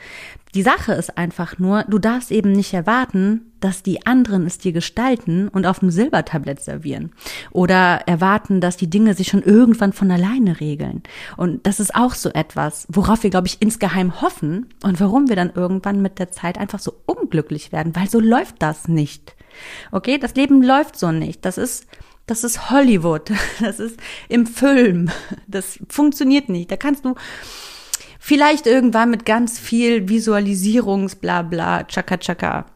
Die 0.57 0.63
Sache 0.63 0.95
ist 0.95 1.19
einfach 1.19 1.59
nur, 1.59 1.85
du 1.85 1.99
darfst 1.99 2.33
eben 2.33 2.51
nicht 2.53 2.73
erwarten, 2.73 3.53
dass 3.61 3.83
die 3.83 4.07
anderen 4.07 4.47
es 4.47 4.57
dir 4.57 4.73
gestalten 4.73 5.49
und 5.49 5.67
auf 5.67 5.81
dem 5.81 5.91
Silbertablett 5.91 6.63
servieren. 6.63 7.13
Oder 7.51 8.01
erwarten, 8.07 8.63
dass 8.63 8.79
die 8.79 8.89
Dinge 8.89 9.13
sich 9.13 9.29
schon 9.29 9.43
irgendwann 9.43 9.93
von 9.93 10.11
alleine 10.11 10.59
regeln. 10.59 11.03
Und 11.37 11.67
das 11.67 11.79
ist 11.79 11.95
auch 11.95 12.15
so 12.15 12.31
etwas, 12.31 12.87
worauf 12.89 13.23
wir, 13.23 13.29
glaube 13.29 13.49
ich, 13.49 13.61
insgeheim 13.61 14.23
hoffen 14.23 14.71
und 14.83 14.99
warum 14.99 15.29
wir 15.29 15.37
dann 15.37 15.53
irgendwann 15.55 16.01
mit 16.01 16.19
der 16.19 16.31
Zeit 16.31 16.57
einfach 16.57 16.79
so 16.79 16.95
unglücklich 17.05 17.71
werden, 17.71 17.95
weil 17.95 18.09
so 18.09 18.19
läuft 18.19 18.63
das 18.63 18.89
nicht. 18.89 19.37
Okay, 19.93 20.17
das 20.17 20.37
Leben 20.37 20.63
läuft 20.63 20.99
so 20.99 21.13
nicht. 21.13 21.45
Das 21.45 21.59
ist 21.59 21.87
das 22.25 22.45
ist 22.45 22.71
Hollywood. 22.71 23.31
Das 23.61 23.79
ist 23.79 24.01
im 24.31 24.47
Film. 24.47 25.11
Das 25.49 25.79
funktioniert 25.91 26.49
nicht. 26.49 26.71
Da 26.71 26.79
kannst 26.79 27.05
du 27.05 27.15
vielleicht 28.27 28.67
irgendwann 28.67 29.11
mit 29.11 29.25
ganz 29.25 29.57
viel 29.57 30.09
Visualisierungsblabla, 30.09 31.85
Chaka 31.85 32.17
Chaka, 32.17 32.67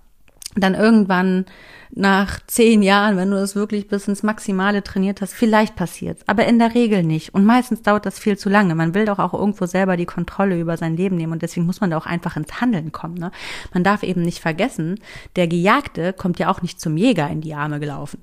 dann 0.54 0.76
irgendwann 0.76 1.46
nach 1.90 2.38
zehn 2.46 2.82
Jahren, 2.82 3.16
wenn 3.16 3.32
du 3.32 3.36
das 3.36 3.56
wirklich 3.56 3.88
bis 3.88 4.06
ins 4.06 4.22
Maximale 4.22 4.84
trainiert 4.84 5.20
hast, 5.20 5.34
vielleicht 5.34 5.74
passiert's. 5.74 6.22
Aber 6.28 6.46
in 6.46 6.60
der 6.60 6.76
Regel 6.76 7.02
nicht. 7.02 7.34
Und 7.34 7.44
meistens 7.44 7.82
dauert 7.82 8.06
das 8.06 8.20
viel 8.20 8.38
zu 8.38 8.48
lange. 8.48 8.76
Man 8.76 8.94
will 8.94 9.06
doch 9.06 9.18
auch 9.18 9.34
irgendwo 9.34 9.66
selber 9.66 9.96
die 9.96 10.06
Kontrolle 10.06 10.60
über 10.60 10.76
sein 10.76 10.96
Leben 10.96 11.16
nehmen. 11.16 11.32
Und 11.32 11.42
deswegen 11.42 11.66
muss 11.66 11.80
man 11.80 11.90
da 11.90 11.98
auch 11.98 12.06
einfach 12.06 12.36
ins 12.36 12.60
Handeln 12.60 12.92
kommen. 12.92 13.14
Ne? 13.14 13.32
Man 13.74 13.82
darf 13.82 14.04
eben 14.04 14.22
nicht 14.22 14.38
vergessen, 14.38 15.00
der 15.34 15.48
Gejagte 15.48 16.12
kommt 16.12 16.38
ja 16.38 16.48
auch 16.48 16.62
nicht 16.62 16.80
zum 16.80 16.96
Jäger 16.96 17.28
in 17.28 17.40
die 17.40 17.54
Arme 17.54 17.80
gelaufen. 17.80 18.22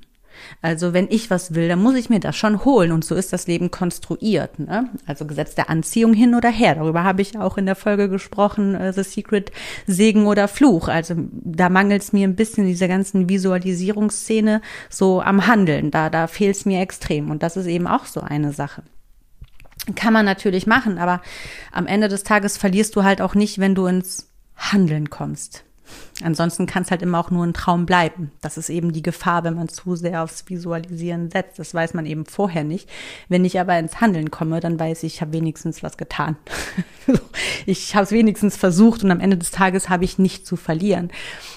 Also 0.61 0.93
wenn 0.93 1.07
ich 1.09 1.29
was 1.29 1.53
will, 1.53 1.67
dann 1.67 1.81
muss 1.81 1.95
ich 1.95 2.09
mir 2.09 2.19
das 2.19 2.35
schon 2.35 2.65
holen 2.65 2.91
und 2.91 3.05
so 3.05 3.15
ist 3.15 3.33
das 3.33 3.47
Leben 3.47 3.71
konstruiert. 3.71 4.59
Ne? 4.59 4.89
Also 5.05 5.25
Gesetz 5.25 5.55
der 5.55 5.69
Anziehung 5.69 6.13
hin 6.13 6.35
oder 6.35 6.49
her. 6.49 6.75
Darüber 6.75 7.03
habe 7.03 7.21
ich 7.21 7.37
auch 7.37 7.57
in 7.57 7.65
der 7.65 7.75
Folge 7.75 8.09
gesprochen, 8.09 8.75
uh, 8.75 8.91
The 8.91 9.03
Secret 9.03 9.51
Segen 9.85 10.25
oder 10.25 10.47
Fluch. 10.47 10.87
Also 10.87 11.15
da 11.31 11.69
mangelt 11.69 12.01
es 12.01 12.13
mir 12.13 12.27
ein 12.27 12.35
bisschen 12.35 12.65
dieser 12.65 12.87
ganzen 12.87 13.29
Visualisierungsszene 13.29 14.61
so 14.89 15.21
am 15.21 15.47
Handeln. 15.47 15.91
Da, 15.91 16.09
da 16.09 16.27
fehlt 16.27 16.55
es 16.55 16.65
mir 16.65 16.81
extrem 16.81 17.31
und 17.31 17.43
das 17.43 17.57
ist 17.57 17.67
eben 17.67 17.87
auch 17.87 18.05
so 18.05 18.21
eine 18.21 18.53
Sache. 18.53 18.83
Kann 19.95 20.13
man 20.13 20.25
natürlich 20.25 20.67
machen, 20.67 20.97
aber 20.97 21.21
am 21.71 21.87
Ende 21.87 22.09
des 22.09 22.23
Tages 22.23 22.57
verlierst 22.57 22.95
du 22.95 23.03
halt 23.03 23.21
auch 23.21 23.35
nicht, 23.35 23.59
wenn 23.59 23.75
du 23.75 23.85
ins 23.85 24.27
Handeln 24.55 25.09
kommst. 25.09 25.63
Ansonsten 26.23 26.65
kann 26.65 26.83
es 26.83 26.91
halt 26.91 27.01
immer 27.01 27.19
auch 27.19 27.31
nur 27.31 27.45
ein 27.45 27.53
Traum 27.53 27.85
bleiben. 27.85 28.31
Das 28.41 28.57
ist 28.57 28.69
eben 28.69 28.91
die 28.91 29.03
Gefahr, 29.03 29.43
wenn 29.43 29.55
man 29.55 29.69
zu 29.69 29.95
sehr 29.95 30.23
aufs 30.23 30.49
Visualisieren 30.49 31.29
setzt. 31.29 31.59
Das 31.59 31.73
weiß 31.73 31.93
man 31.93 32.05
eben 32.05 32.25
vorher 32.25 32.63
nicht. 32.63 32.89
Wenn 33.29 33.45
ich 33.45 33.59
aber 33.59 33.77
ins 33.77 34.01
Handeln 34.01 34.31
komme, 34.31 34.59
dann 34.59 34.79
weiß 34.79 35.03
ich, 35.03 35.15
ich 35.15 35.21
habe 35.21 35.33
wenigstens 35.33 35.83
was 35.83 35.97
getan. 35.97 36.35
ich 37.65 37.95
habe 37.95 38.03
es 38.03 38.11
wenigstens 38.11 38.57
versucht 38.57 39.03
und 39.03 39.11
am 39.11 39.19
Ende 39.19 39.37
des 39.37 39.51
Tages 39.51 39.89
habe 39.89 40.05
ich 40.05 40.19
nicht 40.19 40.45
zu 40.45 40.55
verlieren. 40.55 41.09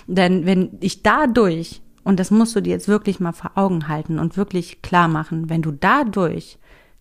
Denn 0.07 0.47
wenn 0.47 0.79
ich 0.81 1.03
dadurch, 1.03 1.81
und 2.05 2.21
das 2.21 2.31
musst 2.31 2.55
du 2.55 2.61
dir 2.61 2.71
jetzt 2.71 2.89
wirklich 2.89 3.21
mal 3.21 3.33
vor 3.33 3.53
Augen 3.57 3.89
halten 3.89 4.19
und 4.19 4.37
wirklich 4.37 4.83
klar 4.83 5.09
machen, 5.09 5.51
wenn 5.51 5.63
du 5.63 5.73
dadurch 5.73 6.59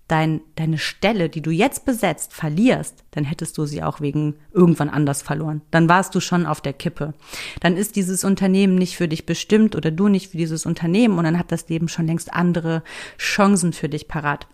dein, 0.09 0.41
deine 0.55 0.77
Stelle, 0.77 1.29
die 1.29 1.41
du 1.41 1.51
jetzt 1.51 1.85
besetzt, 1.85 2.33
verlierst, 2.33 3.03
dann 3.11 3.23
hättest 3.23 3.57
du 3.57 3.65
sie 3.65 3.83
auch 3.83 4.01
wegen 4.01 4.35
irgendwann 4.51 4.89
anders 4.89 5.21
verloren. 5.21 5.61
Dann 5.71 5.87
warst 5.87 6.13
du 6.15 6.19
schon 6.19 6.45
auf 6.45 6.61
der 6.61 6.73
Kippe. 6.73 7.13
Dann 7.61 7.77
ist 7.77 7.95
dieses 7.95 8.23
Unternehmen 8.23 8.75
nicht 8.75 8.97
für 8.97 9.07
dich 9.07 9.25
bestimmt 9.25 9.75
oder 9.75 9.91
du 9.91 10.07
nicht 10.07 10.31
für 10.31 10.37
dieses 10.37 10.65
Unternehmen 10.65 11.17
und 11.17 11.23
dann 11.23 11.39
hat 11.39 11.51
das 11.51 11.69
Leben 11.69 11.87
schon 11.87 12.07
längst 12.07 12.33
andere 12.33 12.83
Chancen 13.17 13.71
für 13.71 13.87
dich 13.87 14.07
parat. 14.07 14.47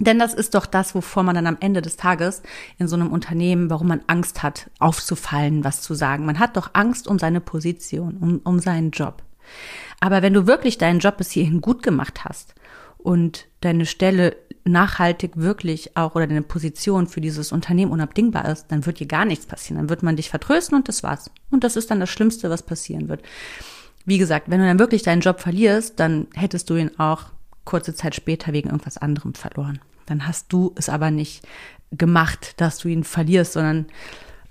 Denn 0.00 0.18
das 0.18 0.32
ist 0.32 0.54
doch 0.54 0.66
das, 0.66 0.94
wovor 0.94 1.22
man 1.22 1.34
dann 1.34 1.46
am 1.46 1.56
Ende 1.60 1.82
des 1.82 1.96
Tages 1.96 2.42
in 2.78 2.88
so 2.88 2.96
einem 2.96 3.10
Unternehmen, 3.10 3.68
warum 3.68 3.88
man 3.88 4.00
Angst 4.06 4.42
hat, 4.42 4.70
aufzufallen, 4.78 5.64
was 5.64 5.82
zu 5.82 5.94
sagen. 5.94 6.24
Man 6.24 6.38
hat 6.38 6.56
doch 6.56 6.70
Angst 6.72 7.08
um 7.08 7.18
seine 7.18 7.40
Position, 7.40 8.16
um, 8.18 8.40
um 8.44 8.60
seinen 8.60 8.92
Job. 8.92 9.22
Aber 10.00 10.22
wenn 10.22 10.34
du 10.34 10.46
wirklich 10.46 10.78
deinen 10.78 11.00
Job 11.00 11.16
bis 11.16 11.30
hierhin 11.30 11.60
gut 11.60 11.82
gemacht 11.82 12.24
hast 12.24 12.54
und 12.96 13.46
deine 13.60 13.86
Stelle 13.86 14.36
nachhaltig 14.68 15.32
wirklich 15.36 15.96
auch 15.96 16.14
oder 16.14 16.26
deine 16.26 16.42
Position 16.42 17.06
für 17.06 17.20
dieses 17.20 17.52
Unternehmen 17.52 17.92
unabdingbar 17.92 18.46
ist, 18.48 18.66
dann 18.68 18.86
wird 18.86 19.00
dir 19.00 19.06
gar 19.06 19.24
nichts 19.24 19.46
passieren. 19.46 19.78
Dann 19.78 19.88
wird 19.88 20.02
man 20.02 20.16
dich 20.16 20.30
vertrösten 20.30 20.76
und 20.76 20.88
das 20.88 21.02
war's. 21.02 21.30
Und 21.50 21.64
das 21.64 21.76
ist 21.76 21.90
dann 21.90 22.00
das 22.00 22.10
Schlimmste, 22.10 22.50
was 22.50 22.62
passieren 22.62 23.08
wird. 23.08 23.22
Wie 24.04 24.18
gesagt, 24.18 24.50
wenn 24.50 24.60
du 24.60 24.66
dann 24.66 24.78
wirklich 24.78 25.02
deinen 25.02 25.20
Job 25.20 25.40
verlierst, 25.40 26.00
dann 26.00 26.28
hättest 26.34 26.70
du 26.70 26.76
ihn 26.76 26.98
auch 26.98 27.24
kurze 27.64 27.94
Zeit 27.94 28.14
später 28.14 28.52
wegen 28.52 28.68
irgendwas 28.68 28.96
anderem 28.96 29.34
verloren. 29.34 29.80
Dann 30.06 30.26
hast 30.26 30.52
du 30.52 30.72
es 30.76 30.88
aber 30.88 31.10
nicht 31.10 31.46
gemacht, 31.92 32.54
dass 32.60 32.78
du 32.78 32.88
ihn 32.88 33.04
verlierst, 33.04 33.52
sondern 33.52 33.86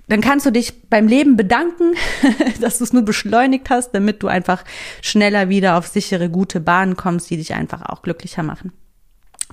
dann 0.08 0.22
kannst 0.22 0.46
du 0.46 0.52
dich 0.52 0.89
beim 0.89 1.08
Leben 1.08 1.36
bedanken, 1.36 1.94
dass 2.62 2.78
du 2.78 2.84
es 2.84 2.94
nur 2.94 3.04
beschleunigt 3.04 3.70
hast, 3.70 3.91
damit 3.91 4.24
du 4.24 4.28
einfach 4.28 4.64
schneller 5.02 5.50
wieder 5.50 5.78
auf 5.78 5.88
sichere, 5.88 6.30
gute 6.30 6.60
Bahnen 6.60 6.96
kommst, 6.96 7.30
die 7.30 7.38
dich 7.38 7.54
einfach 7.54 7.82
auch 7.82 8.02
glücklicher 8.02 8.44
machen. 8.44 8.72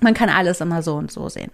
Man 0.01 0.13
kann 0.13 0.29
alles 0.29 0.61
immer 0.61 0.81
so 0.81 0.95
und 0.95 1.11
so 1.11 1.29
sehen. 1.29 1.51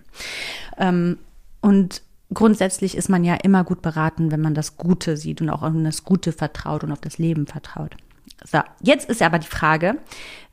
Ähm, 0.78 1.20
und 1.62 2.02
grundsätzlich 2.34 2.98
ist 2.98 3.10
man 3.10 3.24
ja 3.24 3.36
immer 3.36 3.64
gut 3.64 3.82
beraten, 3.82 4.32
wenn 4.32 4.42
man 4.42 4.56
das 4.56 4.78
Gute 4.78 5.18
sieht 5.18 5.42
und 5.42 5.50
auch 5.50 5.62
an 5.62 5.84
das 5.84 6.04
Gute 6.04 6.32
vertraut 6.32 6.84
und 6.84 6.92
auf 6.92 7.02
das 7.02 7.18
Leben 7.18 7.46
vertraut. 7.48 7.96
So, 8.44 8.60
jetzt 8.82 9.10
ist 9.10 9.22
aber 9.22 9.40
die 9.40 9.48
Frage, 9.48 9.98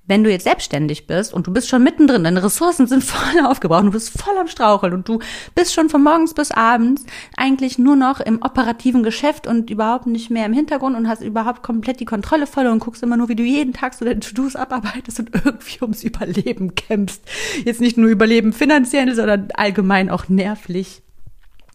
wenn 0.08 0.24
du 0.24 0.30
jetzt 0.30 0.44
selbstständig 0.44 1.06
bist 1.06 1.32
und 1.32 1.46
du 1.46 1.52
bist 1.52 1.68
schon 1.68 1.84
mittendrin, 1.84 2.24
deine 2.24 2.42
Ressourcen 2.42 2.86
sind 2.86 3.04
voll 3.04 3.44
aufgebraucht, 3.46 3.84
du 3.84 3.92
bist 3.92 4.18
voll 4.18 4.36
am 4.36 4.48
Straucheln 4.48 4.94
und 4.94 5.08
du 5.08 5.20
bist 5.54 5.74
schon 5.74 5.88
von 5.88 6.02
morgens 6.02 6.34
bis 6.34 6.50
abends 6.50 7.04
eigentlich 7.36 7.78
nur 7.78 7.94
noch 7.94 8.20
im 8.20 8.42
operativen 8.42 9.02
Geschäft 9.02 9.46
und 9.46 9.70
überhaupt 9.70 10.06
nicht 10.06 10.30
mehr 10.30 10.46
im 10.46 10.52
Hintergrund 10.52 10.96
und 10.96 11.08
hast 11.08 11.22
überhaupt 11.22 11.62
komplett 11.62 12.00
die 12.00 12.06
Kontrolle 12.06 12.46
voll 12.46 12.66
und 12.66 12.80
guckst 12.80 13.02
immer 13.02 13.16
nur, 13.16 13.28
wie 13.28 13.36
du 13.36 13.44
jeden 13.44 13.74
Tag 13.74 13.94
so 13.94 14.04
deine 14.04 14.20
To-Dos 14.20 14.56
abarbeitest 14.56 15.20
und 15.20 15.30
irgendwie 15.44 15.78
ums 15.82 16.02
Überleben 16.02 16.74
kämpfst. 16.74 17.22
Jetzt 17.64 17.80
nicht 17.80 17.96
nur 17.96 18.08
Überleben 18.08 18.52
finanziell, 18.52 19.14
sondern 19.14 19.48
allgemein 19.54 20.10
auch 20.10 20.28
nervlich 20.28 21.02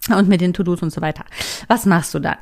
und 0.09 0.27
mit 0.27 0.41
den 0.41 0.53
To-Dos 0.53 0.81
und 0.81 0.91
so 0.91 1.01
weiter. 1.01 1.25
Was 1.67 1.85
machst 1.85 2.13
du 2.13 2.19
dann? 2.19 2.37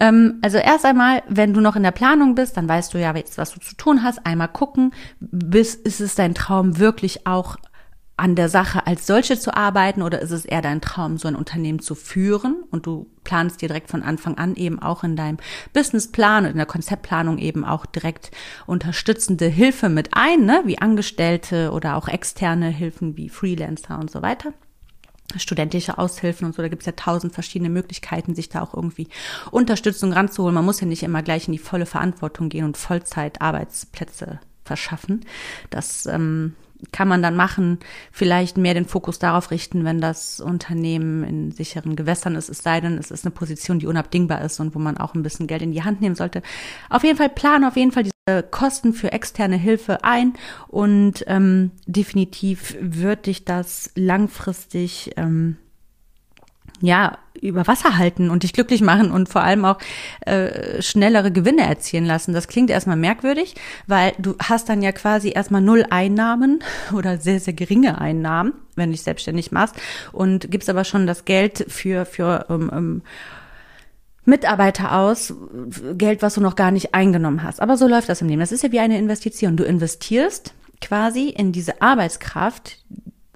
Ähm, 0.00 0.38
also 0.42 0.58
erst 0.58 0.84
einmal, 0.84 1.22
wenn 1.28 1.52
du 1.54 1.60
noch 1.60 1.76
in 1.76 1.82
der 1.82 1.90
Planung 1.90 2.34
bist, 2.34 2.56
dann 2.56 2.68
weißt 2.68 2.94
du 2.94 2.98
ja 2.98 3.14
jetzt, 3.14 3.38
was 3.38 3.52
du 3.52 3.60
zu 3.60 3.76
tun 3.76 4.02
hast. 4.02 4.24
Einmal 4.26 4.48
gucken, 4.48 4.92
bis, 5.20 5.74
ist 5.74 6.00
es 6.00 6.14
dein 6.14 6.34
Traum 6.34 6.78
wirklich 6.78 7.26
auch 7.26 7.56
an 8.20 8.34
der 8.34 8.50
Sache 8.50 8.86
als 8.86 9.06
solche 9.06 9.38
zu 9.38 9.56
arbeiten 9.56 10.02
oder 10.02 10.20
ist 10.20 10.30
es 10.30 10.44
eher 10.44 10.60
dein 10.60 10.82
Traum, 10.82 11.16
so 11.16 11.26
ein 11.26 11.34
Unternehmen 11.34 11.78
zu 11.78 11.94
führen 11.94 12.62
und 12.70 12.84
du 12.84 13.10
planst 13.24 13.62
dir 13.62 13.68
direkt 13.68 13.88
von 13.88 14.02
Anfang 14.02 14.36
an 14.36 14.56
eben 14.56 14.78
auch 14.78 15.02
in 15.02 15.16
deinem 15.16 15.38
Businessplan 15.72 16.44
und 16.44 16.50
in 16.50 16.58
der 16.58 16.66
Konzeptplanung 16.66 17.38
eben 17.38 17.64
auch 17.64 17.86
direkt 17.86 18.30
unterstützende 18.66 19.46
Hilfe 19.46 19.88
mit 19.88 20.10
ein, 20.12 20.44
ne? 20.44 20.60
wie 20.66 20.78
Angestellte 20.78 21.72
oder 21.72 21.96
auch 21.96 22.08
externe 22.08 22.68
Hilfen 22.68 23.16
wie 23.16 23.30
Freelancer 23.30 23.98
und 23.98 24.10
so 24.10 24.20
weiter 24.20 24.52
studentische 25.38 25.98
Aushilfen 25.98 26.46
und 26.46 26.54
so, 26.54 26.62
da 26.62 26.68
gibt 26.68 26.82
es 26.82 26.86
ja 26.86 26.92
tausend 26.92 27.32
verschiedene 27.32 27.70
Möglichkeiten, 27.70 28.34
sich 28.34 28.48
da 28.48 28.62
auch 28.62 28.74
irgendwie 28.74 29.08
Unterstützung 29.50 30.12
ranzuholen. 30.12 30.54
Man 30.54 30.64
muss 30.64 30.80
ja 30.80 30.86
nicht 30.86 31.02
immer 31.02 31.22
gleich 31.22 31.46
in 31.46 31.52
die 31.52 31.58
volle 31.58 31.86
Verantwortung 31.86 32.48
gehen 32.48 32.64
und 32.64 32.76
Vollzeit 32.76 33.40
Arbeitsplätze 33.40 34.40
verschaffen. 34.64 35.24
Das 35.70 36.06
ähm, 36.06 36.54
kann 36.92 37.08
man 37.08 37.22
dann 37.22 37.36
machen, 37.36 37.78
vielleicht 38.12 38.56
mehr 38.56 38.74
den 38.74 38.86
Fokus 38.86 39.18
darauf 39.18 39.50
richten, 39.50 39.84
wenn 39.84 40.00
das 40.00 40.40
Unternehmen 40.40 41.24
in 41.24 41.52
sicheren 41.52 41.96
Gewässern 41.96 42.34
ist, 42.34 42.48
es 42.48 42.62
sei 42.62 42.80
denn, 42.80 42.98
es 42.98 43.10
ist 43.10 43.24
eine 43.24 43.32
Position, 43.32 43.78
die 43.78 43.86
unabdingbar 43.86 44.42
ist 44.42 44.60
und 44.60 44.74
wo 44.74 44.78
man 44.78 44.96
auch 44.96 45.14
ein 45.14 45.22
bisschen 45.22 45.46
Geld 45.46 45.62
in 45.62 45.72
die 45.72 45.82
Hand 45.82 46.00
nehmen 46.00 46.14
sollte. 46.14 46.42
Auf 46.88 47.04
jeden 47.04 47.16
Fall 47.16 47.28
planen 47.28 47.64
auf 47.64 47.76
jeden 47.76 47.92
Fall 47.92 48.04
diese 48.04 48.42
Kosten 48.50 48.92
für 48.92 49.12
externe 49.12 49.56
Hilfe 49.56 50.04
ein 50.04 50.34
und 50.68 51.24
ähm, 51.26 51.72
definitiv 51.86 52.76
wird 52.80 53.26
dich 53.26 53.44
das 53.44 53.90
langfristig 53.94 55.12
ähm, 55.16 55.56
ja, 56.80 57.18
über 57.40 57.66
Wasser 57.66 57.96
halten 57.96 58.30
und 58.30 58.42
dich 58.42 58.52
glücklich 58.52 58.80
machen 58.80 59.10
und 59.10 59.28
vor 59.28 59.42
allem 59.42 59.64
auch 59.64 59.78
äh, 60.26 60.82
schnellere 60.82 61.30
Gewinne 61.30 61.62
erzielen 61.62 62.04
lassen. 62.04 62.32
Das 62.32 62.48
klingt 62.48 62.70
erstmal 62.70 62.96
merkwürdig, 62.96 63.54
weil 63.86 64.12
du 64.18 64.34
hast 64.42 64.68
dann 64.68 64.82
ja 64.82 64.92
quasi 64.92 65.30
erstmal 65.30 65.62
null 65.62 65.86
Einnahmen 65.90 66.60
oder 66.94 67.18
sehr, 67.18 67.40
sehr 67.40 67.54
geringe 67.54 68.00
Einnahmen, 68.00 68.52
wenn 68.76 68.90
du 68.90 68.92
dich 68.92 69.02
selbstständig 69.02 69.52
machst 69.52 69.76
und 70.12 70.50
gibst 70.50 70.68
aber 70.68 70.84
schon 70.84 71.06
das 71.06 71.24
Geld 71.24 71.66
für, 71.68 72.04
für 72.04 72.46
um, 72.48 72.68
um, 72.68 73.02
Mitarbeiter 74.26 74.96
aus, 74.96 75.34
Geld, 75.94 76.22
was 76.22 76.34
du 76.34 76.40
noch 76.42 76.54
gar 76.54 76.70
nicht 76.70 76.94
eingenommen 76.94 77.42
hast. 77.42 77.60
Aber 77.60 77.76
so 77.76 77.88
läuft 77.88 78.08
das 78.08 78.20
im 78.20 78.28
Leben. 78.28 78.40
Das 78.40 78.52
ist 78.52 78.62
ja 78.62 78.70
wie 78.70 78.78
eine 78.78 78.98
Investition. 78.98 79.56
Du 79.56 79.64
investierst 79.64 80.52
quasi 80.80 81.28
in 81.30 81.52
diese 81.52 81.80
Arbeitskraft, 81.80 82.78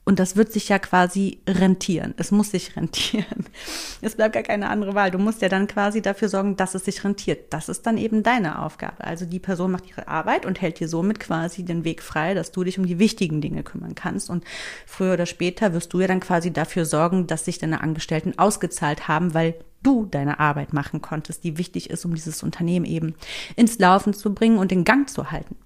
und 0.07 0.19
das 0.19 0.37
wird 0.37 0.53
sich 0.53 0.69
ja 0.69 0.79
quasi 0.79 1.39
rentieren. 1.49 2.13
Es 2.19 2.31
muss 2.31 2.51
sich 2.51 2.77
rentieren. 2.77 3.25
Es 4.03 4.17
bleibt 4.17 4.35
gar 4.35 4.43
keine 4.43 4.69
andere 4.69 4.95
Wahl. 4.95 5.11
Du 5.11 5.19
musst 5.19 5.41
ja 5.41 5.49
dann 5.49 5.67
quasi 5.67 6.03
dafür 6.03 6.29
sorgen, 6.29 6.57
dass 6.57 6.75
es 6.75 6.85
sich 6.85 7.03
rentiert. 7.05 7.55
Das 7.55 7.71
ist 7.71 7.87
dann 7.87 7.97
eben 7.97 8.23
deine 8.23 8.61
Aufgabe. 8.63 9.03
Also 9.03 9.25
die 9.25 9.39
Person 9.39 9.71
macht 9.71 9.89
ihre 9.89 10.09
Arbeit 10.09 10.45
und 10.45 10.61
hält 10.61 10.79
dir 10.79 10.89
somit 10.89 11.21
quasi 11.21 11.65
den 11.65 11.85
Weg 11.85 12.03
frei, 12.03 12.35
dass 12.35 12.53
du 12.53 12.65
dich 12.65 12.79
um 12.79 12.87
die 12.87 12.99
wichtigen 12.99 13.41
Dinge 13.41 13.63
kümmern 13.63 13.95
kannst. 13.95 14.29
Und 14.29 14.45
früher 14.85 15.15
oder 15.15 15.25
später 15.25 15.73
wirst 15.73 15.95
du 15.95 16.01
ja 16.01 16.07
dann 16.07 16.21
quasi 16.21 16.53
dafür 16.53 16.85
sorgen, 16.85 17.27
dass 17.27 17.47
sich 17.47 17.59
deine 17.59 17.81
Angestellten 17.81 18.39
ausgezahlt 18.39 19.09
haben, 19.09 19.33
weil 19.33 19.55
du 19.83 20.05
deine 20.05 20.39
Arbeit 20.39 20.75
machen 20.75 21.01
konntest, 21.01 21.45
die 21.45 21.57
wichtig 21.57 21.89
ist, 21.89 22.05
um 22.05 22.15
dieses 22.15 22.43
Unternehmen 22.43 22.85
eben 22.85 23.15
ins 23.57 23.79
Laufen 23.79 24.13
zu 24.13 24.35
bringen 24.35 24.59
und 24.59 24.71
in 24.71 24.85
Gang 24.85 25.09
zu 25.09 25.31
halten. 25.31 25.57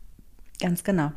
Ganz 0.60 0.84
genau. 0.84 1.12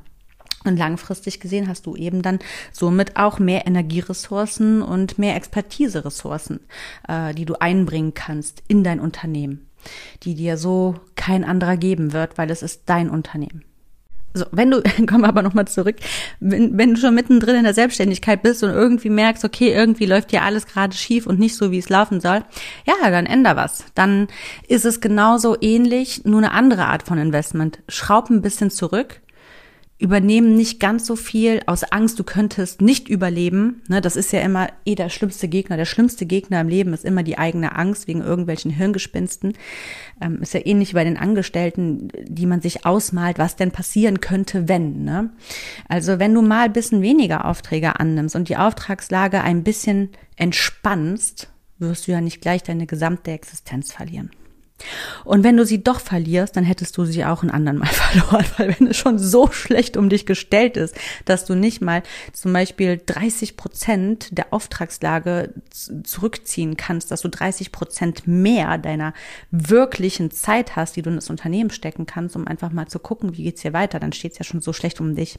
Und 0.64 0.78
langfristig 0.78 1.40
gesehen 1.40 1.68
hast 1.68 1.86
du 1.86 1.96
eben 1.96 2.22
dann 2.22 2.40
somit 2.72 3.18
auch 3.18 3.40
mehr 3.40 3.66
Energieressourcen 3.66 4.82
und 4.82 5.18
mehr 5.18 5.36
Expertise-Ressourcen, 5.36 6.60
äh, 7.08 7.34
die 7.34 7.46
du 7.46 7.56
einbringen 7.60 8.14
kannst 8.14 8.62
in 8.68 8.84
dein 8.84 9.00
Unternehmen, 9.00 9.68
die 10.24 10.36
dir 10.36 10.58
so 10.58 10.96
kein 11.16 11.44
anderer 11.44 11.78
geben 11.78 12.14
wird, 12.14 12.38
weil 12.38 12.52
es 12.52 12.62
ist 12.62 12.84
dein 12.86 13.10
Unternehmen. 13.10 13.64
So, 14.34 14.46
wenn 14.52 14.72
du, 14.72 14.82
komm 15.08 15.24
aber 15.24 15.42
nochmal 15.42 15.68
zurück, 15.68 15.98
wenn, 16.40 16.78
wenn 16.78 16.94
du 16.94 17.02
schon 17.02 17.16
mittendrin 17.16 17.56
in 17.56 17.64
der 17.64 17.74
Selbstständigkeit 17.74 18.42
bist 18.42 18.64
und 18.64 18.70
irgendwie 18.70 19.10
merkst, 19.10 19.44
okay, 19.44 19.74
irgendwie 19.74 20.06
läuft 20.06 20.32
hier 20.32 20.44
alles 20.44 20.68
gerade 20.68 20.96
schief 20.96 21.28
und 21.28 21.40
nicht 21.40 21.56
so, 21.56 21.72
wie 21.72 21.80
es 21.80 21.90
laufen 21.90 22.22
soll, 22.22 22.44
ja, 22.86 23.10
dann 23.10 23.26
änder 23.26 23.56
was. 23.56 23.86
Dann 23.96 24.28
ist 24.68 24.86
es 24.86 25.02
genauso 25.02 25.58
ähnlich, 25.60 26.24
nur 26.24 26.38
eine 26.38 26.52
andere 26.52 26.86
Art 26.86 27.04
von 27.04 27.18
Investment. 27.18 27.80
Schraub 27.90 28.30
ein 28.30 28.42
bisschen 28.42 28.72
zurück, 28.72 29.22
übernehmen 30.02 30.56
nicht 30.56 30.80
ganz 30.80 31.06
so 31.06 31.16
viel 31.16 31.62
aus 31.68 31.84
Angst, 31.84 32.18
du 32.18 32.24
könntest 32.24 32.82
nicht 32.82 33.08
überleben. 33.08 33.84
Ne, 33.88 34.02
das 34.02 34.16
ist 34.16 34.34
ja 34.34 34.42
immer 34.42 34.70
eh 34.84 34.96
der 34.96 35.10
schlimmste 35.10 35.48
Gegner. 35.48 35.78
Der 35.78 35.86
schlimmste 35.86 36.26
Gegner 36.26 36.60
im 36.60 36.68
Leben 36.68 36.92
ist 36.94 37.06
immer 37.06 37.22
die 37.22 37.38
eigene 37.38 37.76
Angst 37.76 38.08
wegen 38.08 38.22
irgendwelchen 38.22 38.72
Hirngespinsten. 38.72 39.54
Ähm, 40.20 40.42
ist 40.42 40.56
ja 40.56 40.66
ähnlich 40.66 40.94
bei 40.94 41.04
den 41.04 41.18
Angestellten, 41.18 42.10
die 42.24 42.48
man 42.48 42.62
sich 42.62 42.84
ausmalt, 42.84 43.38
was 43.38 43.56
denn 43.56 43.70
passieren 43.70 44.22
könnte, 44.22 44.68
wenn. 44.68 45.04
Ne? 45.04 45.30
Also 45.88 46.18
wenn 46.18 46.34
du 46.34 46.42
mal 46.42 46.66
ein 46.66 46.74
bisschen 46.74 47.04
weniger 47.04 47.46
Aufträge 47.46 48.00
annimmst 48.00 48.36
und 48.36 48.50
die 48.50 48.58
Auftragslage 48.58 49.42
ein 49.42 49.64
bisschen 49.64 50.10
entspannst, 50.36 51.50
wirst 51.78 52.08
du 52.08 52.12
ja 52.12 52.22
nicht 52.22 52.42
gleich 52.42 52.64
deine 52.64 52.88
gesamte 52.88 53.32
Existenz 53.32 53.94
verlieren. 53.94 54.32
Und 55.24 55.44
wenn 55.44 55.58
du 55.58 55.66
sie 55.66 55.84
doch 55.84 56.00
verlierst, 56.00 56.56
dann 56.56 56.64
hättest 56.64 56.98
du 56.98 57.06
sie 57.06 57.26
auch 57.26 57.42
einen 57.42 57.52
anderen 57.52 57.78
Mal 57.78 57.88
verloren, 57.92 58.46
weil 58.58 58.80
wenn 58.80 58.88
es 58.88 58.98
schon 58.98 59.20
so 59.20 59.52
schlecht 59.52 59.98
um 59.98 60.10
dich 60.10 60.26
gestellt 60.26 60.78
ist, 60.78 60.96
dass 61.26 61.46
du 61.46 61.56
nicht 61.56 61.82
mal 61.82 62.04
zum 62.34 62.54
Beispiel 62.54 63.02
30 63.06 63.58
Prozent 63.58 64.38
der 64.38 64.54
Auftragslage 64.54 65.54
zurückziehen 66.04 66.78
kannst, 66.78 67.12
dass 67.12 67.22
du 67.22 67.30
30 67.30 67.72
Prozent 67.72 68.28
mehr 68.28 68.78
deiner 68.78 69.14
wirklichen 69.52 70.32
Zeit 70.32 70.76
hast, 70.76 70.96
die 70.96 71.02
du 71.02 71.10
in 71.10 71.16
das 71.16 71.30
Unternehmen 71.30 71.70
stecken 71.70 72.06
kannst, 72.06 72.36
um 72.36 72.48
einfach 72.48 72.72
mal 72.72 72.88
zu 72.88 73.00
gucken, 73.00 73.38
wie 73.38 73.44
geht's 73.44 73.62
hier 73.62 73.74
weiter, 73.74 74.00
dann 74.00 74.14
steht's 74.14 74.38
ja 74.38 74.44
schon 74.44 74.62
so 74.62 74.74
schlecht 74.74 75.00
um 75.00 75.16
dich. 75.16 75.38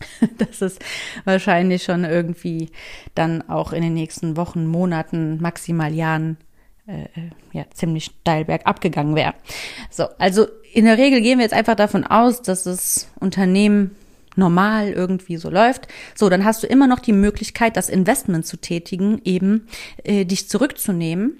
Das 0.38 0.62
ist 0.62 0.84
wahrscheinlich 1.24 1.84
schon 1.84 2.04
irgendwie 2.04 2.70
dann 3.14 3.48
auch 3.48 3.72
in 3.72 3.82
den 3.82 3.94
nächsten 3.94 4.36
Wochen, 4.36 4.66
Monaten, 4.66 5.40
maximal 5.40 5.92
Jahren 5.92 6.36
äh, 6.86 7.06
ja 7.52 7.64
ziemlich 7.72 8.04
steil 8.04 8.44
bergab 8.44 8.80
gegangen 8.80 9.14
wäre. 9.14 9.34
So, 9.90 10.04
also 10.18 10.46
in 10.72 10.84
der 10.84 10.98
Regel 10.98 11.20
gehen 11.20 11.38
wir 11.38 11.44
jetzt 11.44 11.54
einfach 11.54 11.76
davon 11.76 12.04
aus, 12.04 12.42
dass 12.42 12.64
das 12.64 13.08
Unternehmen 13.20 13.96
normal 14.36 14.90
irgendwie 14.90 15.36
so 15.36 15.50
läuft. 15.50 15.86
So, 16.14 16.28
dann 16.28 16.44
hast 16.44 16.62
du 16.62 16.66
immer 16.66 16.86
noch 16.86 16.98
die 16.98 17.12
Möglichkeit, 17.12 17.76
das 17.76 17.88
Investment 17.88 18.46
zu 18.46 18.56
tätigen, 18.56 19.20
eben 19.24 19.68
äh, 20.02 20.24
dich 20.24 20.48
zurückzunehmen 20.48 21.38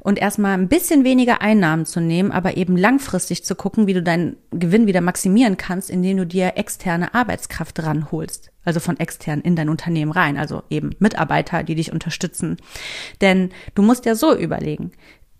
und 0.00 0.18
erstmal 0.18 0.52
ein 0.52 0.68
bisschen 0.68 1.04
weniger 1.04 1.40
Einnahmen 1.40 1.86
zu 1.86 2.00
nehmen, 2.00 2.32
aber 2.32 2.56
eben 2.56 2.76
langfristig 2.76 3.44
zu 3.44 3.54
gucken, 3.54 3.86
wie 3.86 3.94
du 3.94 4.02
deinen 4.02 4.36
Gewinn 4.50 4.86
wieder 4.86 5.00
maximieren 5.00 5.56
kannst, 5.56 5.90
indem 5.90 6.18
du 6.18 6.26
dir 6.26 6.52
externe 6.56 7.14
Arbeitskraft 7.14 7.82
ranholst. 7.82 8.51
Also 8.64 8.80
von 8.80 8.98
extern 8.98 9.40
in 9.40 9.56
dein 9.56 9.68
Unternehmen 9.68 10.12
rein, 10.12 10.36
also 10.36 10.62
eben 10.70 10.90
Mitarbeiter, 10.98 11.62
die 11.64 11.74
dich 11.74 11.92
unterstützen. 11.92 12.58
Denn 13.20 13.50
du 13.74 13.82
musst 13.82 14.04
ja 14.04 14.14
so 14.14 14.36
überlegen, 14.36 14.92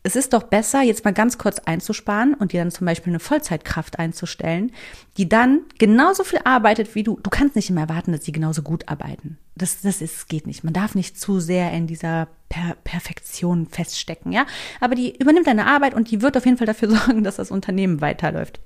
es 0.04 0.16
ist 0.16 0.32
doch 0.32 0.42
besser, 0.42 0.82
jetzt 0.82 1.04
mal 1.04 1.12
ganz 1.12 1.38
kurz 1.38 1.60
einzusparen 1.60 2.34
und 2.34 2.52
dir 2.52 2.60
dann 2.60 2.72
zum 2.72 2.86
Beispiel 2.86 3.12
eine 3.12 3.20
Vollzeitkraft 3.20 4.00
einzustellen, 4.00 4.72
die 5.16 5.28
dann 5.28 5.60
genauso 5.78 6.24
viel 6.24 6.40
arbeitet 6.44 6.96
wie 6.96 7.04
du. 7.04 7.20
Du 7.22 7.30
kannst 7.30 7.54
nicht 7.54 7.70
immer 7.70 7.82
erwarten, 7.82 8.10
dass 8.10 8.24
sie 8.24 8.32
genauso 8.32 8.62
gut 8.62 8.88
arbeiten. 8.88 9.38
Das, 9.54 9.82
das 9.82 10.00
ist, 10.02 10.28
geht 10.28 10.46
nicht. 10.46 10.64
Man 10.64 10.72
darf 10.72 10.96
nicht 10.96 11.20
zu 11.20 11.38
sehr 11.38 11.70
in 11.72 11.86
dieser 11.86 12.28
per 12.48 12.74
Perfektion 12.82 13.68
feststecken, 13.68 14.32
ja. 14.32 14.46
Aber 14.80 14.96
die 14.96 15.16
übernimmt 15.16 15.46
deine 15.46 15.66
Arbeit 15.66 15.94
und 15.94 16.10
die 16.10 16.20
wird 16.20 16.36
auf 16.36 16.46
jeden 16.46 16.58
Fall 16.58 16.66
dafür 16.66 16.90
sorgen, 16.96 17.22
dass 17.22 17.36
das 17.36 17.52
Unternehmen 17.52 18.00
weiterläuft. 18.00 18.58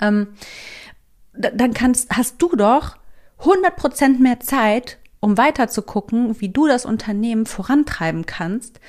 Ähm, 0.00 0.28
dann 1.32 1.72
kannst, 1.72 2.14
hast 2.14 2.42
du 2.42 2.54
doch 2.54 2.98
100 3.40 3.76
Prozent 3.76 4.20
mehr 4.20 4.40
Zeit 4.40 5.00
um 5.20 5.36
weiter 5.36 5.68
zu 5.68 5.82
gucken, 5.82 6.40
wie 6.40 6.48
du 6.48 6.66
das 6.66 6.86
Unternehmen 6.86 7.44
vorantreiben 7.46 8.24
kannst, 8.24 8.80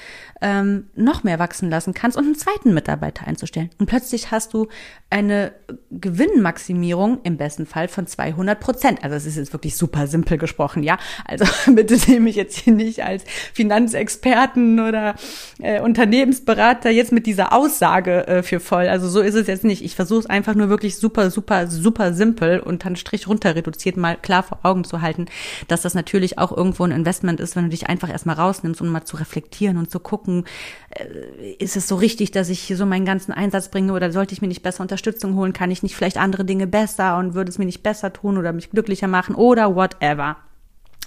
ähm, 0.42 0.88
noch 0.96 1.24
mehr 1.24 1.40
wachsen 1.40 1.70
lassen 1.70 1.94
kannst 1.94 2.18
und 2.18 2.26
einen 2.26 2.36
zweiten 2.36 2.74
Mitarbeiter 2.74 3.28
einzustellen. 3.28 3.70
Und 3.78 3.86
plötzlich 3.86 4.32
hast 4.32 4.54
du 4.54 4.68
eine 5.10 5.52
Gewinnmaximierung 5.92 7.20
im 7.24 7.38
besten 7.38 7.66
Fall 7.66 7.88
von 7.88 8.08
200 8.08 8.60
Prozent. 8.60 9.04
Also 9.04 9.16
es 9.16 9.26
ist 9.26 9.36
jetzt 9.38 9.54
wirklich 9.54 9.76
super 9.76 10.08
simpel 10.08 10.38
gesprochen, 10.38 10.84
ja. 10.84 10.98
Also 11.26 11.46
bitte 11.74 11.98
nehme 12.10 12.30
ich 12.30 12.36
jetzt 12.36 12.58
hier 12.58 12.74
nicht 12.74 13.04
als 13.04 13.24
Finanzexperten 13.54 14.80
oder 14.80 15.16
äh, 15.60 15.82
Unternehmensberater 15.82 16.90
jetzt 16.90 17.12
mit 17.12 17.28
dieser 17.28 17.54
Aussage 17.54 18.28
äh, 18.28 18.44
für 18.44 18.60
voll. 18.60 18.88
Also 18.88 19.10
so 19.10 19.22
ist 19.22 19.36
es 19.36 19.48
jetzt 19.48 19.64
nicht. 19.64 19.84
Ich 19.84 19.96
versuche 19.96 20.22
es 20.22 20.26
einfach 20.26 20.56
nur 20.56 20.70
wirklich 20.70 20.98
super, 20.98 21.30
super, 21.30 21.68
super 21.68 22.14
simpel 22.14 22.60
und 22.60 22.86
dann 22.86 22.96
Strich 22.96 23.28
runter 23.28 23.56
reduziert 23.56 23.98
mal 23.98 24.18
klar 24.18 24.44
vor 24.44 24.60
Augen 24.64 24.86
zu 24.86 25.02
halten, 25.02 25.26
dass 25.68 25.82
das 25.82 25.94
natürlich 25.94 26.40
auch 26.40 26.56
irgendwo 26.56 26.84
ein 26.84 26.92
Investment 26.92 27.40
ist, 27.40 27.56
wenn 27.56 27.66
du 27.66 27.70
dich 27.70 27.88
einfach 27.88 28.10
erstmal 28.10 28.38
rausnimmst, 28.38 28.82
um 28.82 28.88
mal 28.88 29.04
zu 29.04 29.18
reflektieren 29.18 29.78
und 29.78 29.92
zu 29.92 30.00
gucken, 30.00 30.31
gucken, 30.32 30.46
äh, 30.90 31.54
ist 31.60 31.78
es 31.78 31.88
so 31.88 31.96
richtig, 31.96 32.32
dass 32.32 32.50
ich 32.50 32.60
hier 32.60 32.78
so 32.78 32.86
meinen 32.86 33.06
ganzen 33.06 33.32
Einsatz 33.32 33.70
bringe 33.70 33.94
oder 33.94 34.12
sollte 34.12 34.34
ich 34.34 34.42
mir 34.42 34.48
nicht 34.48 34.64
besser 34.64 34.82
Unterstützung 34.82 35.36
holen? 35.36 35.54
Kann 35.54 35.72
ich 35.72 35.84
nicht 35.84 35.96
vielleicht 35.96 36.18
andere 36.18 36.46
Dinge 36.46 36.68
besser 36.68 37.18
und 37.18 37.34
würde 37.34 37.50
es 37.50 37.58
mir 37.58 37.66
nicht 37.66 37.84
besser 37.84 38.14
tun 38.14 38.38
oder 38.38 38.54
mich 38.54 38.70
glücklicher 38.70 39.08
machen 39.08 39.36
oder 39.36 39.76
whatever? 39.76 40.38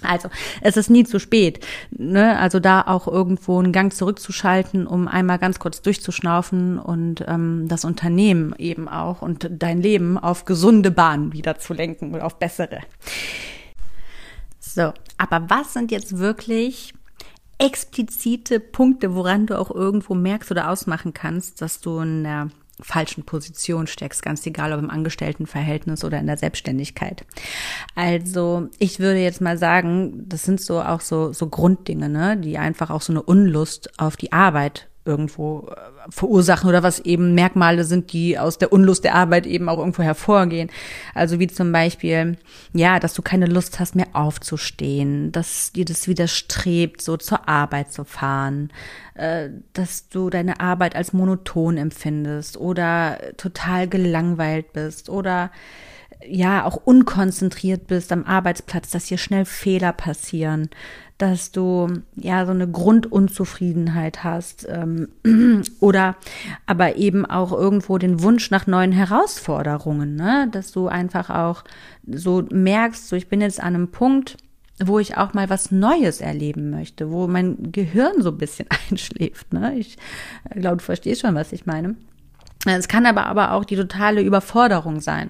Also, 0.01 0.27
es 0.59 0.75
ist 0.75 0.89
nie 0.89 1.05
zu 1.05 1.19
spät. 1.19 1.65
Ne? 1.89 2.37
Also 2.37 2.59
da 2.59 2.81
auch 2.81 3.07
irgendwo 3.07 3.59
einen 3.59 3.71
Gang 3.71 3.93
zurückzuschalten, 3.93 4.87
um 4.87 5.07
einmal 5.07 5.39
ganz 5.39 5.57
kurz 5.57 5.81
durchzuschnaufen 5.81 6.79
und 6.79 7.23
ähm, 7.27 7.67
das 7.69 7.85
Unternehmen 7.85 8.53
eben 8.57 8.89
auch 8.89 9.21
und 9.21 9.49
dein 9.49 9.81
Leben 9.81 10.17
auf 10.17 10.43
gesunde 10.43 10.91
Bahnen 10.91 11.31
wieder 11.31 11.59
zu 11.59 11.73
lenken 11.73 12.13
oder 12.13 12.25
auf 12.25 12.37
bessere. 12.39 12.81
So, 14.59 14.91
aber 15.17 15.49
was 15.49 15.71
sind 15.71 15.91
jetzt 15.91 16.17
wirklich 16.17 16.93
explizite 17.57 18.59
Punkte, 18.59 19.15
woran 19.15 19.45
du 19.45 19.57
auch 19.57 19.71
irgendwo 19.71 20.13
merkst 20.13 20.51
oder 20.51 20.69
ausmachen 20.69 21.13
kannst, 21.13 21.61
dass 21.61 21.79
du 21.79 21.99
in 21.99 22.23
der 22.23 22.49
falschen 22.81 23.23
Position 23.23 23.87
steckst, 23.87 24.21
ganz 24.21 24.45
egal 24.45 24.73
ob 24.73 24.79
im 24.79 24.89
Angestelltenverhältnis 24.89 26.03
oder 26.03 26.19
in 26.19 26.27
der 26.27 26.37
Selbstständigkeit. 26.37 27.25
Also 27.95 28.67
ich 28.79 28.99
würde 28.99 29.19
jetzt 29.19 29.39
mal 29.39 29.57
sagen, 29.57 30.27
das 30.27 30.43
sind 30.43 30.59
so 30.59 30.81
auch 30.81 30.99
so, 30.99 31.31
so 31.31 31.47
Grunddinge, 31.47 32.09
ne, 32.09 32.37
die 32.37 32.57
einfach 32.57 32.89
auch 32.89 33.01
so 33.01 33.13
eine 33.13 33.23
Unlust 33.23 33.97
auf 33.97 34.17
die 34.17 34.33
Arbeit 34.33 34.89
irgendwo 35.05 35.69
äh, 35.69 35.75
verursachen 36.09 36.67
oder 36.67 36.83
was 36.83 36.99
eben 36.99 37.35
Merkmale 37.35 37.83
sind, 37.83 38.11
die 38.11 38.37
aus 38.37 38.57
der 38.57 38.73
Unlust 38.73 39.03
der 39.03 39.15
Arbeit 39.15 39.45
eben 39.45 39.69
auch 39.69 39.77
irgendwo 39.77 40.03
hervorgehen. 40.03 40.69
Also 41.13 41.39
wie 41.39 41.47
zum 41.47 41.71
Beispiel, 41.71 42.37
ja, 42.73 42.99
dass 42.99 43.13
du 43.13 43.21
keine 43.21 43.45
Lust 43.45 43.79
hast 43.79 43.95
mehr 43.95 44.07
aufzustehen, 44.13 45.31
dass 45.31 45.71
dir 45.71 45.85
das 45.85 46.07
widerstrebt, 46.07 47.01
so 47.01 47.17
zur 47.17 47.47
Arbeit 47.47 47.91
zu 47.91 48.03
fahren, 48.03 48.71
äh, 49.13 49.49
dass 49.73 50.09
du 50.09 50.29
deine 50.29 50.59
Arbeit 50.59 50.95
als 50.95 51.13
monoton 51.13 51.77
empfindest 51.77 52.57
oder 52.57 53.19
total 53.37 53.87
gelangweilt 53.87 54.73
bist 54.73 55.09
oder 55.09 55.51
ja 56.27 56.65
auch 56.65 56.75
unkonzentriert 56.75 57.87
bist 57.87 58.11
am 58.11 58.23
Arbeitsplatz, 58.25 58.91
dass 58.91 59.05
hier 59.05 59.17
schnell 59.17 59.45
Fehler 59.45 59.93
passieren, 59.93 60.69
dass 61.17 61.51
du 61.51 61.87
ja 62.15 62.45
so 62.45 62.51
eine 62.51 62.69
Grundunzufriedenheit 62.69 64.23
hast 64.23 64.67
ähm, 64.69 65.09
oder 65.79 66.15
aber 66.65 66.97
eben 66.97 67.25
auch 67.25 67.51
irgendwo 67.51 67.97
den 67.97 68.21
Wunsch 68.21 68.51
nach 68.51 68.67
neuen 68.67 68.91
Herausforderungen, 68.91 70.15
ne? 70.15 70.49
dass 70.51 70.71
du 70.71 70.87
einfach 70.87 71.29
auch 71.29 71.63
so 72.05 72.43
merkst, 72.49 73.07
so 73.07 73.15
ich 73.15 73.29
bin 73.29 73.41
jetzt 73.41 73.61
an 73.61 73.75
einem 73.75 73.89
Punkt, 73.89 74.37
wo 74.83 74.99
ich 74.99 75.15
auch 75.15 75.33
mal 75.33 75.49
was 75.49 75.71
Neues 75.71 76.19
erleben 76.19 76.69
möchte, 76.69 77.09
wo 77.09 77.27
mein 77.27 77.71
Gehirn 77.71 78.21
so 78.21 78.31
ein 78.31 78.37
bisschen 78.37 78.67
einschläft. 78.89 79.53
Ne? 79.53 79.75
Ich 79.77 79.97
glaube, 80.53 80.77
du 80.77 80.83
verstehst 80.83 81.21
schon, 81.21 81.35
was 81.35 81.53
ich 81.53 81.65
meine. 81.65 81.95
Es 82.65 82.87
kann 82.87 83.05
aber 83.05 83.27
aber 83.27 83.51
auch 83.51 83.63
die 83.63 83.75
totale 83.75 84.21
Überforderung 84.21 84.99
sein. 84.99 85.29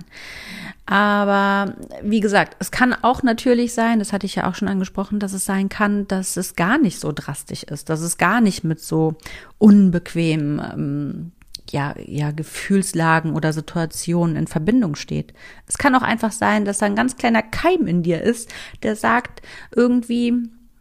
Aber 0.86 1.75
wie 2.03 2.19
gesagt, 2.19 2.57
es 2.59 2.69
kann 2.69 2.93
auch 2.93 3.23
natürlich 3.23 3.73
sein, 3.73 3.97
das 3.97 4.13
hatte 4.13 4.27
ich 4.27 4.36
ja 4.36 4.47
auch 4.47 4.53
schon 4.53 4.67
angesprochen, 4.67 5.19
dass 5.19 5.33
es 5.33 5.45
sein 5.45 5.67
kann, 5.67 6.07
dass 6.07 6.38
es 6.38 6.55
gar 6.55 6.77
nicht 6.77 6.99
so 6.99 7.11
drastisch 7.11 7.63
ist, 7.63 7.89
dass 7.89 8.01
es 8.01 8.17
gar 8.17 8.39
nicht 8.39 8.63
mit 8.63 8.79
so 8.79 9.15
unbequemen 9.57 10.59
ähm, 10.59 11.31
ja, 11.71 11.95
ja, 12.05 12.29
Gefühlslagen 12.29 13.33
oder 13.33 13.51
Situationen 13.51 14.36
in 14.36 14.45
Verbindung 14.45 14.95
steht. 14.95 15.33
Es 15.67 15.79
kann 15.79 15.95
auch 15.95 16.03
einfach 16.03 16.31
sein, 16.31 16.65
dass 16.65 16.77
da 16.77 16.86
ein 16.86 16.95
ganz 16.95 17.17
kleiner 17.17 17.41
Keim 17.41 17.88
in 17.88 18.03
dir 18.03 18.21
ist, 18.21 18.53
der 18.83 18.95
sagt 18.95 19.41
irgendwie, 19.75 20.33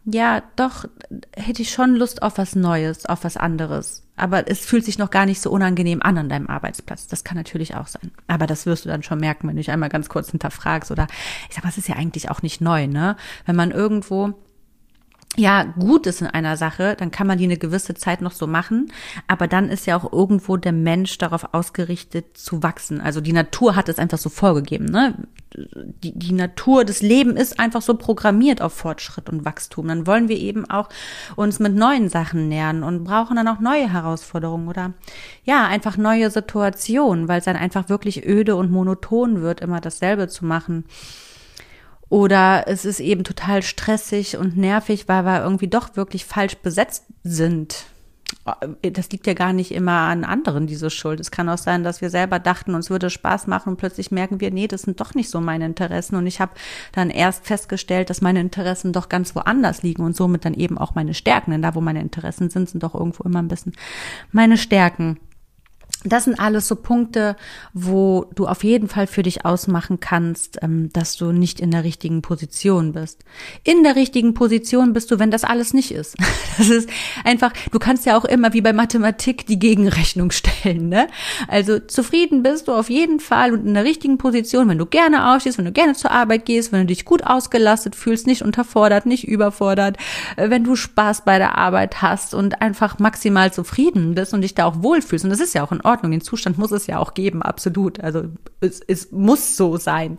ja, 0.05 0.43
doch, 0.57 0.85
hätte 1.35 1.63
ich 1.63 1.71
schon 1.71 1.97
Lust 1.97 2.23
auf 2.23 2.37
was 2.37 2.55
Neues, 2.55 3.07
auf 3.07 3.25
was 3.25 3.37
anderes. 3.37 4.03
Aber 4.17 4.49
es 4.49 4.65
fühlt 4.65 4.85
sich 4.85 4.99
noch 4.99 5.11
gar 5.11 5.27
nicht 5.27 5.41
so 5.41 5.51
unangenehm 5.51 6.03
an 6.03 6.19
an 6.19 6.29
deinem 6.29 6.47
Arbeitsplatz. 6.47 7.09
Das 7.09 7.25
kann 7.25 7.37
natürlich 7.37 7.75
auch 7.75 7.87
sein. 7.87 8.13
Aber 8.27 8.47
das 8.47 8.67
wirst 8.67 8.85
du 8.85 8.89
dann 8.89 9.03
schon 9.03 9.19
merken, 9.19 9.49
wenn 9.49 9.57
du 9.57 9.61
dich 9.61 9.71
einmal 9.71 9.89
ganz 9.89 10.09
kurz 10.09 10.31
hinterfragst 10.31 10.91
oder 10.91 11.07
ich 11.49 11.57
sag, 11.57 11.65
was 11.65 11.79
ist 11.79 11.89
ja 11.89 11.97
eigentlich 11.97 12.31
auch 12.31 12.43
nicht 12.43 12.61
neu, 12.61 12.87
ne? 12.87 13.17
Wenn 13.47 13.57
man 13.57 13.71
irgendwo 13.71 14.35
ja 15.37 15.65
gut 15.65 16.07
ist 16.07 16.21
in 16.21 16.27
einer 16.27 16.57
Sache, 16.57 16.97
dann 16.99 17.11
kann 17.11 17.27
man 17.27 17.39
die 17.39 17.45
eine 17.45 17.57
gewisse 17.57 17.95
Zeit 17.95 18.21
noch 18.21 18.33
so 18.33 18.47
machen, 18.47 18.93
aber 19.27 19.47
dann 19.49 19.69
ist 19.69 19.87
ja 19.87 19.97
auch 19.97 20.13
irgendwo 20.13 20.57
der 20.57 20.73
Mensch 20.73 21.19
darauf 21.19 21.53
ausgerichtet 21.53 22.37
zu 22.37 22.63
wachsen. 22.63 23.01
Also 23.01 23.21
die 23.21 23.33
Natur 23.33 23.77
hat 23.77 23.89
es 23.89 23.99
einfach 23.99 24.19
so 24.19 24.29
vorgegeben, 24.29 24.87
ne? 24.87 25.15
Die, 25.57 26.19
die 26.19 26.33
Natur 26.33 26.85
des 26.85 27.01
Lebens 27.01 27.41
ist 27.41 27.61
einfach 27.61 27.81
so 27.81 27.95
programmiert 27.95 28.61
auf 28.61 28.73
Fortschritt 28.73 29.29
und 29.29 29.45
Wachstum. 29.45 29.87
Dann 29.87 30.05
wollen 30.05 30.29
wir 30.29 30.37
eben 30.37 30.69
auch 30.69 30.89
uns 31.37 31.61
mit 31.61 31.77
neuen 31.77 32.09
Sachen 32.09 32.49
nähern 32.49 32.83
und 32.83 33.05
brauchen 33.05 33.37
dann 33.37 33.47
auch 33.47 33.61
neue 33.61 33.93
Herausforderungen 33.93 34.67
oder 34.67 34.95
ja, 35.45 35.65
einfach 35.69 35.97
neue 35.97 36.29
Situationen, 36.31 37.29
weil 37.29 37.39
es 37.39 37.45
dann 37.45 37.55
einfach 37.55 37.89
wirklich 37.89 38.27
öde 38.27 38.57
und 38.57 38.73
monoton 38.73 39.43
wird, 39.43 39.61
immer 39.61 39.81
dasselbe 39.81 40.27
zu 40.27 40.45
machen. 40.45 40.87
Oder 42.09 42.65
es 42.67 42.85
ist 42.85 43.01
eben 43.01 43.25
total 43.25 43.63
stressig 43.63 44.37
und 44.37 44.57
nervig, 44.57 45.09
weil 45.09 45.25
wir 45.25 45.43
irgendwie 45.43 45.69
doch 45.69 45.97
wirklich 45.97 46.25
falsch 46.25 46.57
besetzt 46.59 47.05
sind. 47.23 47.87
Das 48.83 49.11
liegt 49.11 49.27
ja 49.27 49.35
gar 49.35 49.53
nicht 49.53 49.71
immer 49.71 49.93
an 49.93 50.25
anderen, 50.25 50.67
diese 50.67 50.91
Schuld. 50.91 51.21
Es 51.21 51.31
kann 51.31 51.49
auch 51.49 51.59
sein, 51.59 51.85
dass 51.85 52.01
wir 52.01 52.11
selber 52.11 52.39
dachten, 52.39 52.75
uns 52.75 52.91
würde 52.91 53.09
Spaß 53.09 53.47
machen 53.47 53.71
und 53.71 53.77
plötzlich 53.77 54.11
merken 54.11 54.41
wir, 54.41 54.51
nee, 54.51 54.67
das 54.67 54.83
sind 54.83 55.01
doch 55.01 55.15
nicht 55.15 55.31
so 55.31 55.41
meine 55.41 55.65
Interessen. 55.67 56.17
Und 56.17 56.27
ich 56.27 56.41
habe 56.41 56.53
dann 56.93 57.11
erst 57.11 57.47
festgestellt, 57.47 58.11
dass 58.11 58.21
meine 58.21 58.41
Interessen 58.41 58.93
doch 58.93 59.09
ganz 59.09 59.35
woanders 59.35 59.83
liegen 59.83 60.03
und 60.03 60.17
somit 60.17 60.45
dann 60.45 60.55
eben 60.55 60.79
auch 60.79 60.95
meine 60.95 61.15
Stärken. 61.15 61.53
Denn 61.53 61.63
da, 61.63 61.75
wo 61.75 61.81
meine 61.81 62.01
Interessen 62.01 62.51
sind, 62.51 62.69
sind 62.69 62.83
doch 62.83 62.95
irgendwo 62.95 63.23
immer 63.25 63.41
ein 63.41 63.49
bisschen 63.49 63.73
meine 64.33 64.57
Stärken 64.59 65.21
das 66.05 66.25
sind 66.25 66.39
alles 66.39 66.69
so 66.69 66.77
Punkte, 66.77 67.35
wo 67.73 68.27
du 68.35 68.47
auf 68.47 68.63
jeden 68.63 68.89
Fall 68.89 69.07
für 69.07 69.23
dich 69.23 69.47
ausmachen 69.47 70.01
kannst, 70.01 70.59
ähm, 70.63 70.91
dass 70.93 71.17
du 71.17 71.33
nicht 71.33 71.61
in 71.61 71.71
der 71.71 71.83
richtigen 71.83 72.21
Position 72.21 72.93
bist. 72.93 73.25
In 73.65 73.83
der 73.83 73.97
richtigen 73.97 74.35
Position 74.35 74.93
bist 74.93 75.11
du, 75.11 75.19
wenn 75.19 75.31
das 75.31 75.45
alles 75.45 75.73
nicht 75.73 75.91
ist. 75.91 76.17
Das 76.57 76.69
ist 76.69 76.89
einfach, 77.25 77.53
du 77.73 77.81
kannst 77.81 78.07
ja 78.07 78.17
auch 78.17 78.25
immer 78.25 78.53
wie 78.53 78.61
bei 78.61 78.73
Mathematik 78.73 79.45
die 79.47 79.59
Gegenrechnung 79.59 80.31
stellen, 80.31 80.89
ne? 80.89 81.09
Also 81.49 81.81
zufrieden 81.81 82.45
bist 82.45 82.69
du 82.69 82.73
auf 82.73 82.91
jeden 82.91 83.19
Fall 83.19 83.53
und 83.53 83.67
in 83.67 83.75
der 83.75 83.83
richtigen 83.83 84.19
Position, 84.19 84.69
wenn 84.69 84.79
du 84.79 84.87
gerne 84.87 85.35
aufstehst, 85.35 85.59
wenn 85.59 85.65
du 85.65 85.73
gerne 85.73 85.95
zur 85.95 86.13
Arbeit 86.13 86.45
gehst, 86.45 86.71
wenn 86.71 86.83
du 86.83 86.87
dich 86.87 87.05
gut 87.05 87.25
ausgelastet 87.25 87.97
fühlst, 87.97 88.29
nicht 88.29 88.43
unterfordert, 88.43 89.05
nicht 89.05 89.27
überfordert, 89.27 89.97
äh, 90.37 90.49
wenn 90.49 90.63
du 90.63 90.77
Spaß 90.77 91.25
bei 91.25 91.39
der 91.39 91.59
Arbeit 91.59 92.03
hast 92.03 92.35
und 92.35 92.63
einfach 92.63 93.01
maximal 93.01 93.53
zufrieden 93.53 94.15
bist 94.15 94.33
und 94.33 94.43
dich 94.43 94.55
da 94.55 94.67
auch 94.67 94.81
wohlfühlst. 94.81 95.25
Und 95.25 95.33
das 95.33 95.41
ist 95.41 95.55
ja 95.55 95.65
auch 95.65 95.73
in 95.73 95.81
Ordnung 95.81 95.94
Ordnung. 95.95 96.13
Den 96.13 96.21
Zustand 96.21 96.59
muss 96.59 96.73
es 96.73 96.87
ja 96.87 96.99
auch 96.99 97.15
geben, 97.15 97.43
absolut. 97.43 98.01
Also 98.01 98.25
es, 98.61 98.81
es 98.81 99.13
muss 99.13 99.57
so 99.57 99.77
sein. 99.77 100.17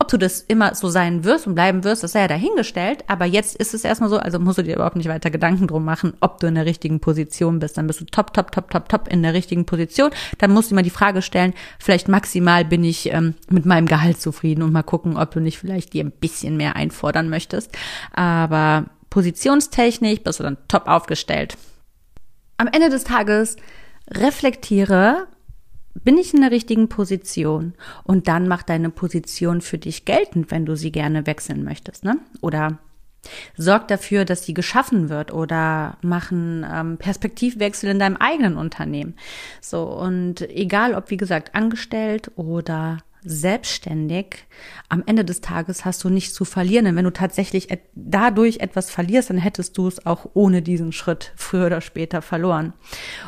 Ob 0.00 0.08
du 0.08 0.16
das 0.16 0.42
immer 0.42 0.74
so 0.74 0.88
sein 0.88 1.24
wirst 1.24 1.46
und 1.46 1.56
bleiben 1.56 1.82
wirst, 1.82 2.04
das 2.04 2.12
sei 2.12 2.20
ja 2.20 2.28
dahingestellt. 2.28 3.02
Aber 3.08 3.24
jetzt 3.24 3.56
ist 3.56 3.74
es 3.74 3.84
erstmal 3.84 4.10
so, 4.10 4.18
also 4.18 4.38
musst 4.38 4.58
du 4.58 4.62
dir 4.62 4.76
überhaupt 4.76 4.96
nicht 4.96 5.08
weiter 5.08 5.30
Gedanken 5.30 5.66
drum 5.66 5.84
machen, 5.84 6.12
ob 6.20 6.38
du 6.38 6.46
in 6.46 6.54
der 6.54 6.66
richtigen 6.66 7.00
Position 7.00 7.58
bist. 7.58 7.78
Dann 7.78 7.86
bist 7.86 8.00
du 8.00 8.04
top, 8.04 8.32
top, 8.32 8.52
top, 8.52 8.70
top, 8.70 8.88
top 8.88 9.08
in 9.08 9.22
der 9.22 9.34
richtigen 9.34 9.64
Position. 9.64 10.10
Dann 10.38 10.52
musst 10.52 10.70
du 10.70 10.76
mal 10.76 10.82
die 10.82 10.90
Frage 10.90 11.22
stellen, 11.22 11.52
vielleicht 11.80 12.06
maximal 12.06 12.64
bin 12.64 12.84
ich 12.84 13.12
ähm, 13.12 13.34
mit 13.48 13.66
meinem 13.66 13.86
Gehalt 13.86 14.20
zufrieden 14.20 14.62
und 14.62 14.72
mal 14.72 14.82
gucken, 14.82 15.16
ob 15.16 15.32
du 15.32 15.40
nicht 15.40 15.58
vielleicht 15.58 15.94
dir 15.94 16.04
ein 16.04 16.12
bisschen 16.12 16.56
mehr 16.56 16.76
einfordern 16.76 17.28
möchtest. 17.28 17.76
Aber 18.12 18.84
positionstechnisch 19.10 20.20
bist 20.22 20.38
du 20.38 20.44
dann 20.44 20.58
top 20.68 20.86
aufgestellt. 20.86 21.56
Am 22.56 22.66
Ende 22.66 22.90
des 22.90 23.04
Tages 23.04 23.56
reflektiere, 24.10 25.28
bin 26.04 26.18
ich 26.18 26.34
in 26.34 26.40
der 26.40 26.50
richtigen 26.50 26.88
Position? 26.88 27.74
Und 28.04 28.28
dann 28.28 28.48
mach 28.48 28.62
deine 28.62 28.90
Position 28.90 29.60
für 29.60 29.78
dich 29.78 30.04
geltend, 30.04 30.50
wenn 30.50 30.66
du 30.66 30.76
sie 30.76 30.92
gerne 30.92 31.26
wechseln 31.26 31.64
möchtest, 31.64 32.04
ne? 32.04 32.18
Oder 32.40 32.78
sorg 33.56 33.88
dafür, 33.88 34.24
dass 34.24 34.44
sie 34.44 34.54
geschaffen 34.54 35.08
wird 35.08 35.32
oder 35.32 35.98
machen 36.02 36.64
ähm, 36.70 36.98
Perspektivwechsel 36.98 37.90
in 37.90 37.98
deinem 37.98 38.16
eigenen 38.16 38.56
Unternehmen. 38.56 39.16
So 39.60 39.82
und 39.82 40.42
egal, 40.50 40.94
ob 40.94 41.10
wie 41.10 41.16
gesagt 41.16 41.54
angestellt 41.54 42.30
oder 42.36 42.98
selbstständig, 43.24 44.46
am 44.88 45.02
Ende 45.06 45.24
des 45.24 45.40
Tages 45.40 45.84
hast 45.84 46.02
du 46.04 46.08
nichts 46.08 46.34
zu 46.34 46.44
verlieren. 46.44 46.84
Denn 46.84 46.96
wenn 46.96 47.04
du 47.04 47.12
tatsächlich 47.12 47.68
dadurch 47.94 48.58
etwas 48.58 48.90
verlierst, 48.90 49.30
dann 49.30 49.38
hättest 49.38 49.76
du 49.76 49.86
es 49.86 50.06
auch 50.06 50.30
ohne 50.34 50.62
diesen 50.62 50.92
Schritt 50.92 51.32
früher 51.36 51.66
oder 51.66 51.80
später 51.80 52.22
verloren. 52.22 52.72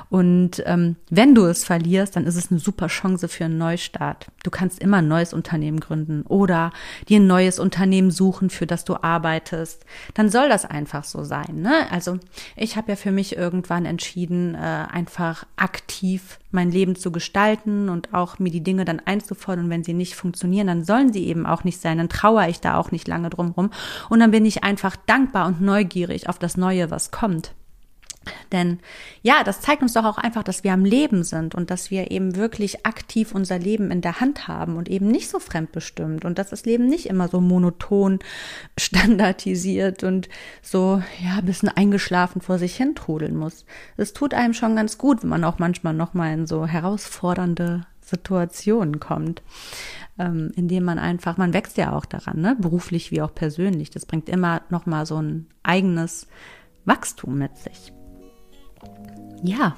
Und 0.08 0.62
ähm, 0.66 0.96
wenn 1.10 1.34
du 1.34 1.44
es 1.44 1.64
verlierst, 1.64 2.16
dann 2.16 2.26
ist 2.26 2.36
es 2.36 2.50
eine 2.50 2.60
super 2.60 2.86
Chance 2.86 3.28
für 3.28 3.44
einen 3.44 3.58
Neustart. 3.58 4.26
Du 4.42 4.50
kannst 4.50 4.80
immer 4.80 4.98
ein 4.98 5.08
neues 5.08 5.32
Unternehmen 5.32 5.80
gründen 5.80 6.22
oder 6.22 6.72
dir 7.08 7.20
ein 7.20 7.26
neues 7.26 7.58
Unternehmen 7.58 8.10
suchen, 8.10 8.50
für 8.50 8.66
das 8.66 8.84
du 8.84 8.96
arbeitest. 9.02 9.84
Dann 10.14 10.30
soll 10.30 10.48
das 10.48 10.64
einfach 10.64 11.04
so 11.04 11.24
sein. 11.24 11.60
Ne? 11.60 11.90
Also 11.90 12.18
ich 12.56 12.76
habe 12.76 12.90
ja 12.92 12.96
für 12.96 13.12
mich 13.12 13.36
irgendwann 13.36 13.84
entschieden, 13.84 14.54
äh, 14.54 14.58
einfach 14.58 15.46
aktiv 15.56 16.38
mein 16.50 16.70
Leben 16.70 16.96
zu 16.96 17.12
gestalten 17.12 17.88
und 17.88 18.12
auch 18.14 18.38
mir 18.38 18.50
die 18.50 18.62
Dinge 18.62 18.84
dann 18.84 19.00
einzufordern. 19.00 19.70
wenn 19.70 19.84
sie 19.84 19.94
nicht 19.94 20.14
funktionieren, 20.14 20.66
dann 20.66 20.84
sollen 20.84 21.12
sie 21.12 21.26
eben 21.26 21.46
auch 21.46 21.64
nicht 21.64 21.80
sein. 21.80 21.98
Dann 21.98 22.08
trauere 22.08 22.48
ich 22.48 22.60
da 22.60 22.76
auch 22.76 22.90
nicht 22.90 23.08
lange 23.08 23.30
drum 23.30 23.50
rum. 23.50 23.70
Und 24.08 24.20
dann 24.20 24.30
bin 24.30 24.44
ich 24.44 24.64
einfach 24.64 24.96
dankbar 24.96 25.46
und 25.46 25.60
neugierig 25.60 26.28
auf 26.28 26.38
das 26.38 26.56
Neue, 26.56 26.90
was 26.90 27.10
kommt. 27.10 27.54
Denn 28.52 28.80
ja, 29.22 29.42
das 29.44 29.60
zeigt 29.60 29.82
uns 29.82 29.94
doch 29.94 30.04
auch 30.04 30.18
einfach, 30.18 30.42
dass 30.42 30.62
wir 30.62 30.72
am 30.72 30.84
Leben 30.84 31.24
sind 31.24 31.54
und 31.54 31.70
dass 31.70 31.90
wir 31.90 32.10
eben 32.10 32.36
wirklich 32.36 32.84
aktiv 32.84 33.34
unser 33.34 33.58
Leben 33.58 33.90
in 33.90 34.02
der 34.02 34.20
Hand 34.20 34.46
haben 34.46 34.76
und 34.76 34.88
eben 34.90 35.08
nicht 35.08 35.30
so 35.30 35.38
fremdbestimmt 35.38 36.24
und 36.24 36.38
dass 36.38 36.50
das 36.50 36.66
Leben 36.66 36.86
nicht 36.86 37.06
immer 37.06 37.28
so 37.28 37.40
monoton 37.40 38.18
standardisiert 38.78 40.04
und 40.04 40.28
so, 40.62 41.02
ja, 41.24 41.38
ein 41.38 41.46
bisschen 41.46 41.70
eingeschlafen 41.70 42.42
vor 42.42 42.58
sich 42.58 42.76
hin 42.76 42.94
trudeln 42.94 43.36
muss. 43.36 43.64
Es 43.96 44.12
tut 44.12 44.34
einem 44.34 44.52
schon 44.52 44.76
ganz 44.76 44.98
gut, 44.98 45.22
wenn 45.22 45.30
man 45.30 45.44
auch 45.44 45.58
manchmal 45.58 45.94
nochmal 45.94 46.34
in 46.34 46.46
so 46.46 46.66
herausfordernde 46.66 47.86
Situationen 48.02 49.00
kommt, 49.00 49.42
ähm, 50.18 50.52
indem 50.56 50.84
man 50.84 50.98
einfach, 50.98 51.36
man 51.36 51.54
wächst 51.54 51.78
ja 51.78 51.92
auch 51.92 52.04
daran, 52.04 52.40
ne? 52.40 52.56
beruflich 52.58 53.10
wie 53.10 53.22
auch 53.22 53.34
persönlich. 53.34 53.90
Das 53.90 54.04
bringt 54.04 54.28
immer 54.28 54.62
nochmal 54.68 55.06
so 55.06 55.20
ein 55.22 55.46
eigenes 55.62 56.26
Wachstum 56.84 57.38
mit 57.38 57.56
sich. 57.56 57.92
Ja, 59.42 59.76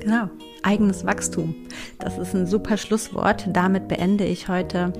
genau. 0.00 0.28
Eigenes 0.62 1.04
Wachstum. 1.04 1.54
Das 1.98 2.16
ist 2.18 2.34
ein 2.34 2.46
super 2.46 2.76
Schlusswort. 2.76 3.46
Damit 3.52 3.88
beende 3.88 4.24
ich 4.24 4.48
heute 4.48 4.92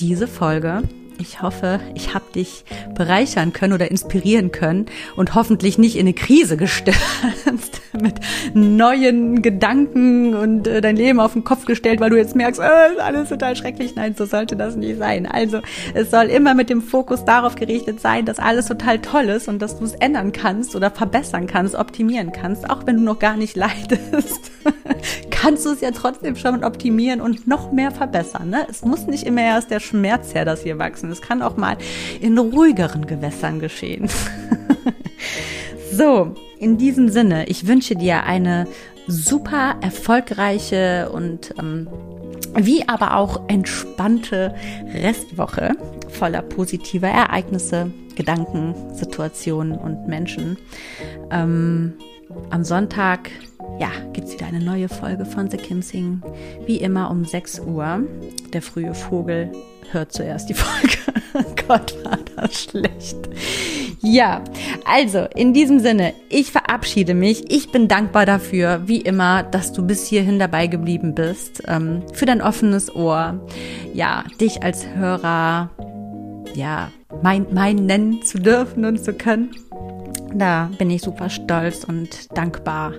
diese 0.00 0.28
Folge. 0.28 0.82
Ich 1.26 1.40
hoffe, 1.40 1.80
ich 1.94 2.12
habe 2.12 2.26
dich 2.34 2.66
bereichern 2.94 3.54
können 3.54 3.72
oder 3.72 3.90
inspirieren 3.90 4.52
können 4.52 4.84
und 5.16 5.34
hoffentlich 5.34 5.78
nicht 5.78 5.96
in 5.96 6.02
eine 6.02 6.12
Krise 6.12 6.58
gestürzt 6.58 7.80
mit 7.98 8.20
neuen 8.52 9.40
Gedanken 9.40 10.34
und 10.34 10.66
äh, 10.66 10.82
dein 10.82 10.96
Leben 10.96 11.20
auf 11.20 11.32
den 11.32 11.42
Kopf 11.42 11.64
gestellt, 11.64 12.00
weil 12.00 12.10
du 12.10 12.18
jetzt 12.18 12.36
merkst, 12.36 12.60
äh, 12.60 12.92
ist 12.92 13.00
alles 13.00 13.30
total 13.30 13.56
schrecklich. 13.56 13.96
Nein, 13.96 14.14
so 14.14 14.26
sollte 14.26 14.54
das 14.54 14.76
nicht 14.76 14.98
sein. 14.98 15.24
Also 15.26 15.60
es 15.94 16.10
soll 16.10 16.26
immer 16.26 16.52
mit 16.52 16.68
dem 16.68 16.82
Fokus 16.82 17.24
darauf 17.24 17.54
gerichtet 17.54 18.00
sein, 18.00 18.26
dass 18.26 18.38
alles 18.38 18.66
total 18.66 18.98
toll 18.98 19.24
ist 19.24 19.48
und 19.48 19.62
dass 19.62 19.78
du 19.78 19.86
es 19.86 19.94
ändern 19.94 20.32
kannst 20.32 20.76
oder 20.76 20.90
verbessern 20.90 21.46
kannst, 21.46 21.74
optimieren 21.74 22.32
kannst, 22.32 22.68
auch 22.68 22.86
wenn 22.86 22.96
du 22.98 23.02
noch 23.02 23.18
gar 23.18 23.38
nicht 23.38 23.56
leidest. 23.56 24.50
kannst 25.30 25.64
du 25.64 25.70
es 25.70 25.80
ja 25.80 25.90
trotzdem 25.90 26.36
schon 26.36 26.64
optimieren 26.64 27.20
und 27.22 27.46
noch 27.46 27.72
mehr 27.72 27.90
verbessern. 27.90 28.50
Ne? 28.50 28.66
Es 28.68 28.84
muss 28.84 29.06
nicht 29.06 29.24
immer 29.24 29.42
erst 29.42 29.70
der 29.70 29.80
Schmerz 29.80 30.34
her, 30.34 30.44
dass 30.44 30.62
hier 30.62 30.78
wachsen. 30.78 31.13
Es 31.14 31.22
kann 31.22 31.42
auch 31.42 31.56
mal 31.56 31.76
in 32.20 32.36
ruhigeren 32.36 33.06
Gewässern 33.06 33.60
geschehen. 33.60 34.08
so, 35.92 36.34
in 36.58 36.76
diesem 36.76 37.08
Sinne, 37.08 37.46
ich 37.46 37.66
wünsche 37.66 37.94
dir 37.94 38.24
eine 38.24 38.66
super 39.06 39.76
erfolgreiche 39.80 41.10
und 41.12 41.54
ähm, 41.58 41.88
wie 42.56 42.88
aber 42.88 43.16
auch 43.16 43.48
entspannte 43.48 44.54
Restwoche 44.92 45.76
voller 46.08 46.42
positiver 46.42 47.08
Ereignisse, 47.08 47.90
Gedanken, 48.16 48.74
Situationen 48.94 49.76
und 49.76 50.06
Menschen. 50.06 50.58
Ähm, 51.30 51.94
am 52.50 52.64
Sonntag 52.64 53.30
ja, 53.78 53.90
gibt 54.12 54.28
es 54.28 54.34
wieder 54.34 54.46
eine 54.46 54.60
neue 54.60 54.88
Folge 54.88 55.24
von 55.24 55.50
The 55.50 55.56
Kim 55.56 55.82
Sing. 55.82 56.22
Wie 56.66 56.76
immer 56.76 57.10
um 57.10 57.24
6 57.24 57.60
Uhr. 57.60 58.04
Der 58.52 58.62
frühe 58.62 58.94
Vogel 58.94 59.50
hört 59.92 60.12
zuerst 60.12 60.48
die 60.48 60.54
Folge. 60.54 60.96
Gott, 61.66 61.94
war 62.04 62.18
das 62.36 62.62
schlecht. 62.64 63.16
Ja, 64.00 64.42
also 64.84 65.26
in 65.34 65.54
diesem 65.54 65.80
Sinne, 65.80 66.12
ich 66.28 66.52
verabschiede 66.52 67.14
mich. 67.14 67.50
Ich 67.50 67.72
bin 67.72 67.88
dankbar 67.88 68.26
dafür, 68.26 68.82
wie 68.86 69.00
immer, 69.00 69.42
dass 69.42 69.72
du 69.72 69.86
bis 69.86 70.06
hierhin 70.06 70.38
dabei 70.38 70.66
geblieben 70.66 71.14
bist, 71.14 71.62
ähm, 71.66 72.02
für 72.12 72.26
dein 72.26 72.42
offenes 72.42 72.94
Ohr. 72.94 73.40
Ja, 73.94 74.24
dich 74.40 74.62
als 74.62 74.86
Hörer, 74.86 75.70
ja, 76.54 76.90
mein, 77.22 77.46
mein 77.52 77.76
nennen 77.86 78.22
zu 78.22 78.38
dürfen 78.38 78.84
und 78.84 79.02
zu 79.02 79.14
können. 79.14 79.50
Da 80.34 80.70
bin 80.78 80.90
ich 80.90 81.02
super 81.02 81.30
stolz 81.30 81.84
und 81.84 82.36
dankbar 82.36 82.92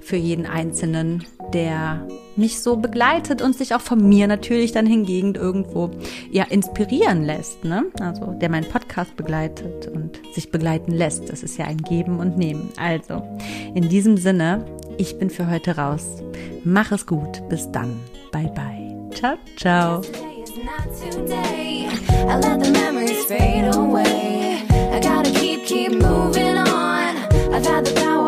für 0.00 0.16
jeden 0.16 0.46
Einzelnen, 0.46 1.24
der 1.52 2.06
mich 2.34 2.60
so 2.60 2.76
begleitet 2.76 3.40
und 3.40 3.56
sich 3.56 3.74
auch 3.74 3.80
von 3.80 4.08
mir 4.08 4.26
natürlich 4.26 4.72
dann 4.72 4.86
hingegen 4.86 5.34
irgendwo 5.34 5.90
ja 6.30 6.44
inspirieren 6.44 7.22
lässt, 7.22 7.64
ne? 7.64 7.84
Also 8.00 8.32
der 8.32 8.48
meinen 8.48 8.68
Podcast 8.68 9.16
begleitet 9.16 9.88
und 9.88 10.20
sich 10.34 10.50
begleiten 10.50 10.92
lässt. 10.92 11.28
Das 11.28 11.42
ist 11.42 11.56
ja 11.58 11.66
ein 11.66 11.78
Geben 11.78 12.18
und 12.18 12.36
Nehmen. 12.36 12.70
Also 12.76 13.22
in 13.74 13.88
diesem 13.88 14.16
Sinne, 14.16 14.64
ich 14.98 15.18
bin 15.18 15.30
für 15.30 15.48
heute 15.48 15.76
raus. 15.76 16.22
Mach 16.64 16.90
es 16.90 17.06
gut. 17.06 17.48
Bis 17.48 17.70
dann. 17.70 18.00
Bye 18.32 18.50
bye. 18.54 19.10
Ciao 19.14 19.36
ciao. 19.56 20.02
I 22.24 22.36
let 22.36 22.62
the 22.62 22.70
memories 22.70 23.24
fade 23.24 23.74
away. 23.74 24.62
I 24.70 25.00
gotta 25.00 25.30
keep, 25.30 25.64
keep 25.64 25.92
moving 25.92 26.58
on. 26.58 26.61
I've 27.64 27.68
had 27.68 27.84
the 27.84 28.00
power. 28.00 28.21